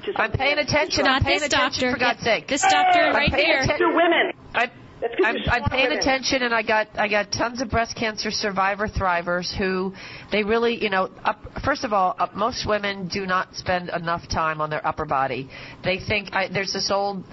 To 0.06 0.13
I'm 0.15 0.32
paying 0.32 0.60
attention. 0.60 1.06
Not 1.06 1.17
I'm 1.21 1.23
paying 1.23 1.39
this 1.39 1.47
attention 1.52 1.89
doctor. 1.89 1.91
for 1.91 1.99
God's 1.99 2.21
sake. 2.21 2.47
This 2.47 2.62
doctor 2.62 2.99
I'm 3.02 3.15
right 3.15 3.32
paying 3.32 3.45
here. 3.47 3.60
atten- 3.60 3.80
To 3.80 3.88
women. 3.88 4.32
I, 4.56 4.60
That's 4.60 4.71
'cause 4.71 4.73
I'm, 5.02 5.38
I'm 5.48 5.64
paying 5.70 5.92
attention, 5.92 6.44
and 6.44 6.54
I 6.54 6.64
got 6.64 6.88
I 6.96 7.08
got 7.08 7.32
tons 7.32 7.62
of 7.62 7.70
breast 7.70 7.96
cancer 7.96 8.32
survivor 8.32 8.88
thrivers 8.88 9.56
who 9.56 9.94
they 10.32 10.44
really 10.44 10.82
you 10.82 10.90
know 10.90 11.10
up, 11.24 11.40
first 11.64 11.84
of 11.84 11.94
all 11.94 12.16
up, 12.20 12.36
most 12.36 12.68
women 12.68 13.08
do 13.08 13.26
not 13.26 13.56
spend 13.56 13.90
enough 13.90 14.28
time 14.30 14.62
on 14.62 14.70
their 14.70 14.86
upper 14.86 15.06
body. 15.06 15.50
They 15.84 16.00
think 16.00 16.34
I, 16.34 16.48
there's 16.48 16.74
this 16.74 16.92
old 16.92 17.24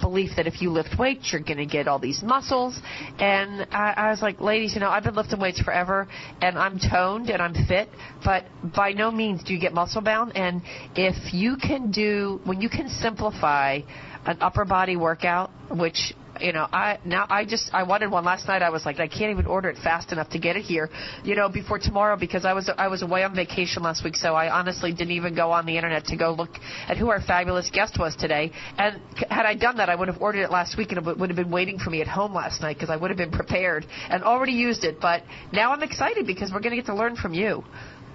belief 0.00 0.32
that 0.36 0.46
if 0.46 0.60
you 0.60 0.70
lift 0.70 0.98
weights 0.98 1.32
you're 1.32 1.42
going 1.42 1.58
to 1.58 1.66
get 1.66 1.88
all 1.88 1.98
these 1.98 2.22
muscles, 2.22 2.78
and 3.18 3.66
I, 3.70 3.94
I 3.96 4.10
was 4.10 4.20
like, 4.20 4.40
ladies, 4.40 4.74
you 4.74 4.80
know 4.80 4.90
I've 4.90 5.04
been 5.04 5.14
lifting 5.14 5.40
weights 5.40 5.60
forever, 5.60 6.08
and 6.40 6.58
I'm 6.58 6.78
toned 6.78 7.30
and 7.30 7.40
I'm 7.40 7.54
fit, 7.66 7.88
but 8.24 8.44
by 8.74 8.92
no 8.92 9.10
means 9.10 9.42
do 9.44 9.54
you 9.54 9.60
get 9.60 9.72
muscle 9.72 10.02
bound. 10.02 10.36
And 10.36 10.62
if 10.94 11.32
you 11.32 11.56
can 11.56 11.90
do 11.90 12.40
when 12.44 12.60
you 12.60 12.68
can 12.68 12.88
simplify 12.88 13.80
an 14.26 14.38
upper 14.40 14.64
body 14.64 14.96
workout, 14.96 15.50
which 15.70 16.14
you 16.40 16.52
know, 16.52 16.66
I 16.72 16.98
now 17.04 17.26
I 17.28 17.44
just 17.44 17.72
I 17.72 17.82
wanted 17.82 18.10
one 18.10 18.24
last 18.24 18.46
night. 18.46 18.62
I 18.62 18.70
was 18.70 18.84
like, 18.84 19.00
I 19.00 19.08
can't 19.08 19.30
even 19.30 19.46
order 19.46 19.68
it 19.68 19.78
fast 19.78 20.12
enough 20.12 20.30
to 20.30 20.38
get 20.38 20.56
it 20.56 20.62
here, 20.62 20.90
you 21.22 21.34
know, 21.34 21.48
before 21.48 21.78
tomorrow 21.78 22.16
because 22.16 22.44
I 22.44 22.52
was 22.52 22.70
I 22.76 22.88
was 22.88 23.02
away 23.02 23.22
on 23.24 23.34
vacation 23.34 23.82
last 23.82 24.04
week, 24.04 24.16
so 24.16 24.34
I 24.34 24.50
honestly 24.50 24.92
didn't 24.92 25.12
even 25.12 25.34
go 25.34 25.52
on 25.52 25.66
the 25.66 25.76
internet 25.76 26.06
to 26.06 26.16
go 26.16 26.32
look 26.32 26.50
at 26.88 26.96
who 26.96 27.10
our 27.10 27.20
fabulous 27.20 27.70
guest 27.70 27.98
was 27.98 28.16
today. 28.16 28.52
And 28.78 29.00
had 29.30 29.46
I 29.46 29.54
done 29.54 29.76
that, 29.76 29.88
I 29.88 29.94
would 29.94 30.08
have 30.08 30.20
ordered 30.20 30.42
it 30.42 30.50
last 30.50 30.76
week, 30.76 30.90
and 30.90 30.98
it 30.98 31.04
would- 31.04 31.18
would 31.20 31.30
have 31.30 31.36
been 31.36 31.50
waiting 31.50 31.78
for 31.78 31.90
me 31.90 32.00
at 32.00 32.08
home 32.08 32.34
last 32.34 32.60
night 32.60 32.76
because 32.76 32.90
I 32.90 32.96
would 32.96 33.10
have 33.10 33.18
been 33.18 33.30
prepared 33.30 33.86
and 34.10 34.22
already 34.22 34.52
used 34.52 34.84
it. 34.84 35.00
But 35.00 35.22
now 35.52 35.72
I'm 35.72 35.82
excited 35.82 36.26
because 36.26 36.52
we're 36.52 36.60
going 36.60 36.70
to 36.70 36.76
get 36.76 36.86
to 36.86 36.94
learn 36.94 37.16
from 37.16 37.34
you. 37.34 37.64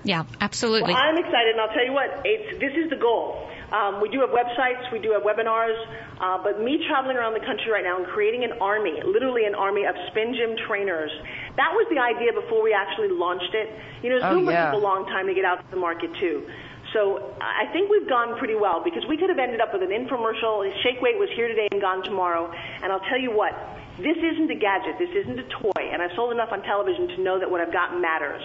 Yeah, 0.03 0.23
absolutely. 0.39 0.93
Well, 0.93 1.01
I'm 1.01 1.17
excited, 1.17 1.51
and 1.53 1.61
I'll 1.61 1.73
tell 1.73 1.85
you 1.85 1.91
what, 1.91 2.21
it's, 2.23 2.59
this 2.59 2.71
is 2.83 2.89
the 2.89 2.95
goal. 2.95 3.49
Um, 3.71 4.01
we 4.01 4.09
do 4.09 4.19
have 4.21 4.29
websites, 4.31 4.91
we 4.91 4.99
do 4.99 5.11
have 5.11 5.21
webinars, 5.21 5.77
uh, 6.19 6.41
but 6.41 6.59
me 6.61 6.83
traveling 6.87 7.17
around 7.17 7.33
the 7.33 7.45
country 7.45 7.69
right 7.71 7.83
now 7.83 7.97
and 7.97 8.05
creating 8.07 8.43
an 8.43 8.53
army, 8.59 8.97
literally 9.05 9.45
an 9.45 9.53
army 9.53 9.85
of 9.85 9.95
spin 10.09 10.33
gym 10.33 10.57
trainers, 10.67 11.11
that 11.55 11.69
was 11.73 11.85
the 11.93 11.99
idea 12.01 12.33
before 12.33 12.63
we 12.63 12.73
actually 12.73 13.09
launched 13.09 13.53
it. 13.53 13.69
You 14.01 14.09
know, 14.09 14.19
Oh, 14.23 14.39
yeah. 14.49 14.71
took 14.71 14.81
a 14.81 14.83
long 14.83 15.05
time 15.05 15.27
to 15.27 15.33
get 15.33 15.45
out 15.45 15.61
to 15.61 15.69
the 15.69 15.77
market 15.77 16.09
too. 16.19 16.49
So 16.93 17.35
I 17.39 17.69
think 17.71 17.91
we've 17.91 18.09
gone 18.09 18.39
pretty 18.39 18.55
well 18.55 18.81
because 18.83 19.05
we 19.05 19.15
could 19.17 19.29
have 19.29 19.37
ended 19.37 19.61
up 19.61 19.71
with 19.73 19.83
an 19.83 19.89
infomercial. 19.93 20.65
Shake 20.81 20.99
Weight 21.01 21.19
was 21.19 21.29
here 21.35 21.47
today 21.47 21.67
and 21.71 21.79
gone 21.79 22.01
tomorrow. 22.03 22.49
And 22.81 22.91
I'll 22.91 23.05
tell 23.05 23.19
you 23.19 23.29
what, 23.29 23.53
this 23.99 24.17
isn't 24.17 24.49
a 24.49 24.55
gadget. 24.55 24.97
This 24.97 25.13
isn't 25.13 25.37
a 25.37 25.43
toy. 25.49 25.83
And 25.93 26.01
I've 26.01 26.15
sold 26.15 26.31
enough 26.33 26.49
on 26.51 26.63
television 26.63 27.07
to 27.09 27.21
know 27.21 27.37
that 27.37 27.45
what 27.51 27.61
I've 27.61 27.71
got 27.71 27.99
matters. 28.01 28.41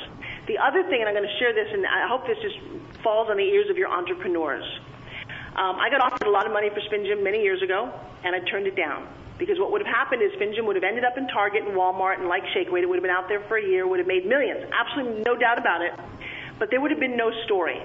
The 0.46 0.58
other 0.58 0.82
thing, 0.90 1.00
and 1.00 1.08
I'm 1.08 1.14
going 1.14 1.26
to 1.26 1.38
share 1.38 1.54
this, 1.54 1.72
and 1.72 1.86
I 1.86 2.06
hope 2.06 2.26
this 2.26 2.36
just 2.42 2.58
falls 3.02 3.30
on 3.30 3.38
the 3.38 3.44
ears 3.48 3.70
of 3.70 3.78
your 3.78 3.88
entrepreneurs. 3.88 4.64
Um, 5.54 5.78
I 5.78 5.88
got 5.88 6.00
offered 6.00 6.26
a 6.26 6.30
lot 6.30 6.46
of 6.46 6.52
money 6.52 6.68
for 6.70 6.80
Spin 6.86 7.06
many 7.22 7.42
years 7.42 7.62
ago, 7.62 7.92
and 8.24 8.34
I 8.34 8.40
turned 8.50 8.66
it 8.66 8.74
down. 8.74 9.06
Because 9.38 9.58
what 9.58 9.72
would 9.72 9.84
have 9.84 9.94
happened 9.94 10.22
is 10.22 10.32
Spin 10.34 10.54
would 10.66 10.76
have 10.76 10.84
ended 10.84 11.04
up 11.04 11.18
in 11.18 11.26
Target 11.28 11.62
and 11.62 11.74
Walmart 11.74 12.18
and 12.18 12.28
like 12.28 12.42
Shake 12.54 12.70
Weight. 12.70 12.82
It 12.82 12.88
would 12.88 12.96
have 12.96 13.02
been 13.02 13.14
out 13.14 13.28
there 13.28 13.40
for 13.46 13.56
a 13.56 13.62
year, 13.62 13.86
would 13.86 13.98
have 13.98 14.06
made 14.06 14.26
millions. 14.26 14.64
Absolutely 14.72 15.22
no 15.22 15.36
doubt 15.36 15.58
about 15.58 15.82
it. 15.82 15.92
But 16.58 16.70
there 16.70 16.80
would 16.80 16.90
have 16.90 17.00
been 17.00 17.16
no 17.16 17.30
story. 17.44 17.82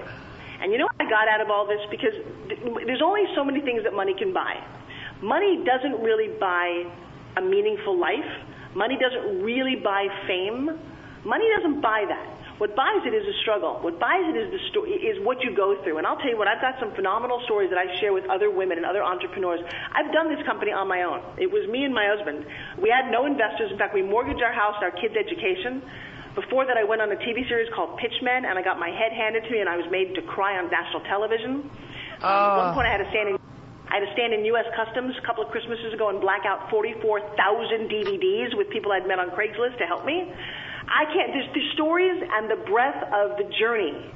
And 0.60 0.70
you 0.72 0.78
know 0.78 0.86
what 0.86 1.00
I 1.00 1.08
got 1.08 1.26
out 1.26 1.40
of 1.40 1.50
all 1.50 1.66
this? 1.66 1.80
Because 1.90 2.14
th- 2.48 2.86
there's 2.86 3.02
only 3.02 3.24
so 3.34 3.44
many 3.44 3.60
things 3.60 3.82
that 3.84 3.94
money 3.94 4.14
can 4.14 4.32
buy. 4.32 4.62
Money 5.22 5.64
doesn't 5.64 6.00
really 6.02 6.28
buy 6.38 6.86
a 7.36 7.40
meaningful 7.40 7.98
life. 7.98 8.30
Money 8.74 8.98
doesn't 8.98 9.42
really 9.42 9.76
buy 9.76 10.06
fame. 10.26 10.70
Money 11.24 11.44
doesn't 11.56 11.80
buy 11.80 12.04
that. 12.08 12.39
What 12.60 12.76
buys 12.76 13.00
it 13.08 13.16
is 13.16 13.24
a 13.24 13.32
struggle. 13.40 13.80
What 13.80 13.96
buys 13.96 14.20
it 14.28 14.36
is 14.36 14.52
the 14.52 14.60
sto- 14.68 14.84
is 14.84 15.16
what 15.24 15.40
you 15.40 15.56
go 15.56 15.80
through. 15.80 15.96
And 15.96 16.06
I'll 16.06 16.20
tell 16.20 16.28
you 16.28 16.36
what, 16.36 16.44
I've 16.44 16.60
got 16.60 16.76
some 16.76 16.92
phenomenal 16.92 17.40
stories 17.48 17.72
that 17.72 17.80
I 17.80 17.88
share 18.04 18.12
with 18.12 18.28
other 18.28 18.52
women 18.52 18.76
and 18.76 18.84
other 18.84 19.00
entrepreneurs. 19.02 19.64
I've 19.96 20.12
done 20.12 20.28
this 20.28 20.44
company 20.44 20.68
on 20.68 20.84
my 20.84 21.08
own. 21.08 21.24
It 21.40 21.48
was 21.48 21.64
me 21.72 21.88
and 21.88 21.94
my 21.96 22.04
husband. 22.04 22.44
We 22.76 22.92
had 22.92 23.08
no 23.08 23.24
investors. 23.24 23.72
In 23.72 23.78
fact, 23.80 23.96
we 23.96 24.04
mortgaged 24.04 24.44
our 24.44 24.52
house, 24.52 24.76
and 24.76 24.92
our 24.92 24.92
kids' 24.92 25.16
education. 25.16 25.80
Before 26.36 26.68
that, 26.68 26.76
I 26.76 26.84
went 26.84 27.00
on 27.00 27.08
a 27.10 27.16
TV 27.16 27.48
series 27.48 27.72
called 27.72 27.96
Pitchmen, 27.96 28.44
and 28.44 28.58
I 28.58 28.62
got 28.62 28.78
my 28.78 28.92
head 28.92 29.16
handed 29.16 29.48
to 29.48 29.50
me, 29.50 29.64
and 29.64 29.68
I 29.68 29.80
was 29.80 29.88
made 29.88 30.14
to 30.20 30.22
cry 30.28 30.60
on 30.60 30.68
national 30.68 31.00
television. 31.08 31.64
Um, 32.20 32.28
at 32.28 32.56
one 32.60 32.74
point, 32.76 32.86
I 32.86 32.92
had 32.92 33.00
to 33.00 33.08
stand 33.08 33.28
in 33.30 33.40
I 33.88 33.98
had 33.98 34.06
to 34.06 34.12
stand 34.12 34.36
in 34.36 34.44
U.S. 34.54 34.68
Customs 34.76 35.16
a 35.16 35.26
couple 35.26 35.42
of 35.42 35.50
Christmases 35.50 35.92
ago 35.92 36.10
and 36.10 36.20
black 36.20 36.44
out 36.46 36.70
44,000 36.70 37.90
DVDs 37.90 38.54
with 38.54 38.70
people 38.70 38.92
I'd 38.92 39.08
met 39.08 39.18
on 39.18 39.30
Craigslist 39.30 39.78
to 39.78 39.86
help 39.86 40.04
me. 40.04 40.30
I 40.90 41.04
can't, 41.06 41.32
there's 41.32 41.54
the 41.54 41.72
stories 41.74 42.20
and 42.20 42.50
the 42.50 42.56
breadth 42.66 43.02
of 43.12 43.38
the 43.38 43.44
journey 43.58 44.10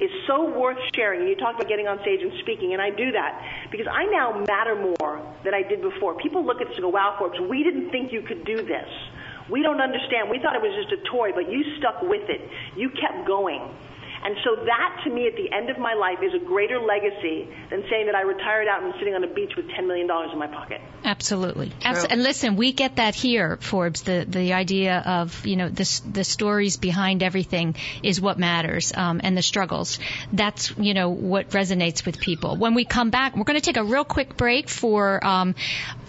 is 0.00 0.10
so 0.26 0.50
worth 0.58 0.78
sharing. 0.94 1.20
And 1.20 1.28
you 1.28 1.36
talk 1.36 1.54
about 1.56 1.68
getting 1.68 1.86
on 1.86 2.00
stage 2.00 2.20
and 2.22 2.32
speaking, 2.40 2.72
and 2.72 2.82
I 2.82 2.90
do 2.90 3.12
that 3.12 3.68
because 3.70 3.86
I 3.90 4.06
now 4.06 4.44
matter 4.46 4.74
more 4.74 5.22
than 5.44 5.54
I 5.54 5.62
did 5.62 5.82
before. 5.82 6.14
People 6.16 6.44
look 6.44 6.60
at 6.60 6.68
this 6.68 6.76
and 6.76 6.84
go, 6.84 6.88
wow, 6.88 7.16
Forbes, 7.18 7.38
we 7.40 7.62
didn't 7.62 7.90
think 7.90 8.12
you 8.12 8.22
could 8.22 8.44
do 8.44 8.56
this. 8.56 8.88
We 9.50 9.62
don't 9.62 9.80
understand. 9.80 10.30
We 10.30 10.38
thought 10.38 10.56
it 10.56 10.62
was 10.62 10.74
just 10.74 10.92
a 10.92 11.04
toy, 11.10 11.32
but 11.34 11.50
you 11.50 11.76
stuck 11.78 12.00
with 12.02 12.28
it. 12.30 12.40
You 12.76 12.90
kept 12.90 13.26
going. 13.26 13.60
And 14.24 14.36
so 14.42 14.56
that 14.64 15.02
to 15.04 15.10
me 15.10 15.26
at 15.26 15.36
the 15.36 15.52
end 15.52 15.68
of 15.68 15.78
my 15.78 15.92
life 15.92 16.18
is 16.22 16.32
a 16.34 16.44
greater 16.44 16.80
legacy 16.80 17.48
than 17.70 17.84
saying 17.90 18.06
that 18.06 18.14
I 18.14 18.22
retired 18.22 18.68
out 18.68 18.82
and 18.82 18.94
sitting 18.98 19.14
on 19.14 19.22
a 19.22 19.32
beach 19.32 19.52
with 19.54 19.66
$10 19.66 19.86
million 19.86 20.08
in 20.32 20.38
my 20.38 20.46
pocket. 20.46 20.80
Absolutely. 21.04 21.70
Abs- 21.82 22.06
and 22.06 22.22
listen, 22.22 22.56
we 22.56 22.72
get 22.72 22.96
that 22.96 23.14
here, 23.14 23.58
Forbes. 23.60 24.02
The 24.02 24.24
the 24.26 24.54
idea 24.54 25.02
of 25.04 25.46
you 25.46 25.56
know 25.56 25.68
the 25.68 26.00
the 26.10 26.24
stories 26.24 26.78
behind 26.78 27.22
everything 27.22 27.74
is 28.02 28.20
what 28.20 28.38
matters, 28.38 28.92
um, 28.96 29.20
and 29.22 29.36
the 29.36 29.42
struggles. 29.42 29.98
That's 30.32 30.72
you 30.78 30.94
know 30.94 31.10
what 31.10 31.50
resonates 31.50 32.06
with 32.06 32.18
people. 32.18 32.56
When 32.56 32.74
we 32.74 32.86
come 32.86 33.10
back, 33.10 33.36
we're 33.36 33.44
going 33.44 33.60
to 33.60 33.64
take 33.64 33.76
a 33.76 33.84
real 33.84 34.04
quick 34.04 34.38
break 34.38 34.70
for 34.70 35.24
um, 35.24 35.54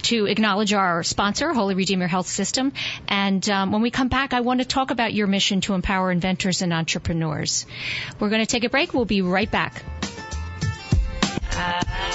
to 0.04 0.28
acknowledge 0.28 0.72
our 0.72 1.04
sponsor, 1.04 1.52
Holy 1.54 1.76
Redeemer 1.76 2.08
Health 2.08 2.28
System. 2.28 2.72
And 3.10 3.48
um, 3.50 3.74
when 3.74 3.82
we 3.82 3.92
come 3.92 4.08
back, 4.08 4.34
I 4.34 4.42
want 4.42 4.62
to 4.62 4.66
talk 4.66 4.92
about 4.92 5.14
your 5.14 5.28
mission 5.28 5.60
to 5.62 5.74
empower 5.74 6.10
inventors 6.10 6.62
and 6.62 6.72
entrepreneurs. 6.72 7.66
We're 8.20 8.30
going 8.30 8.42
to 8.42 8.48
take 8.48 8.64
a 8.64 8.70
break. 8.70 8.94
We'll 8.94 9.06
be 9.06 9.22
right 9.22 9.50
back. 9.50 9.84
There 11.52 12.15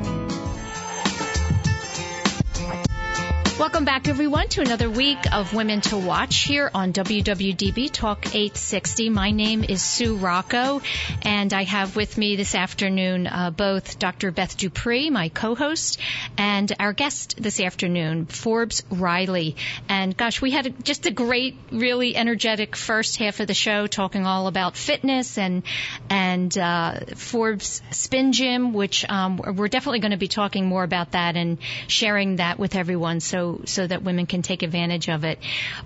Welcome 3.61 3.85
back, 3.85 4.07
everyone, 4.07 4.47
to 4.47 4.61
another 4.61 4.89
week 4.89 5.19
of 5.31 5.53
Women 5.53 5.81
to 5.81 5.95
Watch 5.95 6.45
here 6.45 6.71
on 6.73 6.93
WWDB 6.93 7.91
Talk 7.91 8.25
860. 8.25 9.11
My 9.11 9.29
name 9.29 9.63
is 9.63 9.83
Sue 9.83 10.15
Rocco, 10.15 10.81
and 11.21 11.53
I 11.53 11.61
have 11.65 11.95
with 11.95 12.17
me 12.17 12.37
this 12.37 12.55
afternoon 12.55 13.27
uh, 13.27 13.51
both 13.51 13.99
Dr. 13.99 14.31
Beth 14.31 14.57
Dupree, 14.57 15.11
my 15.11 15.29
co-host, 15.29 15.99
and 16.39 16.73
our 16.79 16.91
guest 16.91 17.35
this 17.37 17.59
afternoon, 17.59 18.25
Forbes 18.25 18.81
Riley. 18.89 19.55
And 19.87 20.17
gosh, 20.17 20.41
we 20.41 20.49
had 20.49 20.65
a, 20.65 20.69
just 20.71 21.05
a 21.05 21.11
great, 21.11 21.55
really 21.71 22.15
energetic 22.15 22.75
first 22.75 23.17
half 23.17 23.41
of 23.41 23.45
the 23.45 23.53
show, 23.53 23.85
talking 23.85 24.25
all 24.25 24.47
about 24.47 24.75
fitness 24.75 25.37
and 25.37 25.61
and 26.09 26.57
uh, 26.57 27.01
Forbes 27.15 27.83
Spin 27.91 28.31
Gym, 28.31 28.73
which 28.73 29.07
um, 29.07 29.37
we're 29.37 29.67
definitely 29.67 29.99
going 29.99 30.13
to 30.13 30.17
be 30.17 30.27
talking 30.27 30.65
more 30.65 30.83
about 30.83 31.11
that 31.11 31.35
and 31.35 31.59
sharing 31.85 32.37
that 32.37 32.57
with 32.57 32.75
everyone. 32.75 33.19
So 33.19 33.50
so 33.65 33.85
that 33.85 34.03
women 34.03 34.25
can 34.25 34.41
take 34.41 34.63
advantage 34.63 35.09
of 35.09 35.23
it. 35.23 35.39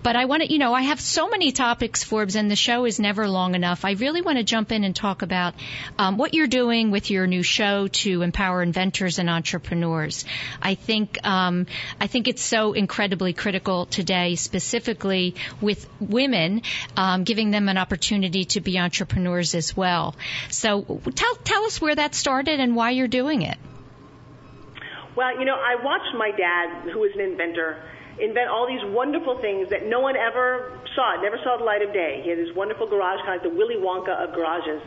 But 0.04 0.16
I 0.16 0.26
want 0.26 0.44
to, 0.44 0.52
you 0.52 0.60
know, 0.60 0.74
I 0.74 0.84
have 0.84 1.00
so 1.00 1.28
many 1.30 1.52
topics, 1.52 2.04
Forbes, 2.04 2.36
and 2.36 2.50
the 2.50 2.56
show 2.56 2.86
is 2.86 3.00
never 3.00 3.28
long 3.28 3.56
enough. 3.56 3.86
I 3.86 3.92
really 3.92 4.22
want 4.22 4.38
to 4.38 4.44
jump 4.44 4.72
in 4.72 4.84
and 4.84 4.96
talk 4.96 5.22
about 5.22 5.54
um, 5.98 6.18
what 6.18 6.34
you're 6.34 6.48
doing 6.48 6.92
with 6.92 7.10
your 7.10 7.28
new 7.28 7.44
show 7.44 7.88
to 7.88 8.22
empower 8.22 8.62
inventors 8.62 9.20
and 9.20 9.30
entrepreneurs. 9.30 10.26
I 10.62 10.76
think 10.76 11.18
um, 11.26 11.68
I 12.00 12.08
think 12.08 12.28
it's 12.28 12.42
so 12.42 12.74
incredibly 12.74 13.34
critical 13.34 13.86
today, 13.86 14.36
specifically 14.36 15.36
with 15.62 15.88
women, 16.00 16.62
um, 16.98 17.24
giving 17.24 17.52
them 17.52 17.70
an 17.70 17.78
opportunity 17.78 18.46
to 18.46 18.62
be 18.62 18.80
entrepreneurs 18.80 19.56
as 19.56 19.76
well. 19.76 20.16
So 20.50 21.02
tell 21.16 21.36
tell 21.36 21.66
us 21.66 21.82
where 21.82 21.96
that 21.96 22.16
started 22.16 22.60
and 22.60 22.76
why 22.76 22.92
you're 22.92 23.08
doing 23.08 23.42
it. 23.42 23.58
Well, 25.16 25.40
you 25.40 25.46
know, 25.46 25.56
I 25.56 25.80
watched 25.80 26.12
my 26.18 26.32
dad, 26.32 26.92
who 26.92 27.00
was 27.00 27.12
an 27.16 27.22
inventor, 27.22 27.82
invent 28.20 28.50
all 28.52 28.68
these 28.68 28.84
wonderful 28.92 29.40
things 29.40 29.70
that 29.72 29.88
no 29.88 30.00
one 30.00 30.16
ever 30.16 30.80
saw, 30.96 31.16
never 31.22 31.40
saw 31.44 31.56
the 31.58 31.64
light 31.64 31.82
of 31.82 31.94
day. 31.94 32.20
He 32.24 32.30
had 32.30 32.40
this 32.40 32.54
wonderful 32.56 32.88
garage, 32.88 33.20
kind 33.24 33.40
of 33.40 33.44
like 33.44 33.48
the 33.48 33.56
Willy 33.56 33.76
Wonka 33.80 34.12
of 34.12 34.36
garages. 34.36 34.84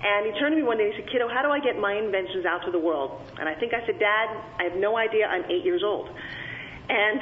And 0.00 0.26
he 0.26 0.32
turned 0.40 0.52
to 0.52 0.56
me 0.56 0.62
one 0.62 0.76
day 0.76 0.84
and 0.84 0.94
he 0.94 1.00
said, 1.00 1.10
Kiddo, 1.10 1.28
how 1.28 1.40
do 1.40 1.48
I 1.48 1.60
get 1.60 1.78
my 1.78 1.92
inventions 1.92 2.44
out 2.44 2.64
to 2.64 2.70
the 2.70 2.78
world? 2.78 3.20
And 3.40 3.48
I 3.48 3.54
think 3.54 3.72
I 3.72 3.84
said, 3.84 3.98
Dad, 3.98 4.28
I 4.60 4.64
have 4.64 4.76
no 4.76 4.96
idea. 4.96 5.26
I'm 5.26 5.44
eight 5.50 5.64
years 5.64 5.82
old. 5.84 6.08
And 6.88 7.20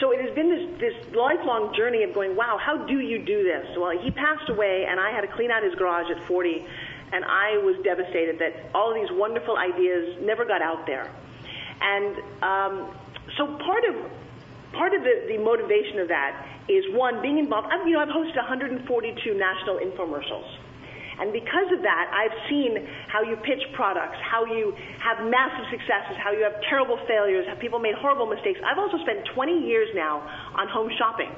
so 0.00 0.12
it 0.12 0.20
has 0.20 0.34
been 0.34 0.48
this, 0.48 0.80
this 0.80 0.96
lifelong 1.16 1.74
journey 1.76 2.04
of 2.04 2.12
going, 2.12 2.36
wow, 2.36 2.56
how 2.60 2.84
do 2.84 3.00
you 3.00 3.24
do 3.24 3.44
this? 3.44 3.66
Well, 3.76 3.92
he 3.96 4.10
passed 4.10 4.48
away 4.48 4.86
and 4.88 5.00
I 5.00 5.10
had 5.10 5.22
to 5.22 5.28
clean 5.28 5.50
out 5.50 5.62
his 5.62 5.74
garage 5.74 6.10
at 6.10 6.22
40 6.24 6.64
and 7.12 7.24
I 7.24 7.58
was 7.64 7.76
devastated 7.82 8.38
that 8.38 8.70
all 8.74 8.92
of 8.92 8.96
these 8.96 9.10
wonderful 9.12 9.56
ideas 9.56 10.16
never 10.22 10.44
got 10.44 10.62
out 10.62 10.86
there. 10.86 11.10
And 11.80 12.16
um, 12.42 12.94
so 13.36 13.46
part 13.46 13.84
of 13.84 13.94
part 14.72 14.94
of 14.94 15.02
the, 15.02 15.26
the 15.28 15.38
motivation 15.38 15.98
of 15.98 16.08
that 16.08 16.46
is 16.68 16.84
one 16.94 17.20
being 17.22 17.38
involved. 17.38 17.68
I've, 17.72 17.86
you 17.86 17.94
know, 17.94 18.00
I've 18.00 18.14
hosted 18.14 18.36
142 18.36 18.86
national 19.34 19.78
infomercials. 19.82 20.46
And 21.20 21.34
because 21.34 21.68
of 21.76 21.82
that, 21.82 22.08
I've 22.14 22.48
seen 22.48 22.88
how 23.08 23.20
you 23.20 23.36
pitch 23.36 23.60
products, 23.74 24.16
how 24.24 24.46
you 24.46 24.74
have 25.00 25.20
massive 25.28 25.66
successes, 25.68 26.16
how 26.16 26.32
you 26.32 26.44
have 26.44 26.62
terrible 26.62 26.98
failures, 27.06 27.44
how 27.46 27.56
people 27.56 27.78
made 27.78 27.94
horrible 27.94 28.24
mistakes. 28.24 28.58
I've 28.64 28.78
also 28.78 28.96
spent 29.02 29.26
20 29.34 29.52
years 29.68 29.88
now 29.94 30.20
on 30.56 30.66
home 30.68 30.90
shopping. 30.96 31.28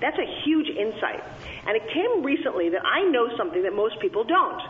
That's 0.00 0.16
a 0.16 0.42
huge 0.44 0.68
insight. 0.68 1.24
And 1.66 1.76
it 1.76 1.82
came 1.92 2.22
recently 2.22 2.68
that 2.70 2.86
I 2.86 3.02
know 3.10 3.36
something 3.36 3.64
that 3.64 3.74
most 3.74 3.98
people 3.98 4.22
don't. 4.22 4.62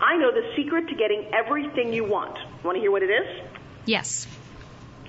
I 0.00 0.16
know 0.16 0.32
the 0.32 0.52
secret 0.56 0.88
to 0.88 0.96
getting 0.96 1.30
everything 1.32 1.92
you 1.92 2.04
want. 2.04 2.36
Want 2.64 2.74
to 2.76 2.80
hear 2.80 2.90
what 2.90 3.04
it 3.04 3.10
is? 3.10 3.42
Yes. 3.86 4.26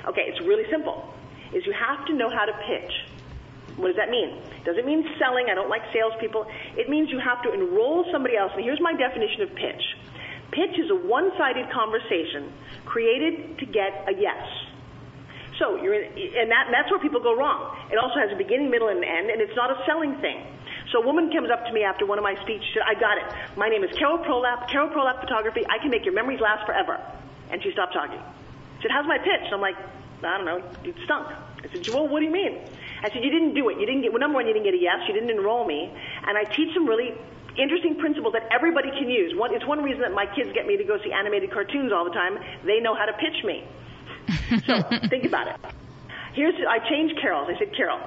Okay, 0.07 0.25
it's 0.27 0.39
really 0.41 0.69
simple. 0.71 1.13
Is 1.53 1.65
you 1.65 1.73
have 1.73 2.05
to 2.07 2.13
know 2.13 2.29
how 2.29 2.45
to 2.45 2.53
pitch. 2.67 2.93
What 3.75 3.87
does 3.87 3.97
that 3.97 4.09
mean? 4.09 4.41
Does 4.65 4.77
it 4.77 4.85
mean 4.85 5.05
selling? 5.19 5.47
I 5.51 5.55
don't 5.55 5.69
like 5.69 5.83
salespeople. 5.93 6.47
It 6.75 6.89
means 6.89 7.09
you 7.09 7.19
have 7.19 7.43
to 7.43 7.53
enroll 7.53 8.05
somebody 8.11 8.35
else. 8.35 8.51
And 8.55 8.63
here's 8.63 8.81
my 8.81 8.93
definition 8.93 9.41
of 9.43 9.53
pitch. 9.53 9.83
Pitch 10.51 10.79
is 10.79 10.89
a 10.89 10.95
one-sided 10.95 11.69
conversation 11.71 12.51
created 12.85 13.59
to 13.59 13.65
get 13.65 14.07
a 14.07 14.13
yes. 14.17 14.41
So 15.59 15.81
you're 15.81 15.93
in, 15.93 16.05
and 16.15 16.49
that, 16.51 16.69
that's 16.71 16.89
where 16.89 16.99
people 16.99 17.19
go 17.19 17.35
wrong. 17.35 17.77
It 17.91 17.97
also 17.97 18.19
has 18.19 18.31
a 18.31 18.35
beginning, 18.37 18.69
middle, 18.69 18.87
and 18.89 19.03
end, 19.03 19.29
and 19.29 19.41
it's 19.41 19.55
not 19.55 19.69
a 19.69 19.77
selling 19.85 20.15
thing. 20.21 20.45
So 20.91 21.01
a 21.01 21.05
woman 21.05 21.31
comes 21.31 21.49
up 21.51 21.65
to 21.65 21.73
me 21.73 21.83
after 21.83 22.05
one 22.05 22.17
of 22.17 22.23
my 22.23 22.35
speeches. 22.41 22.77
I 22.85 22.93
got 22.97 23.17
it. 23.17 23.57
My 23.57 23.67
name 23.67 23.83
is 23.83 23.91
Carol 23.97 24.19
Prolap, 24.19 24.69
Carol 24.69 24.89
Prolap 24.89 25.19
Photography. 25.19 25.65
I 25.69 25.79
can 25.79 25.91
make 25.91 26.05
your 26.05 26.13
memories 26.13 26.39
last 26.39 26.65
forever. 26.65 26.97
And 27.51 27.61
she 27.61 27.71
stopped 27.71 27.93
talking. 27.93 28.21
She 28.77 28.83
said, 28.83 28.91
how's 28.91 29.07
my 29.07 29.17
pitch? 29.17 29.45
And 29.45 29.53
I'm 29.53 29.61
like, 29.61 29.75
I 30.23 30.37
don't 30.37 30.45
know, 30.45 30.63
it 30.83 30.95
stunk. 31.05 31.27
I 31.63 31.67
said, 31.71 31.87
well, 31.89 32.07
what 32.07 32.19
do 32.19 32.25
you 32.25 32.31
mean? 32.31 32.59
I 33.03 33.09
said, 33.09 33.23
you 33.23 33.29
didn't 33.29 33.53
do 33.53 33.69
it. 33.69 33.79
You 33.79 33.85
didn't 33.85 34.01
get, 34.01 34.11
well, 34.11 34.19
number 34.19 34.35
one, 34.35 34.47
you 34.47 34.53
didn't 34.53 34.65
get 34.65 34.73
a 34.73 34.81
yes. 34.81 35.05
You 35.07 35.13
didn't 35.13 35.29
enroll 35.29 35.65
me. 35.65 35.91
And 36.25 36.37
I 36.37 36.43
teach 36.43 36.73
some 36.73 36.87
really 36.87 37.13
interesting 37.57 37.97
principles 37.97 38.33
that 38.33 38.47
everybody 38.51 38.89
can 38.89 39.09
use. 39.09 39.35
One, 39.35 39.53
it's 39.53 39.65
one 39.65 39.83
reason 39.83 40.01
that 40.01 40.13
my 40.13 40.25
kids 40.25 40.51
get 40.53 40.65
me 40.65 40.77
to 40.77 40.83
go 40.83 40.97
see 41.03 41.11
animated 41.11 41.51
cartoons 41.51 41.91
all 41.91 42.05
the 42.05 42.11
time. 42.11 42.37
They 42.65 42.79
know 42.79 42.95
how 42.95 43.05
to 43.05 43.13
pitch 43.13 43.43
me. 43.43 43.65
so 44.65 44.81
think 45.09 45.25
about 45.25 45.47
it. 45.47 45.55
Here's, 46.33 46.55
I 46.67 46.79
changed 46.87 47.19
Carol's. 47.21 47.49
I 47.49 47.57
said, 47.57 47.75
Carol, 47.75 47.99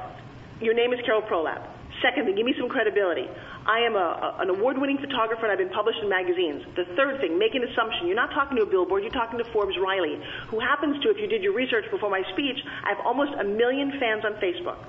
your 0.61 0.75
name 0.75 0.93
is 0.93 1.01
Carol 1.05 1.23
Prolap. 1.23 1.67
Secondly, 2.03 2.33
give 2.35 2.47
me 2.47 2.55
some 2.59 2.69
credibility. 2.69 3.29
I 3.67 3.81
am 3.85 3.95
a, 3.95 4.37
an 4.41 4.49
award-winning 4.49 4.99
photographer 4.99 5.45
and 5.45 5.53
I've 5.53 5.61
been 5.61 5.75
published 5.75 6.01
in 6.03 6.09
magazines. 6.09 6.65
The 6.77 6.89
third 6.97 7.21
thing, 7.21 7.39
make 7.39 7.55
an 7.55 7.65
assumption. 7.65 8.07
You're 8.07 8.17
not 8.17 8.33
talking 8.33 8.57
to 8.57 8.65
a 8.65 8.71
billboard, 8.71 9.03
you're 9.03 9.13
talking 9.13 9.39
to 9.39 9.45
Forbes 9.53 9.77
Riley, 9.77 10.17
who 10.49 10.59
happens 10.61 10.97
to, 11.03 11.11
if 11.11 11.19
you 11.19 11.27
did 11.29 11.43
your 11.43 11.53
research 11.53 11.85
before 11.91 12.09
my 12.09 12.23
speech, 12.33 12.57
I 12.85 12.97
have 12.97 13.05
almost 13.05 13.33
a 13.39 13.45
million 13.45 13.93
fans 14.01 14.25
on 14.25 14.41
Facebook. 14.41 14.81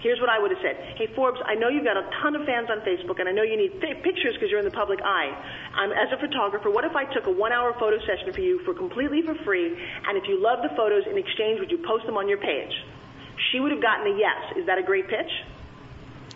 Here's 0.00 0.18
what 0.18 0.30
I 0.30 0.38
would 0.38 0.50
have 0.50 0.60
said. 0.64 0.96
Hey, 0.96 1.12
Forbes, 1.12 1.38
I 1.44 1.54
know 1.54 1.68
you've 1.68 1.84
got 1.84 1.98
a 1.98 2.08
ton 2.22 2.34
of 2.34 2.46
fans 2.46 2.70
on 2.70 2.80
Facebook, 2.80 3.20
and 3.20 3.28
I 3.28 3.32
know 3.32 3.42
you 3.42 3.56
need 3.56 3.80
pictures 3.82 4.32
because 4.32 4.48
you're 4.48 4.58
in 4.58 4.64
the 4.64 4.72
public 4.72 5.00
eye. 5.04 5.28
Um, 5.76 5.92
as 5.92 6.08
a 6.08 6.16
photographer, 6.16 6.70
what 6.70 6.84
if 6.84 6.96
I 6.96 7.04
took 7.12 7.26
a 7.26 7.30
one-hour 7.30 7.76
photo 7.78 7.98
session 8.08 8.32
for 8.32 8.40
you 8.40 8.64
for 8.64 8.72
completely 8.72 9.20
for 9.20 9.34
free, 9.44 9.76
and 10.08 10.16
if 10.16 10.24
you 10.24 10.40
love 10.40 10.64
the 10.64 10.72
photos 10.74 11.04
in 11.04 11.18
exchange, 11.18 11.60
would 11.60 11.70
you 11.70 11.84
post 11.84 12.06
them 12.06 12.16
on 12.16 12.28
your 12.28 12.38
page? 12.38 12.72
She 13.52 13.60
would 13.60 13.72
have 13.72 13.82
gotten 13.82 14.06
a 14.08 14.16
yes. 14.16 14.56
Is 14.56 14.64
that 14.66 14.78
a 14.78 14.82
great 14.82 15.06
pitch? 15.08 15.28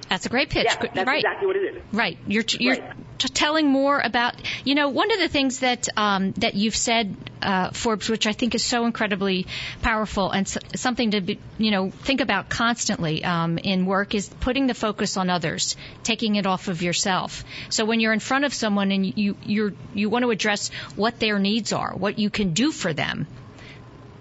That's 0.08 0.26
a 0.26 0.28
great 0.28 0.50
pitch. 0.50 0.66
Yeah, 0.66 0.86
that's 0.94 1.06
right. 1.06 1.18
exactly 1.24 1.46
what 1.46 1.56
it 1.56 1.76
is. 1.76 1.82
Right. 1.92 2.18
You're 2.26 2.44
you're 2.60 2.74
Right. 2.74 2.92
t- 3.18 3.28
telling 3.28 3.68
more 3.68 3.98
about. 4.00 4.34
You 4.64 4.74
know, 4.74 4.90
one 4.90 5.10
of 5.10 5.18
the 5.18 5.28
things 5.28 5.60
that 5.60 5.88
um, 5.96 6.32
that 6.32 6.54
you've 6.54 6.76
said, 6.76 7.16
uh, 7.42 7.70
Forbes, 7.70 8.08
which 8.10 8.26
I 8.26 8.32
think 8.32 8.54
is 8.54 8.62
so 8.64 8.84
incredibly 8.84 9.46
powerful 9.82 10.30
and 10.30 10.46
s- 10.46 10.58
something 10.76 11.12
to 11.12 11.20
be, 11.22 11.40
you 11.58 11.70
know 11.70 11.90
think 11.90 12.20
about 12.20 12.48
constantly 12.50 13.24
um, 13.24 13.56
in 13.58 13.86
work 13.86 14.14
is 14.14 14.28
putting 14.28 14.66
the 14.66 14.74
focus 14.74 15.16
on 15.16 15.30
others, 15.30 15.74
taking 16.02 16.36
it 16.36 16.46
off 16.46 16.68
of 16.68 16.82
yourself. 16.82 17.42
So 17.70 17.84
when 17.86 17.98
you're 17.98 18.12
in 18.12 18.20
front 18.20 18.44
of 18.44 18.52
someone 18.52 18.92
and 18.92 19.06
you 19.18 19.36
you're 19.42 19.72
you 19.94 20.10
want 20.10 20.24
to 20.24 20.30
address 20.30 20.68
what 20.96 21.18
their 21.18 21.38
needs 21.38 21.72
are, 21.72 21.92
what 21.94 22.18
you 22.18 22.28
can 22.30 22.52
do 22.52 22.70
for 22.72 22.92
them. 22.92 23.26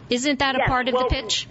Isn't 0.09 0.39
that 0.39 0.55
a 0.55 0.59
Yes, 0.59 0.67
part 0.69 0.87
of 0.87 0.93
well, 0.93 1.09
the 1.09 1.15
pitch? 1.15 1.47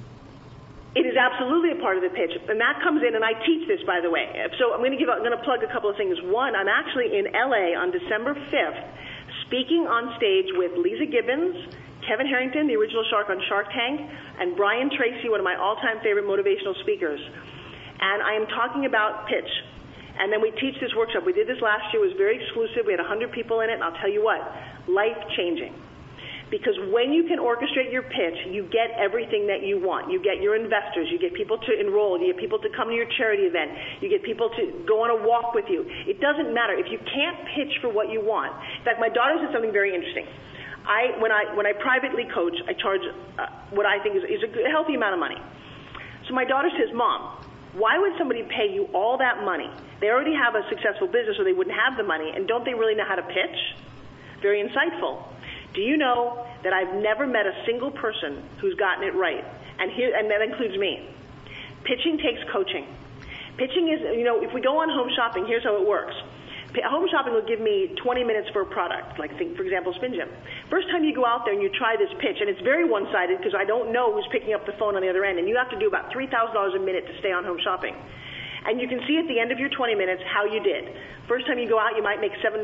It 0.93 1.09
is 1.09 1.17
absolutely 1.17 1.73
a 1.73 1.81
part 1.81 1.97
of 1.97 2.05
the 2.05 2.13
pitch, 2.13 2.37
and 2.37 2.61
that 2.61 2.77
comes 2.85 3.01
in, 3.01 3.17
and 3.17 3.25
I 3.25 3.33
teach 3.49 3.65
this, 3.67 3.81
by 3.89 4.05
the 4.05 4.11
way. 4.13 4.29
So 4.61 4.77
I'm 4.77 4.85
going 4.85 4.93
to 4.93 5.01
give, 5.01 5.09
I'm 5.09 5.25
going 5.25 5.33
to 5.33 5.41
plug 5.41 5.65
a 5.65 5.73
couple 5.73 5.89
of 5.89 5.97
things. 5.97 6.21
One, 6.29 6.53
I'm 6.53 6.69
actually 6.69 7.17
in 7.17 7.33
LA 7.33 7.73
on 7.73 7.89
December 7.89 8.37
5th, 8.37 8.81
speaking 9.49 9.89
on 9.89 10.13
stage 10.21 10.53
with 10.53 10.77
Leeza 10.77 11.09
Gibbons, 11.09 11.57
Kevin 12.05 12.29
Harrington, 12.29 12.69
the 12.69 12.77
original 12.77 13.09
shark 13.09 13.31
on 13.31 13.41
Shark 13.49 13.73
Tank, 13.73 14.05
and 14.39 14.53
Brian 14.55 14.91
Tracy, 14.93 15.33
one 15.33 15.41
of 15.41 15.49
my 15.49 15.57
all-time 15.57 15.97
favorite 16.05 16.29
motivational 16.29 16.77
speakers. 16.85 17.21
And 18.01 18.21
I 18.21 18.37
am 18.37 18.45
talking 18.53 18.85
about 18.85 19.27
pitch. 19.29 19.49
And 20.21 20.29
then 20.29 20.43
we 20.43 20.51
teach 20.61 20.77
this 20.77 20.93
workshop. 20.93 21.25
We 21.25 21.33
did 21.33 21.49
this 21.49 21.63
last 21.63 21.89
year. 21.95 22.05
It 22.05 22.09
was 22.13 22.17
very 22.19 22.37
exclusive. 22.37 22.85
We 22.85 22.93
had 22.93 23.01
100 23.01 23.33
people 23.33 23.65
in 23.65 23.71
it, 23.71 23.81
and 23.81 23.83
I'll 23.83 23.97
tell 23.97 24.13
you 24.13 24.23
what, 24.23 24.45
life-changing 24.89 25.73
because 26.53 26.77
when 26.93 27.17
you 27.17 27.25
can 27.25 27.41
orchestrate 27.41 27.89
your 27.89 28.05
pitch, 28.05 28.37
you 28.53 28.69
get 28.69 28.93
everything 29.01 29.49
that 29.49 29.65
you 29.65 29.81
want. 29.81 30.13
You 30.13 30.21
get 30.21 30.45
your 30.45 30.53
investors, 30.53 31.09
you 31.09 31.17
get 31.17 31.33
people 31.33 31.57
to 31.57 31.73
enroll, 31.81 32.21
you 32.21 32.29
get 32.29 32.37
people 32.37 32.61
to 32.61 32.69
come 32.77 32.93
to 32.93 32.95
your 32.95 33.09
charity 33.17 33.49
event, 33.49 33.73
you 34.05 34.13
get 34.13 34.23
people 34.23 34.53
to 34.61 34.85
go 34.85 35.01
on 35.01 35.09
a 35.09 35.17
walk 35.25 35.57
with 35.57 35.65
you. 35.73 35.89
It 36.05 36.21
doesn't 36.21 36.53
matter 36.53 36.77
if 36.77 36.93
you 36.93 37.01
can't 37.09 37.41
pitch 37.57 37.81
for 37.81 37.89
what 37.89 38.13
you 38.13 38.21
want. 38.21 38.53
In 38.53 38.85
fact, 38.85 39.01
my 39.01 39.09
daughter 39.09 39.41
said 39.41 39.49
something 39.57 39.73
very 39.73 39.97
interesting. 39.97 40.29
I 40.85 41.17
when 41.25 41.33
I 41.33 41.57
when 41.57 41.65
I 41.65 41.73
privately 41.73 42.29
coach, 42.29 42.61
I 42.69 42.77
charge 42.77 43.01
uh, 43.01 43.49
what 43.73 43.89
I 43.89 43.97
think 44.05 44.21
is, 44.21 44.25
is 44.29 44.45
a 44.45 44.51
good, 44.53 44.69
healthy 44.69 44.93
amount 44.93 45.17
of 45.17 45.21
money. 45.25 45.41
So 46.29 46.37
my 46.37 46.45
daughter 46.45 46.69
says, 46.77 46.93
"Mom, 46.93 47.49
why 47.73 47.97
would 47.97 48.13
somebody 48.19 48.45
pay 48.45 48.69
you 48.69 48.93
all 48.93 49.17
that 49.17 49.41
money? 49.41 49.73
They 50.05 50.13
already 50.13 50.37
have 50.37 50.53
a 50.53 50.69
successful 50.69 51.09
business, 51.09 51.41
or 51.41 51.49
they 51.49 51.57
wouldn't 51.57 51.79
have 51.79 51.97
the 51.97 52.05
money, 52.05 52.29
and 52.29 52.45
don't 52.45 52.67
they 52.67 52.75
really 52.75 52.95
know 52.95 53.09
how 53.09 53.17
to 53.17 53.25
pitch?" 53.25 53.57
Very 54.43 54.61
insightful. 54.61 55.32
Do 55.75 55.81
you 55.81 55.97
know 55.97 56.47
that 56.63 56.73
I've 56.73 56.95
never 56.95 57.27
met 57.27 57.47
a 57.47 57.65
single 57.67 57.91
person 57.91 58.43
who's 58.61 58.75
gotten 58.75 59.05
it 59.05 59.15
right? 59.15 59.45
And 59.79 59.91
here, 59.91 60.15
and 60.15 60.31
that 60.31 60.43
includes 60.43 60.77
me. 60.77 61.09
Pitching 61.85 62.19
takes 62.19 62.41
coaching. 62.53 62.87
Pitching 63.57 63.89
is, 63.89 64.01
you 64.17 64.25
know, 64.25 64.43
if 64.43 64.53
we 64.55 64.61
go 64.61 64.79
on 64.79 64.89
home 64.89 65.11
shopping, 65.17 65.47
here's 65.47 65.65
how 65.65 65.81
it 65.81 65.87
works. 65.87 66.15
home 66.85 67.09
shopping 67.11 67.33
will 67.33 67.47
give 67.47 67.61
me 67.61 67.95
20 68.01 68.25
minutes 68.25 68.49
for 68.53 68.63
a 68.63 68.67
product, 68.67 69.19
like 69.19 69.37
think, 69.37 69.57
for 69.57 69.63
example, 69.63 69.93
Spin 69.95 70.15
Gym. 70.15 70.29
First 70.71 70.89
time 70.89 71.05
you 71.05 71.15
go 71.15 71.27
out 71.27 71.45
there 71.45 71.53
and 71.53 71.63
you 71.63 71.69
try 71.69 71.97
this 71.97 72.13
pitch, 72.21 72.37
and 72.41 72.49
it's 72.49 72.61
very 72.61 72.89
one-sided 72.89 73.39
because 73.39 73.55
I 73.57 73.65
don't 73.65 73.93
know 73.93 74.13
who's 74.13 74.29
picking 74.31 74.55
up 74.55 74.65
the 74.65 74.73
phone 74.79 74.97
on 74.97 75.03
the 75.03 75.09
other 75.09 75.25
end, 75.25 75.39
and 75.39 75.49
you 75.49 75.57
have 75.57 75.71
to 75.71 75.79
do 75.79 75.87
about 75.89 76.13
$3,000 76.13 76.29
a 76.29 76.79
minute 76.79 77.07
to 77.07 77.19
stay 77.19 77.33
on 77.33 77.45
home 77.45 77.59
shopping. 77.63 77.97
And 78.65 78.81
you 78.81 78.87
can 78.87 79.01
see 79.07 79.19
at 79.19 79.27
the 79.27 79.41
end 79.41 79.51
of 79.51 79.59
your 79.59 79.69
20 79.69 79.95
minutes 79.95 80.23
how 80.27 80.45
you 80.45 80.63
did. 80.63 80.95
First 81.27 81.47
time 81.47 81.59
you 81.59 81.69
go 81.69 81.79
out, 81.79 81.97
you 81.97 82.03
might 82.03 82.21
make 82.21 82.33
$700 82.45 82.63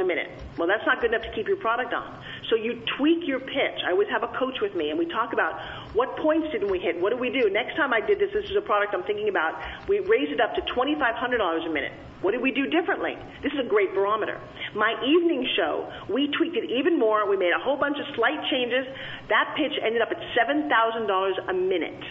a 0.00 0.04
minute. 0.04 0.30
Well, 0.56 0.66
that's 0.66 0.84
not 0.86 1.00
good 1.00 1.12
enough 1.12 1.22
to 1.22 1.32
keep 1.32 1.46
your 1.46 1.56
product 1.56 1.92
on. 1.92 2.22
So 2.50 2.56
you 2.56 2.82
tweak 2.96 3.26
your 3.26 3.40
pitch. 3.40 3.78
I 3.86 3.90
always 3.90 4.08
have 4.08 4.22
a 4.22 4.28
coach 4.38 4.60
with 4.60 4.74
me, 4.74 4.90
and 4.90 4.98
we 4.98 5.06
talk 5.06 5.32
about 5.32 5.60
what 5.94 6.16
points 6.18 6.48
didn't 6.52 6.70
we 6.70 6.78
hit? 6.78 7.00
What 7.00 7.10
do 7.10 7.16
we 7.16 7.30
do? 7.30 7.50
Next 7.50 7.76
time 7.76 7.92
I 7.92 8.00
did 8.00 8.18
this, 8.18 8.30
this 8.32 8.48
is 8.50 8.56
a 8.56 8.60
product 8.60 8.94
I'm 8.94 9.02
thinking 9.04 9.28
about. 9.28 9.60
We 9.88 10.00
raised 10.00 10.32
it 10.32 10.40
up 10.40 10.54
to 10.54 10.62
$2,500 10.62 11.66
a 11.66 11.72
minute. 11.72 11.92
What 12.22 12.32
did 12.32 12.40
we 12.40 12.50
do 12.50 12.66
differently? 12.66 13.16
This 13.42 13.52
is 13.52 13.60
a 13.60 13.68
great 13.68 13.94
barometer. 13.94 14.40
My 14.74 14.94
evening 15.04 15.46
show, 15.56 15.92
we 16.08 16.28
tweaked 16.28 16.56
it 16.56 16.70
even 16.70 16.98
more. 16.98 17.28
We 17.28 17.36
made 17.36 17.52
a 17.52 17.62
whole 17.62 17.76
bunch 17.76 17.98
of 17.98 18.14
slight 18.14 18.40
changes. 18.50 18.86
That 19.28 19.54
pitch 19.56 19.72
ended 19.84 20.00
up 20.00 20.10
at 20.10 20.18
$7,000 20.34 21.50
a 21.50 21.52
minute. 21.52 22.02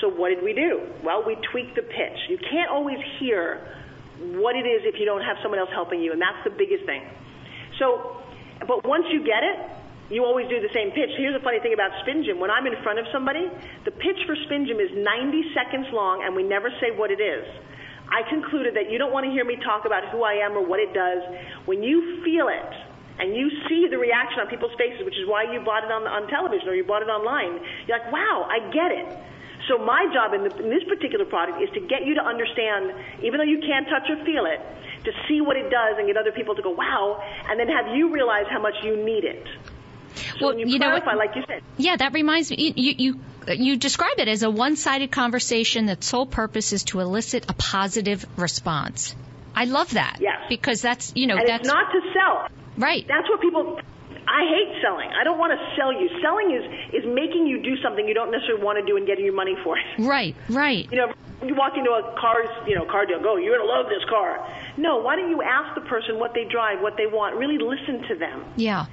So 0.00 0.08
what 0.08 0.28
did 0.30 0.42
we 0.42 0.52
do? 0.52 0.86
Well, 1.02 1.24
we 1.26 1.36
tweaked 1.50 1.74
the 1.74 1.82
pitch. 1.82 2.18
You 2.28 2.38
can't 2.38 2.70
always 2.70 2.98
hear 3.18 3.66
what 4.38 4.54
it 4.54 4.66
is 4.66 4.82
if 4.84 4.98
you 4.98 5.06
don't 5.06 5.22
have 5.22 5.36
someone 5.42 5.58
else 5.58 5.70
helping 5.72 6.02
you, 6.02 6.12
and 6.12 6.20
that's 6.20 6.42
the 6.44 6.50
biggest 6.50 6.84
thing. 6.86 7.02
So, 7.78 8.18
but 8.66 8.86
once 8.86 9.06
you 9.10 9.22
get 9.22 9.42
it, 9.42 9.58
you 10.10 10.24
always 10.24 10.48
do 10.48 10.58
the 10.60 10.72
same 10.72 10.90
pitch. 10.90 11.10
Here's 11.18 11.36
the 11.36 11.44
funny 11.44 11.60
thing 11.60 11.74
about 11.74 11.92
Spin 12.02 12.24
Gym. 12.24 12.40
When 12.40 12.50
I'm 12.50 12.66
in 12.66 12.74
front 12.82 12.98
of 12.98 13.06
somebody, 13.12 13.44
the 13.84 13.92
pitch 13.92 14.18
for 14.26 14.34
Spin 14.46 14.66
Gym 14.66 14.80
is 14.80 14.90
90 14.94 15.54
seconds 15.54 15.86
long, 15.92 16.24
and 16.24 16.34
we 16.34 16.42
never 16.42 16.70
say 16.80 16.90
what 16.96 17.10
it 17.10 17.20
is. 17.20 17.44
I 18.08 18.24
concluded 18.30 18.74
that 18.74 18.90
you 18.90 18.96
don't 18.96 19.12
want 19.12 19.28
to 19.28 19.32
hear 19.32 19.44
me 19.44 19.60
talk 19.60 19.84
about 19.84 20.08
who 20.08 20.24
I 20.24 20.40
am 20.40 20.56
or 20.56 20.64
what 20.64 20.80
it 20.80 20.96
does. 20.96 21.20
When 21.68 21.82
you 21.84 22.24
feel 22.24 22.48
it, 22.48 22.72
and 23.18 23.34
you 23.34 23.50
see 23.68 23.86
the 23.90 23.98
reaction 23.98 24.40
on 24.40 24.46
people's 24.46 24.74
faces, 24.78 25.04
which 25.04 25.18
is 25.18 25.26
why 25.26 25.44
you 25.50 25.60
bought 25.60 25.84
it 25.84 25.90
on, 25.90 26.06
on 26.06 26.30
television 26.30 26.68
or 26.70 26.74
you 26.74 26.86
bought 26.86 27.02
it 27.02 27.10
online, 27.10 27.60
you're 27.86 27.98
like, 27.98 28.08
wow, 28.14 28.46
I 28.48 28.62
get 28.70 28.94
it. 28.94 29.10
So 29.68 29.78
my 29.78 30.08
job 30.12 30.32
in, 30.32 30.44
the, 30.44 30.56
in 30.64 30.70
this 30.70 30.84
particular 30.88 31.24
product 31.26 31.62
is 31.62 31.68
to 31.74 31.80
get 31.80 32.04
you 32.04 32.14
to 32.14 32.24
understand, 32.24 32.92
even 33.22 33.38
though 33.38 33.44
you 33.44 33.60
can't 33.60 33.86
touch 33.86 34.08
or 34.08 34.16
feel 34.24 34.46
it, 34.46 34.60
to 35.04 35.12
see 35.28 35.40
what 35.40 35.56
it 35.56 35.70
does 35.70 35.98
and 35.98 36.06
get 36.06 36.16
other 36.16 36.32
people 36.32 36.54
to 36.54 36.62
go, 36.62 36.70
wow, 36.70 37.22
and 37.48 37.60
then 37.60 37.68
have 37.68 37.94
you 37.94 38.12
realize 38.12 38.46
how 38.50 38.60
much 38.60 38.74
you 38.82 38.96
need 38.96 39.24
it. 39.24 39.46
So 40.40 40.46
well, 40.48 40.58
you, 40.58 40.66
you 40.66 40.78
know, 40.78 40.88
clarify, 40.88 41.14
like 41.14 41.36
you 41.36 41.42
said. 41.46 41.62
Yeah, 41.76 41.96
that 41.96 42.12
reminds 42.12 42.50
me. 42.50 42.72
You, 42.74 42.94
you 42.98 43.20
you 43.46 43.76
describe 43.76 44.18
it 44.18 44.28
as 44.28 44.42
a 44.42 44.50
one-sided 44.50 45.10
conversation 45.10 45.86
that 45.86 46.02
sole 46.02 46.26
purpose 46.26 46.72
is 46.72 46.84
to 46.84 47.00
elicit 47.00 47.48
a 47.48 47.52
positive 47.52 48.26
response. 48.36 49.14
I 49.54 49.64
love 49.64 49.90
that. 49.90 50.18
Yes. 50.20 50.42
Because 50.48 50.82
that's 50.82 51.12
you 51.14 51.26
know 51.26 51.36
and 51.36 51.48
that's 51.48 51.60
it's 51.60 51.68
not 51.68 51.92
to 51.92 52.00
sell. 52.12 52.48
right. 52.76 53.06
That's 53.06 53.28
what 53.28 53.40
people. 53.40 53.80
I 54.28 54.44
hate 54.44 54.82
selling. 54.82 55.08
I 55.18 55.24
don't 55.24 55.38
want 55.38 55.52
to 55.56 55.60
sell 55.76 55.92
you. 55.92 56.08
Selling 56.20 56.52
is 56.52 56.64
is 56.92 57.04
making 57.08 57.46
you 57.46 57.62
do 57.62 57.80
something 57.82 58.06
you 58.06 58.12
don't 58.14 58.30
necessarily 58.30 58.62
want 58.62 58.78
to 58.78 58.84
do 58.84 58.96
and 58.96 59.06
getting 59.06 59.24
your 59.24 59.34
money 59.34 59.56
for 59.64 59.78
it. 59.78 59.84
Right. 59.98 60.36
Right. 60.50 60.86
You 60.92 60.98
know, 60.98 61.12
you 61.46 61.54
walk 61.54 61.72
into 61.76 61.90
a 61.90 62.14
car, 62.20 62.44
you 62.66 62.74
know, 62.76 62.84
car 62.84 63.06
deal. 63.06 63.22
Go, 63.22 63.36
you're 63.36 63.56
gonna 63.56 63.68
love 63.70 63.86
this 63.88 64.04
car. 64.08 64.44
No, 64.76 64.98
why 65.00 65.16
don't 65.16 65.30
you 65.30 65.40
ask 65.42 65.74
the 65.74 65.80
person 65.88 66.18
what 66.18 66.34
they 66.34 66.44
drive, 66.44 66.80
what 66.82 66.96
they 66.96 67.06
want? 67.06 67.36
Really 67.36 67.58
listen 67.58 68.02
to 68.08 68.14
them, 68.16 68.44
Yeah. 68.56 68.86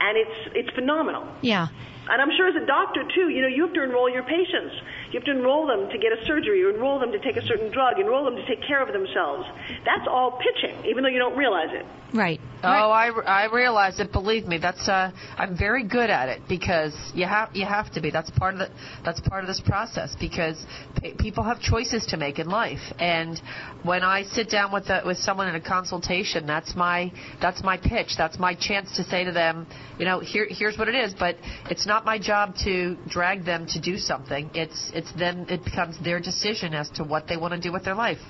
and 0.00 0.18
it's 0.18 0.36
it's 0.54 0.70
phenomenal. 0.74 1.26
Yeah. 1.40 1.68
And 2.06 2.20
I'm 2.20 2.30
sure 2.36 2.48
as 2.48 2.56
a 2.62 2.66
doctor 2.66 3.02
too, 3.14 3.30
you 3.30 3.40
know, 3.40 3.48
you 3.48 3.62
have 3.64 3.72
to 3.74 3.82
enroll 3.82 4.10
your 4.10 4.24
patients. 4.24 4.74
You 5.14 5.20
have 5.20 5.26
to 5.26 5.38
enroll 5.38 5.68
them 5.68 5.88
to 5.90 5.96
get 5.96 6.10
a 6.10 6.26
surgery, 6.26 6.64
or 6.64 6.70
enroll 6.70 6.98
them 6.98 7.12
to 7.12 7.20
take 7.20 7.36
a 7.36 7.46
certain 7.46 7.70
drug, 7.70 8.00
enroll 8.00 8.24
them 8.24 8.34
to 8.34 8.44
take 8.46 8.66
care 8.66 8.82
of 8.82 8.92
themselves. 8.92 9.46
That's 9.86 10.08
all 10.10 10.42
pitching, 10.42 10.74
even 10.86 11.04
though 11.04 11.08
you 11.08 11.20
don't 11.20 11.38
realize 11.38 11.70
it. 11.70 11.86
Right. 12.14 12.40
Oh, 12.62 12.90
I, 12.90 13.08
I 13.08 13.52
realize 13.52 13.98
it. 13.98 14.12
Believe 14.12 14.46
me, 14.46 14.56
that's 14.58 14.88
uh, 14.88 15.10
I'm 15.36 15.58
very 15.58 15.82
good 15.82 16.10
at 16.10 16.28
it 16.28 16.42
because 16.48 16.94
you 17.12 17.26
have 17.26 17.50
you 17.54 17.66
have 17.66 17.92
to 17.94 18.00
be. 18.00 18.10
That's 18.10 18.30
part 18.30 18.54
of 18.54 18.60
the 18.60 18.70
that's 19.04 19.20
part 19.20 19.42
of 19.42 19.48
this 19.48 19.60
process 19.60 20.14
because 20.18 20.64
p- 21.02 21.14
people 21.18 21.42
have 21.42 21.60
choices 21.60 22.06
to 22.06 22.16
make 22.16 22.38
in 22.38 22.46
life. 22.48 22.80
And 23.00 23.42
when 23.82 24.02
I 24.02 24.22
sit 24.22 24.48
down 24.48 24.72
with 24.72 24.88
a, 24.88 25.02
with 25.04 25.18
someone 25.18 25.48
in 25.48 25.56
a 25.56 25.60
consultation, 25.60 26.46
that's 26.46 26.76
my 26.76 27.12
that's 27.42 27.64
my 27.64 27.76
pitch. 27.76 28.14
That's 28.16 28.38
my 28.38 28.54
chance 28.54 28.96
to 28.96 29.02
say 29.02 29.24
to 29.24 29.32
them, 29.32 29.66
you 29.98 30.04
know, 30.04 30.20
here 30.20 30.46
here's 30.48 30.78
what 30.78 30.88
it 30.88 30.94
is. 30.94 31.14
But 31.18 31.36
it's 31.68 31.84
not 31.84 32.04
my 32.04 32.18
job 32.18 32.54
to 32.64 32.96
drag 33.08 33.44
them 33.44 33.66
to 33.70 33.80
do 33.80 33.98
something. 33.98 34.50
It's 34.54 34.92
it's 34.94 35.03
then 35.16 35.46
it 35.48 35.64
becomes 35.64 35.98
their 36.02 36.20
decision 36.20 36.74
as 36.74 36.90
to 36.90 37.04
what 37.04 37.26
they 37.28 37.36
want 37.36 37.54
to 37.54 37.60
do 37.60 37.72
with 37.72 37.84
their 37.84 37.94
life. 37.94 38.20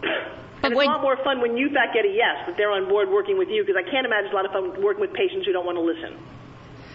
But 0.00 0.70
and 0.70 0.72
it's 0.72 0.78
when- 0.78 0.88
a 0.88 0.92
lot 0.92 1.02
more 1.02 1.16
fun 1.24 1.40
when 1.40 1.56
you, 1.56 1.68
in 1.68 1.74
fact, 1.74 1.94
get 1.94 2.04
a 2.04 2.08
yes, 2.08 2.46
that 2.46 2.56
they're 2.56 2.70
on 2.70 2.88
board 2.88 3.08
working 3.10 3.36
with 3.38 3.48
you, 3.48 3.64
because 3.64 3.76
I 3.76 3.88
can't 3.90 4.06
imagine 4.06 4.30
a 4.30 4.34
lot 4.34 4.46
of 4.46 4.52
fun 4.52 4.82
working 4.82 5.00
with 5.00 5.12
patients 5.12 5.46
who 5.46 5.52
don't 5.52 5.66
want 5.66 5.76
to 5.76 5.82
listen. 5.82 6.18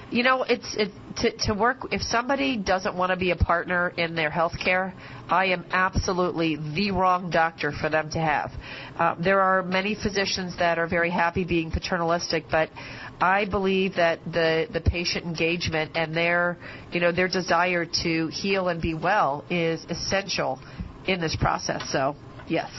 You 0.10 0.24
know, 0.24 0.44
it's 0.44 0.76
it, 0.78 0.92
to 1.18 1.32
to 1.48 1.54
work. 1.54 1.88
If 1.92 2.02
somebody 2.02 2.56
doesn't 2.56 2.96
want 2.96 3.10
to 3.10 3.18
be 3.18 3.32
a 3.32 3.36
partner 3.36 3.90
in 3.98 4.16
their 4.16 4.30
health 4.30 4.54
care, 4.64 4.94
I 5.28 5.48
am 5.48 5.66
absolutely 5.72 6.56
the 6.56 6.92
wrong 6.92 7.30
doctor 7.30 7.74
for 7.74 7.90
them 7.90 8.10
to 8.12 8.20
have. 8.20 8.52
Uh, 8.98 9.16
there 9.20 9.42
are 9.42 9.64
many 9.64 9.96
physicians 9.96 10.58
that 10.60 10.80
are 10.80 10.88
very 10.88 11.10
happy 11.10 11.44
being 11.44 11.72
paternalistic, 11.72 12.46
but 12.50 12.70
I 13.20 13.46
believe 13.46 13.96
that 13.96 14.20
the 14.26 14.68
the 14.72 14.80
patient 14.80 15.26
engagement 15.26 15.92
and 15.96 16.16
their 16.16 16.58
you 16.94 17.02
know 17.02 17.12
their 17.12 17.28
desire 17.28 17.86
to 18.04 18.28
heal 18.28 18.70
and 18.70 18.82
be 18.82 18.94
well 18.94 19.44
is 19.50 19.86
essential 19.90 20.60
in 21.06 21.20
this 21.20 21.36
process. 21.36 21.90
So, 21.92 22.16
yes. 22.48 22.72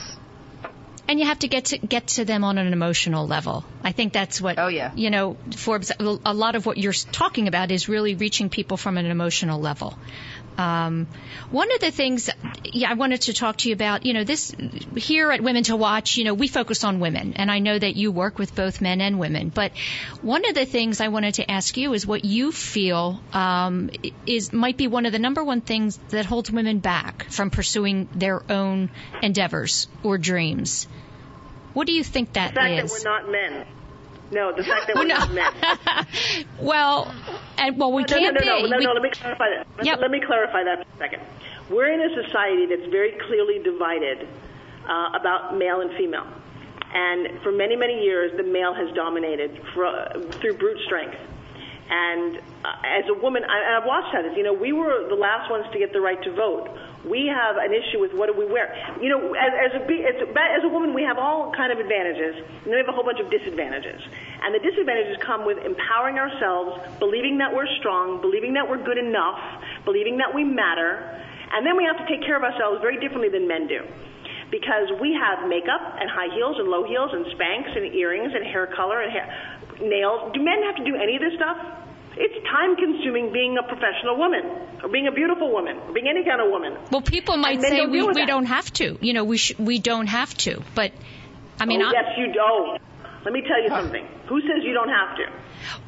And 1.09 1.19
you 1.19 1.25
have 1.25 1.39
to 1.39 1.47
get 1.47 1.65
to 1.65 1.77
get 1.93 2.07
to 2.15 2.23
them 2.23 2.43
on 2.43 2.59
an 2.59 2.71
emotional 2.71 3.27
level. 3.27 3.65
I 3.83 3.91
think 3.91 4.13
that's 4.13 4.39
what 4.39 4.59
Oh, 4.59 4.67
yeah. 4.67 4.91
you 4.95 5.09
know 5.09 5.37
Forbes. 5.57 5.91
A 5.99 6.33
lot 6.33 6.55
of 6.55 6.67
what 6.67 6.77
you're 6.77 6.93
talking 7.21 7.47
about 7.47 7.71
is 7.71 7.89
really 7.89 8.13
reaching 8.15 8.49
people 8.49 8.77
from 8.77 8.97
an 8.99 9.07
emotional 9.07 9.59
level. 9.59 9.97
Um, 10.57 11.07
one 11.51 11.73
of 11.73 11.79
the 11.79 11.91
things, 11.91 12.29
yeah, 12.63 12.89
I 12.89 12.93
wanted 12.95 13.21
to 13.23 13.33
talk 13.33 13.57
to 13.57 13.69
you 13.69 13.73
about. 13.75 14.05
You 14.05 14.13
know, 14.13 14.23
this 14.23 14.53
here 14.97 15.31
at 15.31 15.41
Women 15.41 15.63
to 15.63 15.75
Watch. 15.75 16.17
You 16.17 16.25
know, 16.25 16.33
we 16.33 16.47
focus 16.47 16.83
on 16.83 16.99
women, 16.99 17.33
and 17.37 17.49
I 17.49 17.59
know 17.59 17.77
that 17.77 17.95
you 17.95 18.11
work 18.11 18.37
with 18.37 18.55
both 18.55 18.81
men 18.81 19.01
and 19.01 19.19
women. 19.19 19.49
But 19.49 19.71
one 20.21 20.45
of 20.47 20.55
the 20.55 20.65
things 20.65 20.99
I 20.99 21.07
wanted 21.07 21.35
to 21.35 21.49
ask 21.49 21.77
you 21.77 21.93
is 21.93 22.05
what 22.05 22.25
you 22.25 22.51
feel 22.51 23.21
um, 23.33 23.89
is 24.25 24.51
might 24.51 24.77
be 24.77 24.87
one 24.87 25.05
of 25.05 25.11
the 25.11 25.19
number 25.19 25.43
one 25.43 25.61
things 25.61 25.97
that 26.09 26.25
holds 26.25 26.51
women 26.51 26.79
back 26.79 27.29
from 27.29 27.49
pursuing 27.51 28.09
their 28.13 28.41
own 28.51 28.89
endeavors 29.21 29.87
or 30.03 30.17
dreams. 30.17 30.87
What 31.73 31.87
do 31.87 31.93
you 31.93 32.03
think 32.03 32.33
that 32.33 32.49
The 32.53 32.59
fact 32.59 32.83
is? 32.83 32.91
that 32.91 33.09
we're 33.09 33.11
not 33.11 33.31
men. 33.31 33.65
No, 34.31 34.53
the 34.55 34.63
fact 34.63 34.87
that 34.87 34.95
we're 34.95 35.05
not 35.05 35.31
men. 35.33 35.51
well, 36.61 37.11
and 37.57 37.77
well, 37.77 37.91
we 37.91 38.03
no, 38.03 38.07
can't 38.07 38.35
no, 38.35 38.39
no, 38.45 38.57
be. 38.63 38.63
no, 38.63 38.67
no, 38.69 38.77
We- 38.77 38.85
no, 38.85 38.93
let 38.93 39.01
me 39.03 39.09
clarify 39.09 39.49
that. 39.49 39.67
Let, 39.77 39.85
Yep. 39.85 39.99
let 40.01 40.11
me 40.11 40.21
clarify 40.25 40.63
that 40.63 40.77
for 40.85 40.93
a 40.95 40.97
second. 40.97 41.21
We're 41.69 41.91
in 41.91 42.01
a 42.01 42.23
society 42.23 42.65
that's 42.65 42.89
very 42.91 43.11
clearly 43.27 43.59
divided 43.63 44.27
uh, 44.87 45.11
about 45.19 45.57
male 45.57 45.81
and 45.81 45.91
female. 45.97 46.27
And 46.93 47.39
for 47.43 47.51
many, 47.51 47.75
many 47.75 48.03
years, 48.03 48.31
the 48.35 48.43
male 48.43 48.73
has 48.73 48.91
dominated 48.95 49.61
for, 49.73 49.85
uh, 49.85 50.19
through 50.41 50.57
brute 50.57 50.79
strength. 50.85 51.17
And 51.89 52.37
uh, 52.37 53.01
as 53.01 53.05
a 53.09 53.17
woman, 53.17 53.41
I, 53.43 53.77
I've 53.77 53.85
watched 53.85 54.13
how 54.13 54.21
this. 54.21 54.37
You 54.37 54.43
know, 54.43 54.53
we 54.53 54.73
were 54.73 55.09
the 55.09 55.17
last 55.17 55.49
ones 55.49 55.65
to 55.73 55.79
get 55.79 55.91
the 55.91 56.01
right 56.01 56.21
to 56.21 56.31
vote. 56.33 56.69
We 57.01 57.25
have 57.25 57.57
an 57.57 57.73
issue 57.73 57.97
with 57.97 58.13
what 58.13 58.29
do 58.29 58.37
we 58.37 58.45
wear. 58.45 58.69
You 59.01 59.09
know, 59.09 59.33
as, 59.33 59.73
as 59.73 59.81
a 59.81 59.83
as 60.05 60.15
as 60.21 60.63
a 60.63 60.69
woman, 60.69 60.93
we 60.93 61.01
have 61.01 61.17
all 61.17 61.51
kind 61.57 61.73
of 61.73 61.79
advantages, 61.79 62.45
and 62.45 62.69
we 62.69 62.77
have 62.77 62.89
a 62.89 62.91
whole 62.91 63.03
bunch 63.03 63.19
of 63.19 63.31
disadvantages. 63.31 64.01
And 64.43 64.53
the 64.53 64.61
disadvantages 64.61 65.17
come 65.25 65.45
with 65.45 65.57
empowering 65.65 66.19
ourselves, 66.19 66.77
believing 66.99 67.39
that 67.39 67.49
we're 67.49 67.69
strong, 67.79 68.21
believing 68.21 68.53
that 68.53 68.69
we're 68.69 68.83
good 68.83 68.99
enough, 68.99 69.39
believing 69.83 70.17
that 70.17 70.29
we 70.35 70.43
matter, 70.43 71.01
and 71.51 71.65
then 71.65 71.75
we 71.75 71.85
have 71.85 71.97
to 71.97 72.05
take 72.05 72.21
care 72.21 72.37
of 72.37 72.43
ourselves 72.43 72.81
very 72.81 72.99
differently 72.99 73.29
than 73.29 73.47
men 73.47 73.65
do 73.65 73.81
because 74.51 74.89
we 74.99 75.13
have 75.13 75.47
makeup 75.47 75.81
and 75.99 76.09
high 76.09 76.33
heels 76.33 76.57
and 76.57 76.69
low 76.69 76.83
heels 76.83 77.11
and 77.13 77.25
Spanx 77.37 77.69
and 77.77 77.93
earrings 77.93 78.33
and 78.33 78.43
hair 78.45 78.67
color 78.75 79.01
and 79.01 79.11
hair, 79.11 79.29
nails. 79.81 80.31
Do 80.33 80.41
men 80.43 80.63
have 80.63 80.75
to 80.77 80.83
do 80.83 80.95
any 80.95 81.15
of 81.15 81.21
this 81.21 81.33
stuff? 81.35 81.57
It's 82.17 82.35
time 82.49 82.75
consuming 82.75 83.31
being 83.31 83.57
a 83.57 83.63
professional 83.63 84.17
woman 84.17 84.43
or 84.83 84.89
being 84.89 85.07
a 85.07 85.11
beautiful 85.11 85.51
woman 85.51 85.77
or 85.77 85.93
being 85.93 86.07
any 86.07 86.25
kind 86.25 86.41
of 86.41 86.49
woman. 86.49 86.75
well, 86.91 87.01
people 87.01 87.37
might 87.37 87.61
say 87.61 87.77
don't 87.77 87.91
we, 87.91 88.03
we 88.03 88.13
that. 88.13 88.27
don't 88.27 88.45
have 88.45 88.71
to. 88.73 88.97
You 88.99 89.13
know, 89.13 89.23
we 89.23 89.37
sh- 89.37 89.57
we 89.57 89.79
don't 89.79 90.07
have 90.07 90.33
to. 90.39 90.61
But 90.75 90.91
I 91.59 91.65
mean, 91.65 91.81
oh, 91.81 91.87
I, 91.87 91.91
yes, 91.93 92.05
you 92.17 92.33
don't. 92.33 92.81
Let 93.23 93.33
me 93.33 93.41
tell 93.41 93.61
you 93.61 93.69
something. 93.69 94.05
Who 94.27 94.41
says 94.41 94.63
you 94.63 94.73
don't 94.73 94.89
have 94.89 95.17
to? 95.17 95.25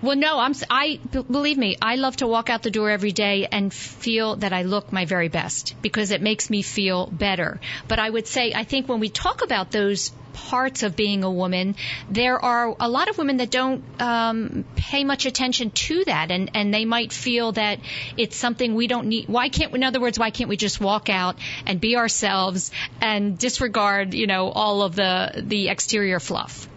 Well, 0.01 0.17
no, 0.17 0.39
I'm. 0.39 0.53
I 0.69 0.99
believe 1.11 1.57
me. 1.57 1.77
I 1.81 1.95
love 1.95 2.17
to 2.17 2.27
walk 2.27 2.49
out 2.49 2.61
the 2.61 2.71
door 2.71 2.89
every 2.89 3.11
day 3.11 3.47
and 3.49 3.73
feel 3.73 4.35
that 4.37 4.51
I 4.51 4.63
look 4.63 4.91
my 4.91 5.05
very 5.05 5.29
best 5.29 5.75
because 5.81 6.11
it 6.11 6.21
makes 6.21 6.49
me 6.49 6.61
feel 6.61 7.07
better. 7.07 7.61
But 7.87 7.99
I 7.99 8.09
would 8.09 8.27
say, 8.27 8.53
I 8.53 8.63
think 8.65 8.89
when 8.89 8.99
we 8.99 9.09
talk 9.09 9.43
about 9.43 9.71
those 9.71 10.11
parts 10.33 10.83
of 10.83 10.95
being 10.95 11.23
a 11.23 11.31
woman, 11.31 11.75
there 12.09 12.39
are 12.39 12.75
a 12.79 12.89
lot 12.89 13.09
of 13.09 13.17
women 13.17 13.37
that 13.37 13.51
don't 13.51 13.83
um, 14.01 14.65
pay 14.75 15.03
much 15.03 15.25
attention 15.25 15.71
to 15.71 16.03
that, 16.05 16.31
and 16.31 16.51
and 16.53 16.73
they 16.73 16.83
might 16.85 17.13
feel 17.13 17.53
that 17.53 17.79
it's 18.17 18.35
something 18.35 18.75
we 18.75 18.87
don't 18.87 19.07
need. 19.07 19.29
Why 19.29 19.49
can't? 19.49 19.73
In 19.73 19.83
other 19.83 20.01
words, 20.01 20.19
why 20.19 20.31
can't 20.31 20.49
we 20.49 20.57
just 20.57 20.81
walk 20.81 21.09
out 21.09 21.37
and 21.65 21.79
be 21.79 21.95
ourselves 21.95 22.71
and 22.99 23.37
disregard, 23.37 24.13
you 24.13 24.27
know, 24.27 24.49
all 24.49 24.81
of 24.81 24.95
the 24.95 25.43
the 25.45 25.69
exterior 25.69 26.19
fluff? 26.19 26.67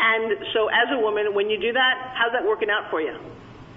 And 0.00 0.32
so, 0.54 0.68
as 0.68 0.88
a 0.92 0.98
woman, 0.98 1.34
when 1.34 1.50
you 1.50 1.60
do 1.60 1.72
that, 1.72 2.14
how's 2.14 2.32
that 2.32 2.46
working 2.46 2.70
out 2.70 2.90
for 2.90 3.00
you? 3.00 3.14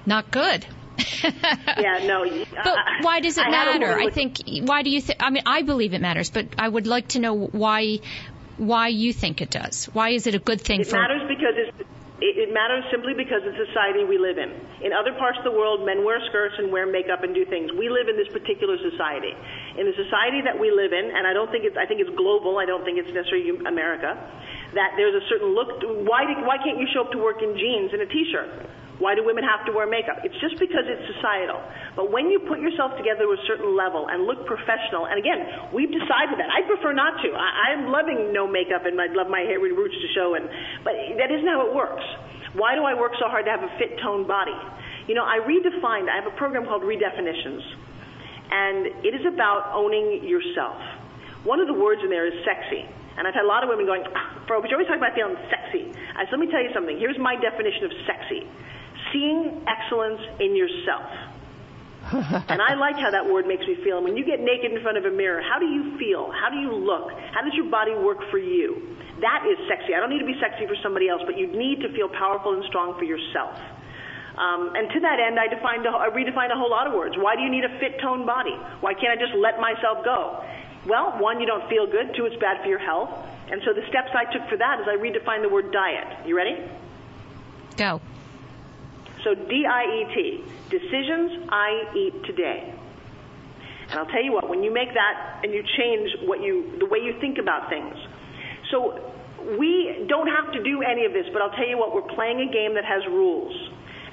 Not 0.05 0.31
good. 0.31 0.65
yeah, 1.23 2.05
no. 2.05 2.23
But 2.23 2.67
uh, 2.67 2.75
why 3.01 3.19
does 3.19 3.37
it 3.37 3.45
I 3.45 3.49
matter? 3.49 3.99
I 3.99 4.09
think. 4.09 4.39
Why 4.63 4.83
do 4.83 4.89
you 4.89 5.01
think? 5.01 5.21
I 5.21 5.29
mean, 5.31 5.43
I 5.45 5.63
believe 5.63 5.93
it 5.93 6.01
matters, 6.01 6.29
but 6.29 6.47
I 6.57 6.67
would 6.67 6.87
like 6.87 7.09
to 7.09 7.19
know 7.19 7.33
why. 7.35 7.99
Why 8.57 8.89
you 8.89 9.13
think 9.13 9.41
it 9.41 9.49
does? 9.49 9.85
Why 9.85 10.09
is 10.09 10.27
it 10.27 10.35
a 10.35 10.39
good 10.39 10.61
thing 10.61 10.81
it 10.81 10.87
for? 10.87 10.97
It 10.97 11.01
matters 11.01 11.27
because 11.27 11.55
it's. 11.57 11.89
It, 12.21 12.47
it 12.47 12.53
matters 12.53 12.85
simply 12.91 13.13
because 13.17 13.43
of 13.43 13.51
the 13.51 13.65
society 13.67 14.05
we 14.05 14.17
live 14.17 14.37
in. 14.37 14.47
In 14.85 14.93
other 14.93 15.11
parts 15.17 15.39
of 15.39 15.43
the 15.43 15.51
world, 15.51 15.83
men 15.83 16.05
wear 16.05 16.21
skirts 16.29 16.55
and 16.57 16.71
wear 16.71 16.85
makeup 16.85 17.23
and 17.23 17.35
do 17.35 17.43
things. 17.43 17.73
We 17.73 17.89
live 17.89 18.07
in 18.07 18.15
this 18.15 18.31
particular 18.31 18.77
society. 18.79 19.33
In 19.75 19.83
the 19.89 19.97
society 19.97 20.39
that 20.45 20.55
we 20.55 20.71
live 20.71 20.93
in, 20.93 21.11
and 21.11 21.27
I 21.27 21.33
don't 21.33 21.51
think 21.51 21.65
it's. 21.65 21.75
I 21.75 21.85
think 21.85 21.99
it's 21.99 22.13
global. 22.15 22.59
I 22.59 22.65
don't 22.65 22.85
think 22.85 22.99
it's 22.99 23.11
necessarily 23.11 23.49
America 23.65 24.15
that 24.73 24.93
there's 24.97 25.15
a 25.15 25.25
certain 25.29 25.53
look. 25.53 25.81
Why, 26.05 26.25
do, 26.25 26.33
why 26.45 26.57
can't 26.57 26.79
you 26.79 26.87
show 26.93 27.05
up 27.05 27.11
to 27.11 27.19
work 27.19 27.41
in 27.41 27.57
jeans 27.57 27.93
and 27.93 28.01
a 28.01 28.09
t-shirt? 28.09 28.49
Why 29.01 29.15
do 29.15 29.25
women 29.25 29.43
have 29.43 29.65
to 29.65 29.73
wear 29.73 29.89
makeup? 29.89 30.21
It's 30.23 30.37
just 30.37 30.55
because 30.61 30.85
it's 30.85 31.01
societal. 31.17 31.59
But 31.97 32.13
when 32.13 32.29
you 32.29 32.39
put 32.45 32.61
yourself 32.61 32.93
together 32.95 33.25
to 33.25 33.33
a 33.33 33.41
certain 33.49 33.75
level 33.75 34.07
and 34.07 34.29
look 34.29 34.45
professional, 34.45 35.09
and 35.09 35.17
again, 35.17 35.73
we've 35.73 35.89
decided 35.89 36.37
that. 36.37 36.47
I 36.53 36.61
prefer 36.69 36.93
not 36.93 37.17
to. 37.25 37.29
I, 37.33 37.73
I'm 37.73 37.89
loving 37.89 38.31
no 38.31 38.45
makeup 38.45 38.85
and 38.85 38.95
I 39.01 39.09
love 39.09 39.27
my 39.27 39.41
hair 39.41 39.59
roots 39.59 39.97
to 39.97 40.09
show, 40.13 40.37
and 40.37 40.45
but 40.85 40.93
that 41.17 41.33
isn't 41.33 41.49
how 41.49 41.65
it 41.67 41.73
works. 41.73 42.05
Why 42.53 42.75
do 42.77 42.85
I 42.85 42.93
work 42.93 43.17
so 43.17 43.25
hard 43.27 43.45
to 43.45 43.51
have 43.51 43.65
a 43.65 43.71
fit 43.81 43.97
toned 43.97 44.29
body? 44.29 44.55
You 45.09 45.15
know, 45.15 45.25
I 45.25 45.41
redefined. 45.41 46.07
I 46.07 46.21
have 46.21 46.29
a 46.29 46.37
program 46.37 46.65
called 46.65 46.83
Redefinitions, 46.83 47.65
and 48.51 49.03
it 49.03 49.17
is 49.17 49.25
about 49.25 49.73
owning 49.73 50.23
yourself. 50.23 50.77
One 51.43 51.59
of 51.59 51.67
the 51.67 51.73
words 51.73 51.99
in 52.03 52.09
there 52.09 52.29
is 52.29 52.45
sexy. 52.45 52.85
And 53.17 53.27
I've 53.27 53.33
had 53.33 53.45
a 53.45 53.51
lot 53.51 53.63
of 53.63 53.69
women 53.69 53.85
going, 53.85 54.03
Bro, 54.47 54.61
but 54.61 54.69
you 54.69 54.75
always 54.75 54.87
talk 54.87 54.97
about 54.97 55.13
feeling 55.13 55.37
sexy. 55.49 55.91
I 56.17 56.25
said, 56.25 56.33
let 56.33 56.41
me 56.41 56.49
tell 56.49 56.61
you 56.61 56.73
something. 56.73 56.97
Here's 56.97 57.17
my 57.17 57.37
definition 57.37 57.85
of 57.85 57.91
sexy 58.09 58.47
seeing 59.13 59.61
excellence 59.69 60.21
in 60.39 60.55
yourself. 60.55 61.05
and 62.51 62.59
I 62.59 62.75
like 62.75 62.99
how 62.99 63.11
that 63.11 63.23
word 63.23 63.47
makes 63.47 63.63
me 63.63 63.79
feel. 63.83 63.97
And 64.01 64.03
when 64.03 64.17
you 64.17 64.25
get 64.25 64.41
naked 64.41 64.73
in 64.73 64.81
front 64.81 64.97
of 64.97 65.05
a 65.05 65.11
mirror, 65.11 65.39
how 65.39 65.57
do 65.57 65.65
you 65.65 65.95
feel? 65.97 66.33
How 66.35 66.49
do 66.49 66.59
you 66.59 66.73
look? 66.73 67.13
How 67.31 67.41
does 67.45 67.53
your 67.53 67.69
body 67.71 67.95
work 67.95 68.19
for 68.29 68.39
you? 68.39 68.97
That 69.21 69.47
is 69.47 69.55
sexy. 69.71 69.95
I 69.95 70.03
don't 70.03 70.09
need 70.09 70.19
to 70.19 70.27
be 70.27 70.35
sexy 70.41 70.67
for 70.67 70.75
somebody 70.83 71.07
else, 71.07 71.21
but 71.25 71.37
you 71.37 71.47
need 71.47 71.79
to 71.79 71.89
feel 71.95 72.09
powerful 72.09 72.53
and 72.53 72.63
strong 72.67 72.97
for 72.99 73.05
yourself. 73.05 73.55
Um, 74.35 74.73
and 74.75 74.89
to 74.89 74.99
that 74.99 75.21
end, 75.21 75.39
I, 75.39 75.47
defined 75.47 75.85
a, 75.85 75.93
I 75.93 76.09
redefined 76.09 76.51
a 76.51 76.57
whole 76.57 76.73
lot 76.73 76.89
of 76.89 76.93
words. 76.93 77.15
Why 77.15 77.37
do 77.37 77.45
you 77.45 77.49
need 77.53 77.63
a 77.63 77.71
fit 77.79 78.01
toned 78.01 78.25
body? 78.25 78.57
Why 78.81 78.97
can't 78.97 79.13
I 79.13 79.19
just 79.21 79.37
let 79.37 79.61
myself 79.61 80.03
go? 80.03 80.43
Well, 80.85 81.17
one, 81.19 81.39
you 81.39 81.45
don't 81.45 81.67
feel 81.69 81.87
good. 81.87 82.15
Two, 82.15 82.25
it's 82.25 82.35
bad 82.41 82.61
for 82.61 82.67
your 82.67 82.79
health. 82.79 83.09
And 83.49 83.61
so 83.65 83.73
the 83.73 83.85
steps 83.87 84.09
I 84.13 84.25
took 84.31 84.47
for 84.49 84.57
that 84.57 84.79
is 84.81 84.87
I 84.87 84.95
redefined 84.95 85.43
the 85.43 85.49
word 85.49 85.71
diet. 85.71 86.27
You 86.27 86.35
ready? 86.35 86.57
Go. 87.77 88.01
So 89.23 89.35
D-I-E-T, 89.35 90.43
decisions 90.69 91.47
I 91.49 91.93
eat 91.95 92.23
today. 92.25 92.73
And 93.89 93.99
I'll 93.99 94.07
tell 94.07 94.23
you 94.23 94.33
what, 94.33 94.49
when 94.49 94.63
you 94.63 94.71
make 94.71 94.93
that 94.93 95.41
and 95.43 95.53
you 95.53 95.63
change 95.77 96.09
what 96.27 96.41
you, 96.41 96.77
the 96.79 96.85
way 96.85 96.99
you 96.99 97.19
think 97.21 97.37
about 97.37 97.69
things. 97.69 97.95
So 98.71 98.99
we 99.57 100.05
don't 100.07 100.27
have 100.27 100.51
to 100.53 100.63
do 100.63 100.81
any 100.81 101.05
of 101.05 101.13
this, 101.13 101.27
but 101.31 101.41
I'll 101.41 101.51
tell 101.51 101.67
you 101.67 101.77
what, 101.77 101.93
we're 101.93 102.13
playing 102.15 102.41
a 102.41 102.51
game 102.51 102.73
that 102.75 102.85
has 102.85 103.05
rules. 103.07 103.53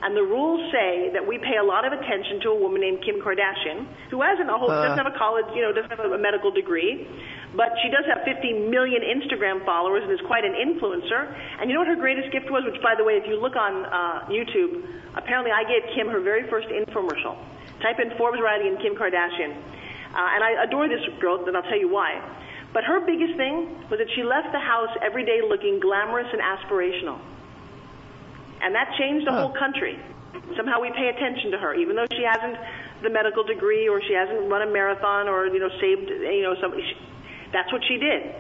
And 0.03 0.17
the 0.17 0.25
rules 0.25 0.73
say 0.73 1.13
that 1.13 1.27
we 1.27 1.37
pay 1.37 1.61
a 1.61 1.65
lot 1.65 1.85
of 1.85 1.93
attention 1.93 2.41
to 2.41 2.49
a 2.51 2.59
woman 2.59 2.81
named 2.81 3.05
Kim 3.05 3.21
Kardashian, 3.21 3.85
who 4.09 4.23
hasn't 4.23 4.49
a 4.49 4.57
whole, 4.57 4.71
uh. 4.71 4.81
doesn't 4.81 4.97
have 4.97 5.13
a 5.13 5.19
college, 5.19 5.45
you 5.55 5.61
know, 5.61 5.73
doesn't 5.73 5.93
have 5.93 6.01
a 6.01 6.17
medical 6.17 6.51
degree, 6.51 7.07
but 7.53 7.69
she 7.85 7.93
does 7.93 8.09
have 8.09 8.25
50 8.25 8.73
million 8.73 9.05
Instagram 9.05 9.61
followers 9.65 10.03
and 10.05 10.13
is 10.13 10.25
quite 10.25 10.45
an 10.45 10.57
influencer. 10.57 11.29
And 11.61 11.69
you 11.69 11.77
know 11.77 11.85
what 11.85 11.93
her 11.93 12.01
greatest 12.01 12.33
gift 12.33 12.51
was? 12.51 12.65
Which, 12.65 12.81
by 12.81 12.95
the 12.97 13.05
way, 13.05 13.21
if 13.21 13.29
you 13.29 13.37
look 13.37 13.57
on 13.57 13.85
uh, 13.85 14.25
YouTube, 14.33 14.89
apparently 15.17 15.53
I 15.53 15.69
gave 15.69 15.85
Kim 15.95 16.09
her 16.09 16.21
very 16.21 16.49
first 16.49 16.69
infomercial. 16.69 17.37
Type 17.85 18.01
in 18.01 18.17
Forbes 18.17 18.41
Riley 18.41 18.69
and 18.69 18.81
Kim 18.81 18.97
Kardashian. 18.97 19.53
Uh, 19.53 20.35
and 20.35 20.43
I 20.43 20.65
adore 20.65 20.89
this 20.89 21.05
girl, 21.21 21.45
and 21.45 21.57
I'll 21.57 21.63
tell 21.69 21.79
you 21.79 21.93
why. 21.93 22.21
But 22.73 22.85
her 22.85 23.05
biggest 23.05 23.37
thing 23.37 23.85
was 23.91 23.99
that 23.99 24.09
she 24.15 24.23
left 24.23 24.53
the 24.53 24.61
house 24.61 24.97
every 25.03 25.25
day 25.25 25.41
looking 25.47 25.81
glamorous 25.81 26.29
and 26.33 26.41
aspirational. 26.41 27.19
And 28.63 28.75
that 28.75 28.93
changed 28.99 29.27
the 29.27 29.33
whole 29.33 29.53
country. 29.53 29.99
Somehow 30.57 30.81
we 30.81 30.91
pay 30.91 31.09
attention 31.09 31.51
to 31.53 31.59
her, 31.59 31.75
even 31.75 31.97
though 31.97 32.07
she 32.13 32.23
hasn't 32.27 32.59
the 33.03 33.11
medical 33.11 33.45
degree 33.45 33.89
or 33.89 34.03
she 34.03 34.13
hasn't 34.13 34.51
run 34.51 34.63
a 34.63 34.71
marathon 34.71 35.29
or, 35.29 35.47
you 35.47 35.61
know, 35.61 35.71
saved, 35.81 36.11
you 36.11 36.43
know, 36.43 36.55
somebody. 36.61 36.83
She, 36.83 36.97
that's 37.53 37.73
what 37.73 37.83
she 37.89 37.97
did. 37.97 38.35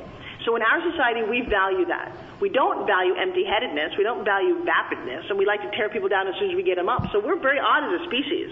So 0.45 0.57
in 0.57 0.62
our 0.62 0.81
society, 0.91 1.23
we 1.23 1.43
value 1.43 1.87
that. 1.87 2.12
We 2.41 2.49
don't 2.49 2.87
value 2.87 3.14
empty-headedness. 3.14 3.97
We 3.99 4.05
don't 4.05 4.25
value 4.25 4.64
vapidness, 4.64 5.29
and 5.29 5.39
we 5.39 5.45
like 5.45 5.61
to 5.61 5.71
tear 5.77 5.89
people 5.91 6.09
down 6.09 6.29
as 6.29 6.35
soon 6.41 6.51
as 6.51 6.57
we 6.57 6.62
get 6.62 6.77
them 6.77 6.89
up. 6.89 7.12
So 7.12 7.21
we're 7.21 7.39
very 7.39 7.61
odd 7.61 7.85
as 7.93 8.01
a 8.01 8.05
species. 8.09 8.49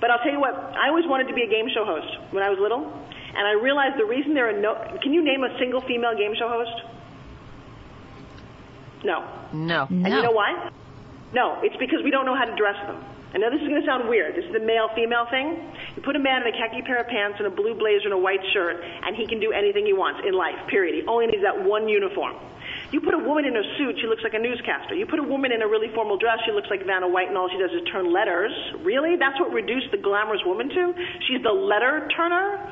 But 0.00 0.10
I'll 0.10 0.22
tell 0.22 0.32
you 0.32 0.40
what, 0.40 0.54
I 0.54 0.88
always 0.88 1.06
wanted 1.06 1.28
to 1.28 1.34
be 1.34 1.42
a 1.42 1.50
game 1.50 1.66
show 1.74 1.84
host 1.84 2.06
when 2.30 2.42
I 2.42 2.50
was 2.50 2.58
little, 2.58 2.86
and 2.86 3.42
I 3.46 3.58
realized 3.58 3.98
the 3.98 4.06
reason 4.06 4.34
there 4.34 4.48
are 4.48 4.60
no. 4.60 4.74
Can 5.02 5.12
you 5.12 5.22
name 5.24 5.42
a 5.42 5.58
single 5.58 5.80
female 5.80 6.14
game 6.16 6.34
show 6.38 6.48
host? 6.48 6.93
No. 9.04 9.24
No. 9.52 9.86
And 9.90 10.08
you 10.08 10.22
know 10.22 10.32
why? 10.32 10.70
No, 11.32 11.60
it's 11.62 11.76
because 11.76 12.02
we 12.02 12.10
don't 12.10 12.26
know 12.26 12.34
how 12.36 12.44
to 12.44 12.56
dress 12.56 12.76
them. 12.86 13.02
I 13.34 13.38
know 13.38 13.50
this 13.50 13.60
is 13.60 13.66
going 13.66 13.82
to 13.82 13.86
sound 13.86 14.08
weird. 14.08 14.38
This 14.38 14.46
is 14.46 14.54
the 14.54 14.62
male-female 14.62 15.26
thing. 15.26 15.58
You 15.96 16.02
put 16.02 16.14
a 16.14 16.22
man 16.22 16.46
in 16.46 16.54
a 16.54 16.56
khaki 16.56 16.82
pair 16.86 17.02
of 17.02 17.08
pants 17.10 17.42
and 17.42 17.48
a 17.48 17.50
blue 17.50 17.74
blazer 17.74 18.06
and 18.06 18.14
a 18.14 18.18
white 18.18 18.38
shirt, 18.54 18.78
and 18.78 19.16
he 19.16 19.26
can 19.26 19.40
do 19.40 19.50
anything 19.50 19.84
he 19.84 19.92
wants 19.92 20.22
in 20.22 20.34
life, 20.34 20.54
period. 20.70 20.94
He 20.94 21.02
only 21.10 21.26
needs 21.26 21.42
that 21.42 21.66
one 21.66 21.88
uniform. 21.88 22.38
You 22.92 23.00
put 23.00 23.12
a 23.12 23.18
woman 23.18 23.44
in 23.44 23.56
a 23.56 23.64
suit, 23.76 23.98
she 24.00 24.06
looks 24.06 24.22
like 24.22 24.34
a 24.34 24.38
newscaster. 24.38 24.94
You 24.94 25.06
put 25.06 25.18
a 25.18 25.26
woman 25.26 25.50
in 25.50 25.62
a 25.62 25.66
really 25.66 25.90
formal 25.92 26.16
dress, 26.16 26.38
she 26.46 26.52
looks 26.52 26.70
like 26.70 26.86
Vanna 26.86 27.08
White, 27.08 27.26
and 27.26 27.36
all 27.36 27.50
she 27.50 27.58
does 27.58 27.74
is 27.74 27.82
turn 27.90 28.12
letters. 28.12 28.54
Really? 28.86 29.16
That's 29.16 29.38
what 29.40 29.50
reduced 29.52 29.90
the 29.90 29.98
glamorous 29.98 30.42
woman 30.46 30.68
to? 30.68 30.94
She's 31.26 31.42
the 31.42 31.50
letter 31.50 32.06
turner? 32.14 32.70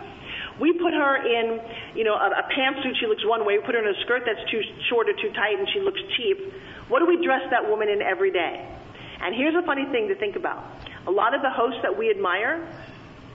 We 0.63 0.71
put 0.79 0.95
her 0.95 1.19
in, 1.27 1.59
you 1.99 2.05
know, 2.07 2.15
a, 2.15 2.31
a 2.39 2.45
pantsuit, 2.55 2.95
she 3.03 3.11
looks 3.11 3.27
one 3.27 3.45
way. 3.45 3.59
We 3.59 3.67
put 3.67 3.75
her 3.75 3.83
in 3.83 3.91
a 3.91 3.99
skirt 4.07 4.23
that's 4.23 4.47
too 4.49 4.63
short 4.89 5.09
or 5.11 5.15
too 5.19 5.35
tight, 5.35 5.59
and 5.59 5.67
she 5.75 5.81
looks 5.83 5.99
cheap. 6.15 6.39
What 6.87 7.01
do 7.01 7.07
we 7.11 7.19
dress 7.19 7.43
that 7.51 7.69
woman 7.69 7.89
in 7.89 8.01
every 8.01 8.31
day? 8.31 8.63
And 9.19 9.35
here's 9.35 9.59
a 9.59 9.67
funny 9.67 9.87
thing 9.91 10.07
to 10.07 10.15
think 10.15 10.37
about. 10.37 10.63
A 11.09 11.11
lot 11.11 11.35
of 11.35 11.43
the 11.43 11.51
hosts 11.51 11.83
that 11.83 11.99
we 11.99 12.11
admire 12.11 12.63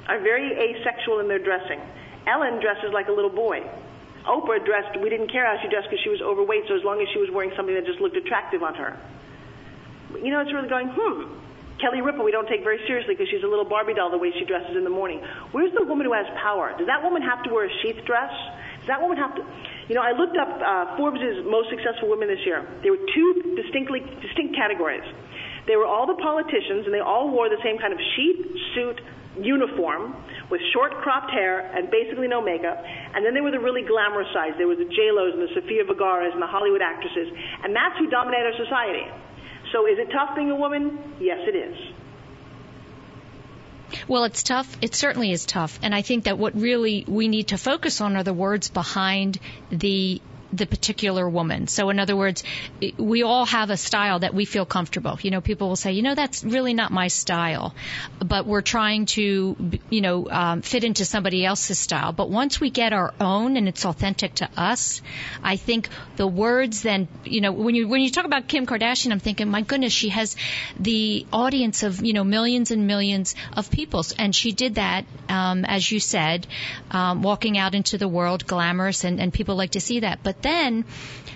are 0.08 0.20
very 0.24 0.56
asexual 0.56 1.20
in 1.20 1.28
their 1.28 1.44
dressing. 1.44 1.82
Ellen 2.28 2.62
dresses 2.64 2.96
like 2.96 3.10
a 3.10 3.12
little 3.12 3.36
boy. 3.36 3.60
Oprah 4.24 4.64
dressed, 4.64 4.96
we 5.04 5.10
didn't 5.10 5.30
care 5.30 5.44
how 5.44 5.62
she 5.62 5.68
dressed 5.68 5.92
because 5.92 6.04
she 6.04 6.10
was 6.10 6.22
overweight, 6.22 6.64
so 6.70 6.76
as 6.80 6.84
long 6.84 7.02
as 7.02 7.08
she 7.12 7.20
was 7.20 7.28
wearing 7.32 7.52
something 7.58 7.76
that 7.76 7.86
just 7.86 8.00
looked 8.00 8.16
attractive 8.16 8.64
on 8.64 8.76
her. 8.76 8.96
You 10.16 10.32
know, 10.32 10.40
it's 10.40 10.54
really 10.54 10.70
going, 10.70 10.88
hmm, 10.96 11.28
Kelly 11.82 12.02
Ripa, 12.02 12.24
we 12.24 12.32
don't 12.32 12.48
take 12.50 12.64
very 12.64 12.82
seriously 12.88 13.14
because 13.14 13.30
she's 13.30 13.44
a 13.44 13.48
little 13.48 13.66
Barbie 13.66 13.94
doll 13.94 14.10
the 14.10 14.18
way 14.18 14.34
she 14.34 14.46
dresses 14.46 14.76
in 14.76 14.84
the 14.84 14.94
morning. 14.94 15.22
Where's 15.52 15.74
the 15.78 15.86
woman 15.86 16.06
who 16.06 16.14
has 16.14 16.26
power? 16.42 16.74
Does 16.78 16.88
that 16.88 17.02
woman 17.04 17.22
have 17.22 17.44
to 17.46 17.54
wear 17.54 17.70
a 17.70 17.74
sheath 17.82 18.02
dress? 18.06 18.34
Does 18.82 18.90
that 18.90 19.02
woman 19.02 19.18
have 19.18 19.36
to? 19.38 19.46
You 19.88 19.96
know, 19.96 20.02
I 20.02 20.12
looked 20.12 20.38
up 20.38 20.50
uh, 20.58 20.98
Forbes' 20.98 21.22
most 21.46 21.70
successful 21.70 22.10
women 22.10 22.28
this 22.28 22.42
year. 22.46 22.66
There 22.82 22.92
were 22.92 23.06
two 23.14 23.56
distinctly 23.56 24.02
distinct 24.26 24.56
categories. 24.56 25.06
They 25.68 25.76
were 25.76 25.86
all 25.86 26.08
the 26.08 26.18
politicians, 26.18 26.88
and 26.88 26.94
they 26.94 27.04
all 27.04 27.30
wore 27.30 27.50
the 27.50 27.62
same 27.64 27.78
kind 27.78 27.94
of 27.94 28.00
sheath 28.16 28.42
suit 28.74 28.98
uniform 29.38 30.16
with 30.50 30.62
short 30.74 30.98
cropped 31.04 31.30
hair 31.30 31.70
and 31.76 31.92
basically 31.92 32.28
no 32.28 32.42
makeup. 32.42 32.82
And 33.14 33.22
then 33.26 33.34
there 33.34 33.44
were 33.44 33.52
the 33.52 33.62
really 33.62 33.84
glamorous 33.84 34.28
sides. 34.34 34.58
There 34.58 34.68
were 34.68 34.80
the 34.80 34.90
J 34.90 35.12
Lo's 35.14 35.34
and 35.38 35.44
the 35.44 35.54
Sofia 35.54 35.86
Vergara's 35.86 36.34
and 36.34 36.42
the 36.42 36.50
Hollywood 36.50 36.82
actresses, 36.82 37.30
and 37.64 37.76
that's 37.76 38.00
who 38.00 38.10
dominate 38.10 38.50
our 38.50 38.58
society. 38.58 39.06
So 39.72 39.86
is 39.88 39.98
it 40.00 40.12
tough 40.12 40.36
being 40.36 40.52
a 40.52 40.56
woman? 40.56 40.98
Yes, 41.20 41.40
it 41.48 41.56
is. 41.56 41.78
Well, 44.08 44.26
it's 44.26 44.44
tough. 44.44 44.78
It 44.82 44.96
certainly 44.96 45.32
is 45.32 45.46
tough. 45.46 45.80
And 45.82 45.96
I 45.96 46.02
think 46.02 46.26
that 46.26 46.38
what 46.38 46.56
really 46.56 47.06
we 47.08 47.28
need 47.28 47.50
to 47.50 47.58
focus 47.58 48.02
on 48.02 48.16
are 48.18 48.24
the 48.24 48.34
words 48.34 48.70
behind 48.70 49.40
the 49.70 50.22
the 50.54 50.66
particular 50.66 51.28
woman. 51.30 51.68
So 51.68 51.90
in 51.90 52.00
other 52.00 52.16
words, 52.16 52.44
we 52.98 53.24
all 53.24 53.46
have 53.46 53.70
a 53.70 53.78
style 53.78 54.20
that 54.20 54.34
we 54.34 54.46
feel 54.46 54.66
comfortable. 54.66 55.18
You 55.22 55.32
know, 55.32 55.42
people 55.42 55.70
will 55.70 55.76
say, 55.76 55.94
you 55.94 56.02
know, 56.02 56.16
that's 56.16 56.44
really 56.44 56.74
not 56.74 56.92
my 56.92 57.08
style, 57.08 57.76
but 58.20 58.46
we're 58.46 58.62
trying 58.62 59.06
to, 59.08 59.80
you 59.90 60.02
know, 60.02 60.30
um, 60.30 60.62
fit 60.62 60.84
into 60.84 61.06
somebody 61.06 61.46
else's 61.46 61.80
style. 61.80 62.12
But 62.12 62.30
once 62.30 62.60
we 62.60 62.70
get 62.70 62.94
our 62.94 63.14
own 63.20 63.58
and 63.58 63.68
it's 63.68 63.86
authentic 63.86 64.36
to 64.36 64.50
us, 64.58 65.02
I 65.44 65.58
think 65.58 65.90
the 66.16 66.28
words 66.28 66.82
then, 66.82 67.08
you 67.24 67.42
know, 67.42 67.52
when 67.52 67.76
you 67.76 67.88
when 67.88 68.02
you 68.02 68.10
talk 68.10 68.26
about 68.26 68.48
Kim 68.48 68.66
Kardashian, 68.66 69.12
I'm 69.12 69.20
thinking, 69.20 69.50
my 69.50 69.62
goodness, 69.62 69.94
she 69.94 70.10
has 70.10 70.36
the 70.80 71.26
audience 71.32 71.84
of 71.84 72.04
you 72.04 72.14
know 72.14 72.24
millions 72.24 72.72
and 72.72 72.88
millions 72.88 73.36
of 73.54 73.70
people, 73.70 74.04
and 74.18 74.36
she 74.36 74.52
did 74.52 74.76
that, 74.76 75.06
um, 75.30 75.66
as 75.66 75.92
you 75.92 76.00
said, 76.00 76.48
um, 76.92 77.22
walking 77.22 77.58
out 77.58 77.76
into 77.76 77.98
the 77.98 78.08
world, 78.08 78.46
glamorous, 78.46 79.04
and, 79.04 79.20
and 79.20 79.34
people 79.34 79.56
like 79.56 79.72
to 79.72 79.82
see 79.82 80.02
that. 80.02 80.20
But 80.24 80.37
then, 80.42 80.86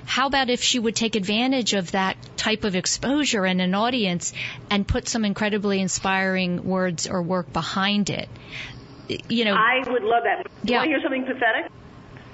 how 0.05 0.27
about 0.27 0.49
if 0.49 0.61
she 0.61 0.79
would 0.79 0.95
take 0.95 1.15
advantage 1.15 1.73
of 1.73 1.91
that 1.91 2.17
type 2.37 2.63
of 2.63 2.75
exposure 2.75 3.45
and 3.45 3.61
an 3.61 3.73
audience 3.75 4.33
and 4.69 4.87
put 4.87 5.07
some 5.07 5.23
incredibly 5.25 5.79
inspiring 5.79 6.63
words 6.63 7.07
or 7.07 7.21
work 7.21 7.51
behind 7.53 8.09
it? 8.09 8.29
You 9.29 9.45
know, 9.45 9.53
I 9.55 9.83
would 9.89 10.03
love 10.03 10.23
that. 10.23 10.47
Yeah. 10.63 10.77
Want 10.77 10.85
to 10.87 10.89
hear 10.91 11.01
something 11.01 11.25
pathetic? 11.25 11.71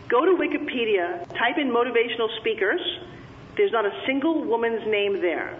Go 0.09 0.25
to 0.25 0.31
Wikipedia, 0.31 1.27
type 1.29 1.57
in 1.57 1.69
motivational 1.69 2.29
speakers. 2.39 2.79
There's 3.57 3.71
not 3.71 3.85
a 3.85 3.91
single 4.05 4.43
woman's 4.43 4.85
name 4.87 5.19
there. 5.21 5.55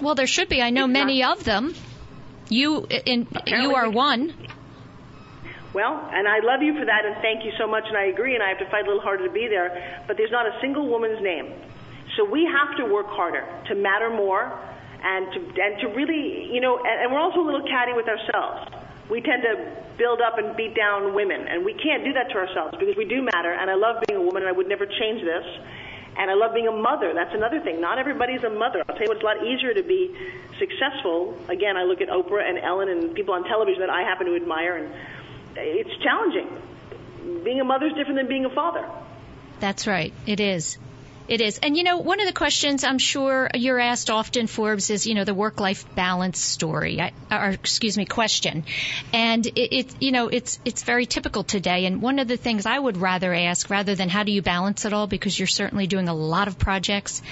well, 0.00 0.14
there 0.14 0.26
should 0.26 0.48
be. 0.48 0.60
I 0.62 0.70
know 0.70 0.84
It's 0.84 0.92
many 0.92 1.22
not- 1.22 1.38
of 1.38 1.44
them. 1.44 1.74
You, 2.48 2.86
in, 3.06 3.26
you 3.46 3.74
are 3.74 3.88
one. 3.88 4.34
Well, 5.72 5.96
and 6.12 6.28
I 6.28 6.40
love 6.40 6.62
you 6.62 6.76
for 6.78 6.84
that, 6.84 7.04
and 7.06 7.16
thank 7.22 7.44
you 7.44 7.52
so 7.56 7.66
much, 7.66 7.84
and 7.88 7.96
I 7.96 8.06
agree, 8.12 8.34
and 8.34 8.42
I 8.42 8.48
have 8.48 8.58
to 8.58 8.68
fight 8.68 8.84
a 8.84 8.88
little 8.88 9.00
harder 9.00 9.26
to 9.26 9.32
be 9.32 9.48
there, 9.48 10.02
but 10.06 10.18
there's 10.18 10.30
not 10.30 10.46
a 10.46 10.52
single 10.60 10.86
woman's 10.86 11.22
name. 11.22 11.52
So 12.16 12.28
we 12.28 12.44
have 12.44 12.76
to 12.76 12.84
work 12.84 13.06
harder 13.08 13.46
to 13.68 13.74
matter 13.74 14.10
more 14.10 14.52
and 15.02 15.32
to, 15.32 15.38
and 15.62 15.80
to 15.80 15.88
really, 15.96 16.52
you 16.52 16.60
know, 16.60 16.76
and, 16.76 17.02
and 17.02 17.12
we're 17.12 17.20
also 17.20 17.40
a 17.40 17.48
little 17.48 17.66
catty 17.66 17.94
with 17.94 18.06
ourselves. 18.06 18.70
We 19.08 19.22
tend 19.22 19.42
to 19.42 19.82
build 19.96 20.20
up 20.20 20.36
and 20.36 20.54
beat 20.56 20.74
down 20.74 21.14
women, 21.14 21.48
and 21.48 21.64
we 21.64 21.72
can't 21.72 22.04
do 22.04 22.12
that 22.12 22.28
to 22.30 22.36
ourselves 22.36 22.76
because 22.78 22.96
we 22.96 23.06
do 23.06 23.22
matter, 23.22 23.52
and 23.52 23.70
I 23.70 23.74
love 23.74 24.04
being 24.06 24.20
a 24.20 24.22
woman, 24.22 24.42
and 24.42 24.50
I 24.50 24.52
would 24.52 24.68
never 24.68 24.84
change 24.84 25.24
this. 25.24 25.46
And 26.14 26.30
I 26.30 26.34
love 26.34 26.52
being 26.52 26.68
a 26.68 26.76
mother. 26.76 27.14
That's 27.14 27.34
another 27.34 27.60
thing. 27.60 27.80
Not 27.80 27.98
everybody's 27.98 28.44
a 28.44 28.50
mother. 28.50 28.84
I'll 28.86 28.94
tell 28.94 29.04
you 29.04 29.08
what, 29.08 29.16
it's 29.16 29.24
a 29.24 29.26
lot 29.32 29.46
easier 29.48 29.72
to 29.72 29.82
be 29.82 30.14
successful. 30.58 31.34
Again, 31.48 31.78
I 31.78 31.84
look 31.84 32.02
at 32.02 32.08
Oprah 32.08 32.46
and 32.46 32.58
Ellen 32.58 32.90
and 32.90 33.14
people 33.14 33.32
on 33.32 33.44
television 33.44 33.80
that 33.80 33.88
I 33.88 34.02
happen 34.02 34.26
to 34.26 34.36
admire, 34.36 34.76
and 34.76 34.92
it's 35.56 36.02
challenging. 36.02 36.48
Being 37.44 37.60
a 37.60 37.64
mother 37.64 37.86
is 37.86 37.94
different 37.94 38.16
than 38.16 38.28
being 38.28 38.44
a 38.44 38.50
father. 38.50 38.88
That's 39.60 39.86
right. 39.86 40.12
It 40.26 40.40
is. 40.40 40.78
It 41.28 41.40
is. 41.40 41.58
And 41.58 41.76
you 41.76 41.84
know, 41.84 41.98
one 41.98 42.20
of 42.20 42.26
the 42.26 42.32
questions 42.32 42.82
I'm 42.82 42.98
sure 42.98 43.48
you're 43.54 43.78
asked 43.78 44.10
often, 44.10 44.48
Forbes, 44.48 44.90
is, 44.90 45.06
you 45.06 45.14
know, 45.14 45.24
the 45.24 45.34
work-life 45.34 45.94
balance 45.94 46.40
story, 46.40 47.00
or 47.30 47.50
excuse 47.50 47.96
me, 47.96 48.04
question. 48.04 48.64
And 49.12 49.46
it, 49.46 49.76
it, 49.76 49.94
you 50.00 50.10
know, 50.10 50.28
it's, 50.28 50.58
it's 50.64 50.82
very 50.82 51.06
typical 51.06 51.44
today. 51.44 51.86
And 51.86 52.02
one 52.02 52.18
of 52.18 52.26
the 52.26 52.36
things 52.36 52.66
I 52.66 52.76
would 52.76 52.96
rather 52.96 53.32
ask, 53.32 53.70
rather 53.70 53.94
than 53.94 54.08
how 54.08 54.24
do 54.24 54.32
you 54.32 54.42
balance 54.42 54.84
it 54.84 54.92
all, 54.92 55.06
because 55.06 55.38
you're 55.38 55.46
certainly 55.46 55.86
doing 55.86 56.08
a 56.08 56.14
lot 56.14 56.48
of 56.48 56.58
projects, 56.58 57.22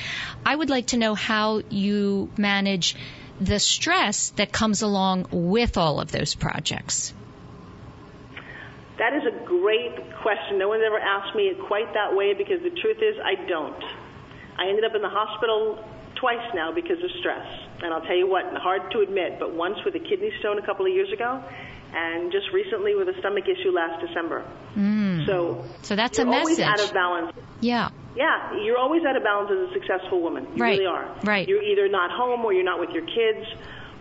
I 0.47 0.55
would 0.55 0.71
like 0.71 0.87
to 0.89 0.97
know 0.97 1.15
how 1.15 1.63
you 1.69 2.31
manage 2.37 2.95
the 3.41 3.59
stress 3.59 4.31
that 4.37 4.53
comes 4.53 4.83
along 4.83 5.27
with 5.33 5.77
all 5.77 6.01
of 6.01 6.13
those 6.13 6.35
projects. 6.35 7.13
That 9.01 9.17
is 9.17 9.25
a 9.25 9.33
great 9.49 9.97
question. 10.21 10.59
No 10.61 10.69
one's 10.69 10.85
ever 10.85 11.01
asked 11.01 11.35
me 11.35 11.45
it 11.49 11.59
quite 11.67 11.89
that 11.95 12.15
way 12.15 12.35
because 12.37 12.61
the 12.63 12.69
truth 12.71 13.01
is 13.01 13.17
I 13.25 13.35
don't. 13.49 13.81
I 14.61 14.69
ended 14.69 14.85
up 14.85 14.95
in 14.95 15.01
the 15.01 15.09
hospital 15.09 15.83
twice 16.17 16.45
now 16.55 16.71
because 16.71 17.03
of 17.03 17.11
stress. 17.19 17.49
And 17.83 17.95
I'll 17.95 18.03
tell 18.05 18.17
you 18.17 18.29
what, 18.29 18.45
hard 18.61 18.91
to 18.93 19.01
admit, 19.01 19.39
but 19.41 19.55
once 19.55 19.79
with 19.87 19.95
a 19.95 20.01
kidney 20.05 20.31
stone 20.41 20.59
a 20.59 20.67
couple 20.67 20.85
of 20.85 20.93
years 20.93 21.11
ago 21.13 21.43
and 21.95 22.31
just 22.31 22.53
recently 22.53 22.95
with 22.95 23.09
a 23.09 23.19
stomach 23.21 23.45
issue 23.49 23.71
last 23.73 24.05
December. 24.07 24.45
Mm. 24.77 25.25
So 25.27 25.65
So 25.83 25.97
that's 25.97 26.19
you're 26.19 26.29
a 26.29 26.37
always 26.37 26.61
out 26.61 26.79
of 26.81 26.93
balance. 26.93 27.33
Yeah. 27.61 27.89
Yeah, 28.15 28.61
you're 28.63 28.77
always 28.79 29.03
out 29.07 29.17
of 29.17 29.23
balance 29.25 29.51
as 29.51 29.71
a 29.71 29.73
successful 29.73 30.21
woman. 30.21 30.47
You 30.55 30.63
Right, 30.63 30.79
really 30.79 30.87
are. 30.87 31.09
right. 31.25 31.49
You're 31.49 31.63
either 31.63 31.89
not 31.89 32.11
home 32.11 32.45
or 32.45 32.53
you're 32.53 32.65
not 32.65 32.81
with 32.81 32.91
your 32.91 33.07
kids 33.07 33.47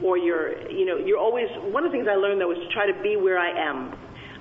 or 0.04 0.18
you're, 0.18 0.70
you 0.70 0.86
know, 0.86 0.97
you're 0.97 1.18
always, 1.18 1.47
one 1.72 1.86
of 1.86 1.91
the 1.91 1.97
things 1.97 2.08
I 2.10 2.16
learned 2.16 2.41
though 2.41 2.52
is 2.52 2.60
to 2.60 2.68
try 2.74 2.91
to 2.91 3.02
be 3.02 3.16
where 3.16 3.39
I 3.39 3.70
am. 3.70 3.93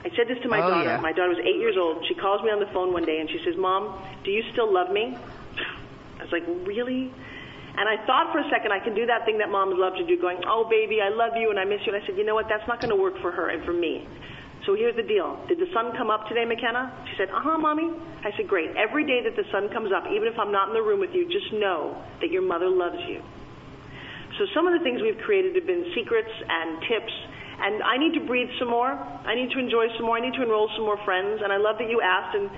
I 0.04 0.10
said 0.14 0.28
this 0.28 0.38
to 0.42 0.48
my 0.48 0.62
Oh, 0.62 0.70
daughter. 0.70 0.94
yeah. 0.94 1.00
My 1.00 1.12
daughter 1.12 1.30
was 1.34 1.42
eight 1.42 1.58
years 1.58 1.76
old. 1.76 2.04
She 2.06 2.14
calls 2.14 2.42
me 2.42 2.50
on 2.50 2.60
the 2.60 2.70
phone 2.72 2.92
one 2.92 3.04
day 3.04 3.18
and 3.18 3.28
she 3.28 3.38
says, 3.44 3.54
Mom, 3.58 3.98
do 4.24 4.30
you 4.30 4.42
still 4.52 4.70
love 4.72 4.90
me? 4.94 5.14
I 5.14 6.22
was 6.22 6.30
like, 6.32 6.46
really? 6.66 7.10
And 7.78 7.86
I 7.86 7.98
thought 8.06 8.30
for 8.34 8.38
a 8.38 8.48
second 8.50 8.72
I 8.72 8.78
can 8.82 8.94
do 8.94 9.06
that 9.06 9.24
thing 9.26 9.38
that 9.38 9.50
moms 9.50 9.74
love 9.78 9.94
to 9.98 10.06
do, 10.06 10.18
going, 10.18 10.38
oh, 10.46 10.66
baby, 10.70 10.98
I 11.02 11.10
love 11.10 11.34
you 11.38 11.50
and 11.50 11.58
I 11.58 11.64
miss 11.64 11.78
you. 11.86 11.94
And 11.94 12.02
I 12.02 12.06
said, 12.06 12.18
you 12.18 12.24
know 12.26 12.34
what? 12.34 12.46
That's 12.50 12.66
not 12.66 12.80
going 12.82 12.90
to 12.90 12.98
work 12.98 13.14
for 13.22 13.30
her 13.30 13.50
and 13.50 13.62
for 13.64 13.72
me. 13.72 14.06
So 14.66 14.74
here's 14.74 14.96
the 14.98 15.06
deal. 15.06 15.38
Did 15.46 15.58
the 15.62 15.70
sun 15.72 15.94
come 15.96 16.10
up 16.10 16.26
today, 16.26 16.44
McKenna? 16.44 16.90
She 17.10 17.14
said, 17.18 17.30
uh-huh, 17.30 17.58
Mommy. 17.58 17.94
I 18.26 18.34
said, 18.36 18.50
great. 18.50 18.74
Every 18.74 19.06
day 19.06 19.22
that 19.22 19.34
the 19.38 19.46
sun 19.54 19.70
comes 19.70 19.94
up, 19.94 20.10
even 20.10 20.26
if 20.26 20.34
I'm 20.38 20.50
not 20.50 20.68
in 20.68 20.74
the 20.74 20.82
room 20.82 20.98
with 20.98 21.14
you, 21.14 21.26
just 21.30 21.54
know 21.54 21.94
that 22.20 22.30
your 22.34 22.42
mother 22.42 22.68
loves 22.68 22.98
you. 23.06 23.22
So 24.38 24.46
some 24.54 24.66
of 24.66 24.74
the 24.74 24.82
things 24.82 25.00
we've 25.00 25.18
created 25.22 25.54
have 25.54 25.66
been 25.66 25.86
secrets 25.94 26.30
and 26.30 26.82
tips. 26.90 27.14
And 27.60 27.82
I 27.82 27.98
need 27.98 28.14
to 28.14 28.24
breathe 28.26 28.48
some 28.58 28.68
more. 28.70 28.88
I 28.90 29.34
need 29.34 29.50
to 29.50 29.58
enjoy 29.58 29.86
some 29.96 30.06
more. 30.06 30.16
I 30.16 30.20
need 30.20 30.34
to 30.34 30.42
enroll 30.42 30.70
some 30.76 30.84
more 30.84 30.98
friends. 31.04 31.40
And 31.42 31.52
I 31.52 31.56
love 31.56 31.76
that 31.78 31.90
you 31.90 32.00
asked. 32.00 32.36
And, 32.36 32.48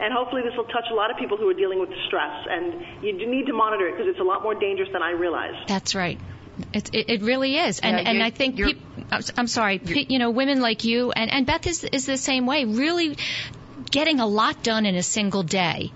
and 0.00 0.12
hopefully 0.12 0.42
this 0.42 0.52
will 0.56 0.64
touch 0.68 0.84
a 0.90 0.94
lot 0.94 1.10
of 1.10 1.16
people 1.16 1.36
who 1.38 1.48
are 1.48 1.54
dealing 1.54 1.80
with 1.80 1.90
stress. 2.06 2.46
And 2.48 2.84
you 3.02 3.18
do 3.18 3.26
need 3.26 3.46
to 3.46 3.52
monitor 3.54 3.88
it 3.88 3.92
because 3.96 4.08
it's 4.08 4.20
a 4.20 4.24
lot 4.24 4.42
more 4.42 4.54
dangerous 4.54 4.90
than 4.92 5.02
I 5.02 5.12
realized. 5.12 5.66
That's 5.68 5.94
right. 5.94 6.18
It, 6.74 6.90
it, 6.92 7.08
it 7.08 7.22
really 7.22 7.56
is, 7.56 7.78
and 7.78 7.96
Yeah, 7.96 8.10
and 8.10 8.22
I 8.22 8.28
think 8.28 8.58
you're- 8.58 8.74
peop 8.74 8.82
I'm 9.10 9.18
s- 9.18 9.32
I'm 9.38 9.46
sorry, 9.46 9.78
pe- 9.78 10.04
you 10.10 10.18
know, 10.18 10.28
women 10.30 10.60
like 10.60 10.84
you 10.84 11.10
and 11.10 11.30
and 11.32 11.46
Beth 11.46 11.66
is 11.66 11.84
is 11.84 12.04
the 12.04 12.18
same 12.18 12.44
way. 12.44 12.66
Really 12.66 13.16
getting 13.90 14.20
a 14.20 14.26
lot 14.26 14.62
done 14.62 14.86
in 14.86 14.94
a 14.94 15.02
single 15.02 15.42
day, 15.42 15.92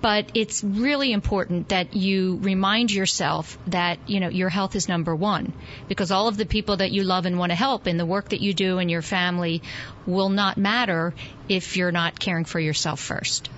but 0.00 0.30
it's 0.34 0.62
really 0.64 1.12
important 1.12 1.68
that 1.70 1.94
you 1.94 2.38
remind 2.42 2.90
yourself 2.92 3.58
that 3.66 3.98
you 4.08 4.20
know 4.20 4.28
your 4.28 4.48
health 4.48 4.76
is 4.76 4.88
number 4.88 5.14
one 5.14 5.52
because 5.88 6.10
all 6.10 6.28
of 6.28 6.36
the 6.36 6.46
people 6.46 6.76
that 6.78 6.90
you 6.92 7.02
love 7.02 7.26
and 7.26 7.38
want 7.38 7.50
to 7.50 7.56
help 7.56 7.86
in 7.86 7.96
the 7.96 8.06
work 8.06 8.30
that 8.30 8.40
you 8.40 8.54
do 8.54 8.78
and 8.78 8.90
your 8.90 9.02
family 9.02 9.62
will 10.06 10.28
not 10.28 10.56
matter 10.56 11.12
if 11.48 11.76
you're 11.76 11.92
not 11.92 12.18
caring 12.18 12.44
for 12.44 12.60
yourself 12.60 13.00
first. 13.00 13.50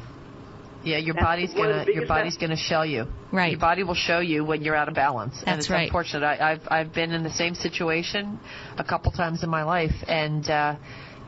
Yeah, 0.84 0.98
your 0.98 1.14
That's 1.14 1.24
body's 1.26 1.54
one 1.54 1.68
of 1.70 1.78
the 1.80 1.84
gonna 1.86 1.94
your 1.96 2.06
body's 2.06 2.34
mess- 2.34 2.40
gonna 2.40 2.56
show 2.56 2.82
you. 2.82 3.06
Right. 3.32 3.50
Your 3.50 3.60
body 3.60 3.82
will 3.82 3.94
show 3.96 4.20
you 4.20 4.44
when 4.44 4.62
you're 4.62 4.76
out 4.76 4.86
of 4.88 4.94
balance. 4.94 5.34
and 5.38 5.46
That's 5.46 5.66
it's 5.66 5.70
right. 5.70 5.86
unfortunate. 5.88 6.24
I, 6.24 6.52
I've 6.52 6.68
I've 6.70 6.92
been 6.94 7.10
in 7.10 7.24
the 7.24 7.30
same 7.30 7.56
situation 7.56 8.38
a 8.78 8.84
couple 8.84 9.10
times 9.10 9.42
in 9.42 9.50
my 9.50 9.64
life, 9.64 9.94
and 10.06 10.48
uh, 10.48 10.76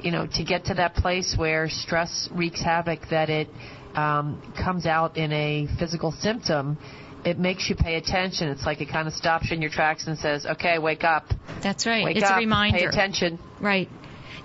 you 0.02 0.10
know, 0.10 0.26
to 0.26 0.44
get 0.44 0.66
to 0.66 0.74
that 0.74 0.94
place 0.94 1.34
where 1.36 1.68
stress 1.68 2.28
wreaks 2.32 2.60
havoc, 2.62 3.08
that 3.10 3.30
it 3.30 3.48
um, 3.94 4.40
comes 4.56 4.86
out 4.86 5.16
in 5.16 5.32
a 5.32 5.66
physical 5.78 6.12
symptom. 6.12 6.78
It 7.24 7.38
makes 7.38 7.68
you 7.68 7.74
pay 7.74 7.96
attention. 7.96 8.48
It's 8.48 8.64
like 8.64 8.80
it 8.80 8.88
kind 8.88 9.08
of 9.08 9.14
stops 9.14 9.50
you 9.50 9.56
in 9.56 9.62
your 9.62 9.70
tracks 9.70 10.06
and 10.06 10.16
says, 10.18 10.46
"Okay, 10.46 10.78
wake 10.78 11.04
up, 11.04 11.24
That's 11.62 11.84
right. 11.86 12.04
wake 12.04 12.16
it's 12.16 12.30
up, 12.30 12.36
a 12.36 12.38
reminder. 12.38 12.78
pay 12.78 12.84
attention." 12.84 13.38
Right. 13.60 13.88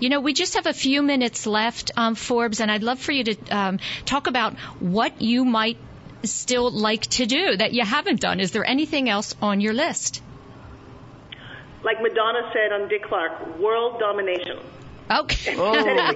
You 0.00 0.08
know, 0.08 0.20
we 0.20 0.32
just 0.32 0.54
have 0.54 0.66
a 0.66 0.74
few 0.74 1.02
minutes 1.02 1.46
left, 1.46 1.92
um, 1.96 2.16
Forbes, 2.16 2.60
and 2.60 2.70
I'd 2.70 2.82
love 2.82 2.98
for 2.98 3.12
you 3.12 3.24
to 3.24 3.56
um, 3.56 3.78
talk 4.04 4.26
about 4.26 4.58
what 4.80 5.22
you 5.22 5.44
might 5.44 5.78
still 6.24 6.70
like 6.70 7.02
to 7.02 7.26
do 7.26 7.56
that 7.56 7.72
you 7.72 7.84
haven't 7.84 8.20
done. 8.20 8.40
Is 8.40 8.50
there 8.50 8.64
anything 8.64 9.08
else 9.08 9.34
on 9.40 9.60
your 9.60 9.72
list? 9.72 10.20
Like 11.84 12.00
Madonna 12.00 12.50
said 12.52 12.72
on 12.72 12.88
Dick 12.88 13.04
Clark, 13.04 13.58
world 13.58 14.00
domination. 14.00 14.58
Okay. 15.10 15.54
Oh. 15.58 16.12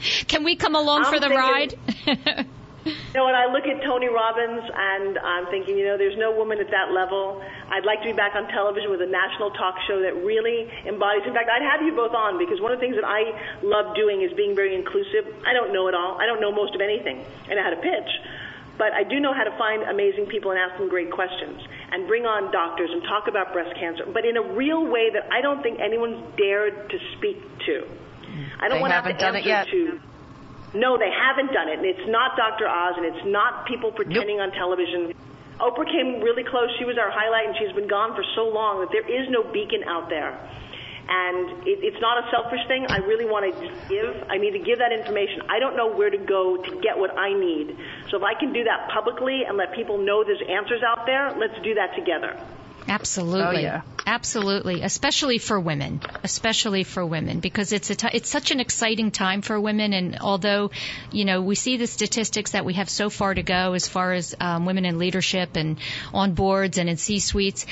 Can 0.28 0.44
we 0.44 0.56
come 0.56 0.74
along 0.74 1.04
I'm 1.04 1.12
for 1.12 1.20
the 1.20 1.28
ride? 1.28 1.74
You 2.84 2.96
know, 3.12 3.26
when 3.26 3.34
I 3.34 3.44
look 3.44 3.68
at 3.68 3.82
Tony 3.84 4.08
Robbins 4.08 4.64
and 4.64 5.18
I'm 5.18 5.46
thinking, 5.52 5.76
you 5.76 5.84
know, 5.84 5.98
there's 5.98 6.16
no 6.16 6.32
woman 6.32 6.60
at 6.60 6.70
that 6.70 6.92
level. 6.92 7.42
I'd 7.68 7.84
like 7.84 8.00
to 8.00 8.08
be 8.08 8.16
back 8.16 8.34
on 8.34 8.48
television 8.48 8.90
with 8.90 9.02
a 9.02 9.06
national 9.06 9.50
talk 9.50 9.76
show 9.86 10.00
that 10.00 10.16
really 10.24 10.64
embodies. 10.86 11.26
In 11.26 11.34
fact, 11.34 11.50
I'd 11.52 11.60
have 11.60 11.82
you 11.82 11.92
both 11.92 12.14
on 12.14 12.38
because 12.38 12.60
one 12.60 12.72
of 12.72 12.80
the 12.80 12.84
things 12.86 12.96
that 12.96 13.04
I 13.04 13.36
love 13.62 13.94
doing 13.94 14.22
is 14.22 14.32
being 14.32 14.56
very 14.56 14.74
inclusive. 14.74 15.28
I 15.44 15.52
don't 15.52 15.74
know 15.74 15.88
it 15.88 15.94
all. 15.94 16.16
I 16.16 16.24
don't 16.24 16.40
know 16.40 16.52
most 16.52 16.74
of 16.74 16.80
anything. 16.80 17.20
And 17.50 17.60
I 17.60 17.62
know 17.62 17.64
how 17.68 17.74
to 17.76 17.82
pitch. 17.84 18.10
But 18.80 18.96
I 18.96 19.04
do 19.04 19.20
know 19.20 19.36
how 19.36 19.44
to 19.44 19.52
find 19.60 19.84
amazing 19.84 20.24
people 20.32 20.56
and 20.56 20.58
ask 20.58 20.80
them 20.80 20.88
great 20.88 21.12
questions 21.12 21.60
and 21.92 22.08
bring 22.08 22.24
on 22.24 22.48
doctors 22.50 22.88
and 22.88 23.04
talk 23.04 23.28
about 23.28 23.52
breast 23.52 23.76
cancer, 23.76 24.08
but 24.08 24.24
in 24.24 24.40
a 24.40 24.44
real 24.56 24.88
way 24.88 25.12
that 25.12 25.28
I 25.28 25.44
don't 25.44 25.60
think 25.60 25.78
anyone's 25.84 26.24
dared 26.40 26.88
to 26.88 26.96
speak 27.20 27.36
to. 27.68 27.84
I 28.56 28.72
don't 28.72 28.80
They 28.80 28.80
want 28.80 28.96
to 28.96 29.04
have 29.04 29.04
to 29.04 29.12
done 29.20 29.36
it 29.36 29.44
answer 29.44 29.76
yet. 29.76 30.00
to 30.00 30.00
no, 30.72 30.96
they 30.96 31.10
haven't 31.10 31.52
done 31.52 31.68
it. 31.68 31.78
And 31.82 31.86
it's 31.86 32.08
not 32.08 32.36
Dr. 32.38 32.66
Oz 32.68 32.94
and 32.96 33.04
it's 33.04 33.26
not 33.26 33.66
people 33.66 33.90
pretending 33.92 34.38
on 34.40 34.52
television. 34.52 35.12
Oprah 35.58 35.84
came 35.84 36.22
really 36.22 36.44
close. 36.46 36.70
She 36.78 36.86
was 36.86 36.96
our 36.96 37.10
highlight 37.10 37.48
and 37.52 37.56
she's 37.58 37.74
been 37.74 37.88
gone 37.90 38.14
for 38.14 38.24
so 38.38 38.48
long 38.48 38.80
that 38.80 38.88
there 38.94 39.04
is 39.04 39.28
no 39.28 39.42
beacon 39.52 39.82
out 39.84 40.08
there. 40.08 40.38
And 41.12 41.66
it, 41.66 41.82
it's 41.82 42.00
not 42.00 42.24
a 42.24 42.30
selfish 42.30 42.60
thing. 42.68 42.86
I 42.88 42.98
really 42.98 43.26
want 43.26 43.50
to 43.50 43.70
give. 43.88 44.24
I 44.30 44.38
need 44.38 44.52
to 44.52 44.60
give 44.60 44.78
that 44.78 44.92
information. 44.92 45.42
I 45.50 45.58
don't 45.58 45.76
know 45.76 45.90
where 45.90 46.08
to 46.08 46.18
go 46.18 46.56
to 46.56 46.80
get 46.80 46.98
what 46.98 47.18
I 47.18 47.34
need. 47.34 47.76
So 48.10 48.16
if 48.16 48.22
I 48.22 48.38
can 48.38 48.52
do 48.52 48.62
that 48.64 48.90
publicly 48.94 49.42
and 49.42 49.56
let 49.58 49.74
people 49.74 49.98
know 49.98 50.22
there's 50.22 50.42
answers 50.48 50.82
out 50.86 51.06
there, 51.06 51.34
let's 51.36 51.60
do 51.62 51.74
that 51.74 51.96
together. 51.96 52.38
Absolutely. 52.88 53.58
Oh, 53.58 53.60
yeah. 53.60 53.82
Absolutely. 54.06 54.82
Especially 54.82 55.38
for 55.38 55.58
women. 55.60 56.00
Especially 56.24 56.84
for 56.84 57.04
women 57.04 57.40
because 57.40 57.72
it's 57.72 57.90
a 57.90 57.94
t- 57.94 58.08
it's 58.12 58.28
such 58.28 58.50
an 58.50 58.60
exciting 58.60 59.10
time 59.10 59.42
for 59.42 59.60
women 59.60 59.92
and 59.92 60.18
although, 60.20 60.70
you 61.12 61.24
know, 61.24 61.42
we 61.42 61.54
see 61.54 61.76
the 61.76 61.86
statistics 61.86 62.52
that 62.52 62.64
we 62.64 62.74
have 62.74 62.88
so 62.88 63.10
far 63.10 63.34
to 63.34 63.42
go 63.42 63.74
as 63.74 63.86
far 63.86 64.12
as 64.12 64.34
um, 64.40 64.66
women 64.66 64.84
in 64.84 64.98
leadership 64.98 65.56
and 65.56 65.78
on 66.12 66.34
boards 66.34 66.78
and 66.78 66.88
in 66.88 66.96
C-suites, 66.96 67.66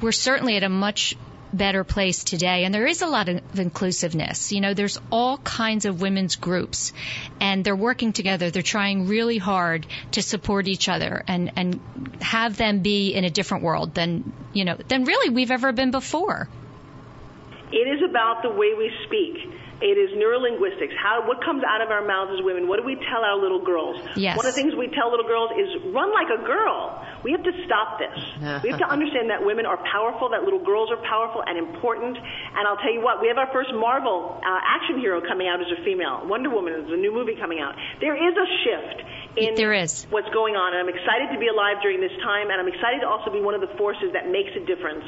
we're 0.00 0.12
certainly 0.12 0.56
at 0.56 0.64
a 0.64 0.68
much 0.68 1.16
better 1.56 1.84
place 1.84 2.24
today. 2.24 2.64
And 2.64 2.74
there 2.74 2.86
is 2.86 3.02
a 3.02 3.06
lot 3.06 3.28
of 3.28 3.58
inclusiveness. 3.58 4.52
You 4.52 4.60
know, 4.60 4.74
there's 4.74 4.98
all 5.10 5.38
kinds 5.38 5.84
of 5.84 6.00
women's 6.00 6.36
groups 6.36 6.92
and 7.40 7.64
they're 7.64 7.76
working 7.76 8.12
together. 8.12 8.50
They're 8.50 8.62
trying 8.62 9.06
really 9.06 9.38
hard 9.38 9.86
to 10.12 10.22
support 10.22 10.68
each 10.68 10.88
other 10.88 11.24
and, 11.26 11.52
and 11.56 11.80
have 12.20 12.56
them 12.56 12.80
be 12.80 13.14
in 13.14 13.24
a 13.24 13.30
different 13.30 13.64
world 13.64 13.94
than, 13.94 14.32
you 14.52 14.64
know, 14.64 14.76
than 14.88 15.04
really 15.04 15.30
we've 15.30 15.50
ever 15.50 15.72
been 15.72 15.90
before. 15.90 16.48
It 17.72 17.88
is 17.88 18.08
about 18.08 18.42
the 18.42 18.50
way 18.50 18.74
we 18.74 18.92
speak. 19.06 19.63
It 19.84 20.00
is 20.00 20.16
neurolinguistics. 20.16 20.96
How 20.96 21.28
what 21.28 21.44
comes 21.44 21.60
out 21.60 21.84
of 21.84 21.92
our 21.92 22.00
mouths 22.00 22.32
as 22.32 22.40
women? 22.40 22.64
What 22.64 22.80
do 22.80 22.88
we 22.88 22.96
tell 22.96 23.20
our 23.20 23.36
little 23.36 23.60
girls? 23.60 24.00
Yes. 24.16 24.32
One 24.32 24.48
of 24.48 24.56
the 24.56 24.56
things 24.56 24.72
we 24.72 24.88
tell 24.88 25.12
little 25.12 25.28
girls 25.28 25.52
is 25.60 25.92
run 25.92 26.08
like 26.08 26.32
a 26.32 26.40
girl. 26.40 27.04
We 27.20 27.36
have 27.36 27.44
to 27.44 27.52
stop 27.68 28.00
this. 28.00 28.16
we 28.64 28.72
have 28.72 28.80
to 28.80 28.88
understand 28.88 29.28
that 29.28 29.44
women 29.44 29.68
are 29.68 29.76
powerful, 29.84 30.32
that 30.32 30.40
little 30.40 30.64
girls 30.64 30.88
are 30.88 30.96
powerful 31.04 31.44
and 31.44 31.60
important. 31.60 32.16
And 32.16 32.64
I'll 32.64 32.80
tell 32.80 32.96
you 32.96 33.04
what, 33.04 33.20
we 33.20 33.28
have 33.28 33.36
our 33.36 33.52
first 33.52 33.76
Marvel 33.76 34.40
uh, 34.40 34.60
action 34.64 35.04
hero 35.04 35.20
coming 35.20 35.52
out 35.52 35.60
as 35.60 35.68
a 35.68 35.84
female. 35.84 36.24
Wonder 36.24 36.48
Woman 36.48 36.80
is 36.80 36.88
a 36.88 36.96
new 36.96 37.12
movie 37.12 37.36
coming 37.36 37.60
out. 37.60 37.76
There 38.00 38.16
is 38.16 38.32
a 38.32 38.48
shift 38.64 38.98
in 39.36 39.52
There 39.52 39.76
is. 39.76 40.08
what's 40.08 40.32
going 40.32 40.56
on, 40.56 40.72
and 40.72 40.80
I'm 40.80 40.88
excited 40.88 41.28
to 41.36 41.38
be 41.38 41.52
alive 41.52 41.84
during 41.84 42.00
this 42.00 42.16
time, 42.24 42.48
and 42.48 42.56
I'm 42.56 42.72
excited 42.72 43.04
to 43.04 43.08
also 43.12 43.28
be 43.28 43.44
one 43.44 43.52
of 43.52 43.60
the 43.60 43.72
forces 43.76 44.16
that 44.16 44.32
makes 44.32 44.56
a 44.56 44.64
difference. 44.64 45.04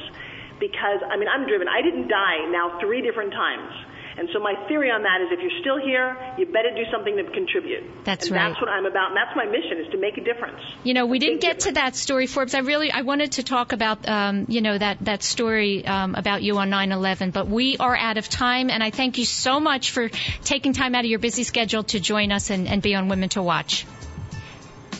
Because 0.60 1.00
I 1.00 1.16
mean, 1.16 1.32
I'm 1.32 1.48
driven. 1.48 1.64
I 1.64 1.80
didn't 1.80 2.12
die 2.12 2.44
now 2.52 2.76
three 2.76 3.00
different 3.00 3.32
times. 3.32 3.72
And 4.18 4.28
so 4.32 4.38
my 4.38 4.54
theory 4.66 4.90
on 4.90 5.02
that 5.02 5.20
is 5.20 5.28
if 5.30 5.40
you're 5.40 5.60
still 5.60 5.78
here, 5.78 6.16
you 6.38 6.46
better 6.46 6.70
do 6.74 6.84
something 6.90 7.16
to 7.16 7.24
contribute. 7.24 8.04
That's 8.04 8.28
and 8.28 8.36
right. 8.36 8.48
That's 8.48 8.60
what 8.60 8.70
I'm 8.70 8.86
about, 8.86 9.08
and 9.08 9.16
that's 9.16 9.36
my 9.36 9.44
mission 9.44 9.78
is 9.84 9.90
to 9.92 9.98
make 9.98 10.16
a 10.16 10.24
difference. 10.24 10.60
You 10.84 10.94
know, 10.94 11.06
we 11.06 11.18
didn't 11.18 11.40
Big 11.40 11.58
get 11.58 11.60
to 11.60 11.72
that 11.72 11.96
story, 11.96 12.26
Forbes. 12.26 12.54
I 12.54 12.60
really, 12.60 12.90
I 12.90 13.02
wanted 13.02 13.32
to 13.32 13.42
talk 13.42 13.72
about, 13.72 14.08
um, 14.08 14.46
you 14.48 14.60
know, 14.62 14.76
that 14.78 14.98
that 15.02 15.22
story 15.22 15.86
um, 15.86 16.14
about 16.14 16.42
you 16.42 16.56
on 16.58 16.70
9/11, 16.70 17.32
but 17.32 17.48
we 17.48 17.76
are 17.76 17.96
out 17.96 18.16
of 18.16 18.28
time. 18.28 18.70
And 18.70 18.82
I 18.82 18.90
thank 18.90 19.18
you 19.18 19.24
so 19.24 19.60
much 19.60 19.90
for 19.90 20.08
taking 20.44 20.72
time 20.72 20.94
out 20.94 21.04
of 21.04 21.10
your 21.10 21.18
busy 21.18 21.44
schedule 21.44 21.82
to 21.84 22.00
join 22.00 22.32
us 22.32 22.50
and, 22.50 22.66
and 22.68 22.80
be 22.80 22.94
on 22.94 23.08
Women 23.08 23.28
to 23.30 23.42
Watch. 23.42 23.86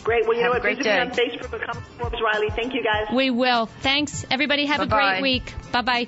Great. 0.03 0.25
Well, 0.25 0.37
you 0.37 0.43
Have 0.43 0.49
know 0.49 0.53
what? 0.53 0.61
great 0.61 0.77
Visit 0.77 0.93
me 0.93 0.99
on 0.99 1.09
day. 1.09 1.37
Facebook. 1.37 1.51
Become 1.51 1.83
Forbes 1.97 2.21
Riley. 2.23 2.49
Thank 2.55 2.73
you, 2.73 2.81
guys. 2.83 3.13
We 3.13 3.29
will. 3.29 3.65
Thanks, 3.65 4.25
everybody. 4.31 4.65
Have 4.65 4.79
a 4.79 4.85
Bye-bye. 4.85 5.19
great 5.19 5.21
week. 5.21 5.53
Bye 5.71 5.81
bye. 5.81 6.07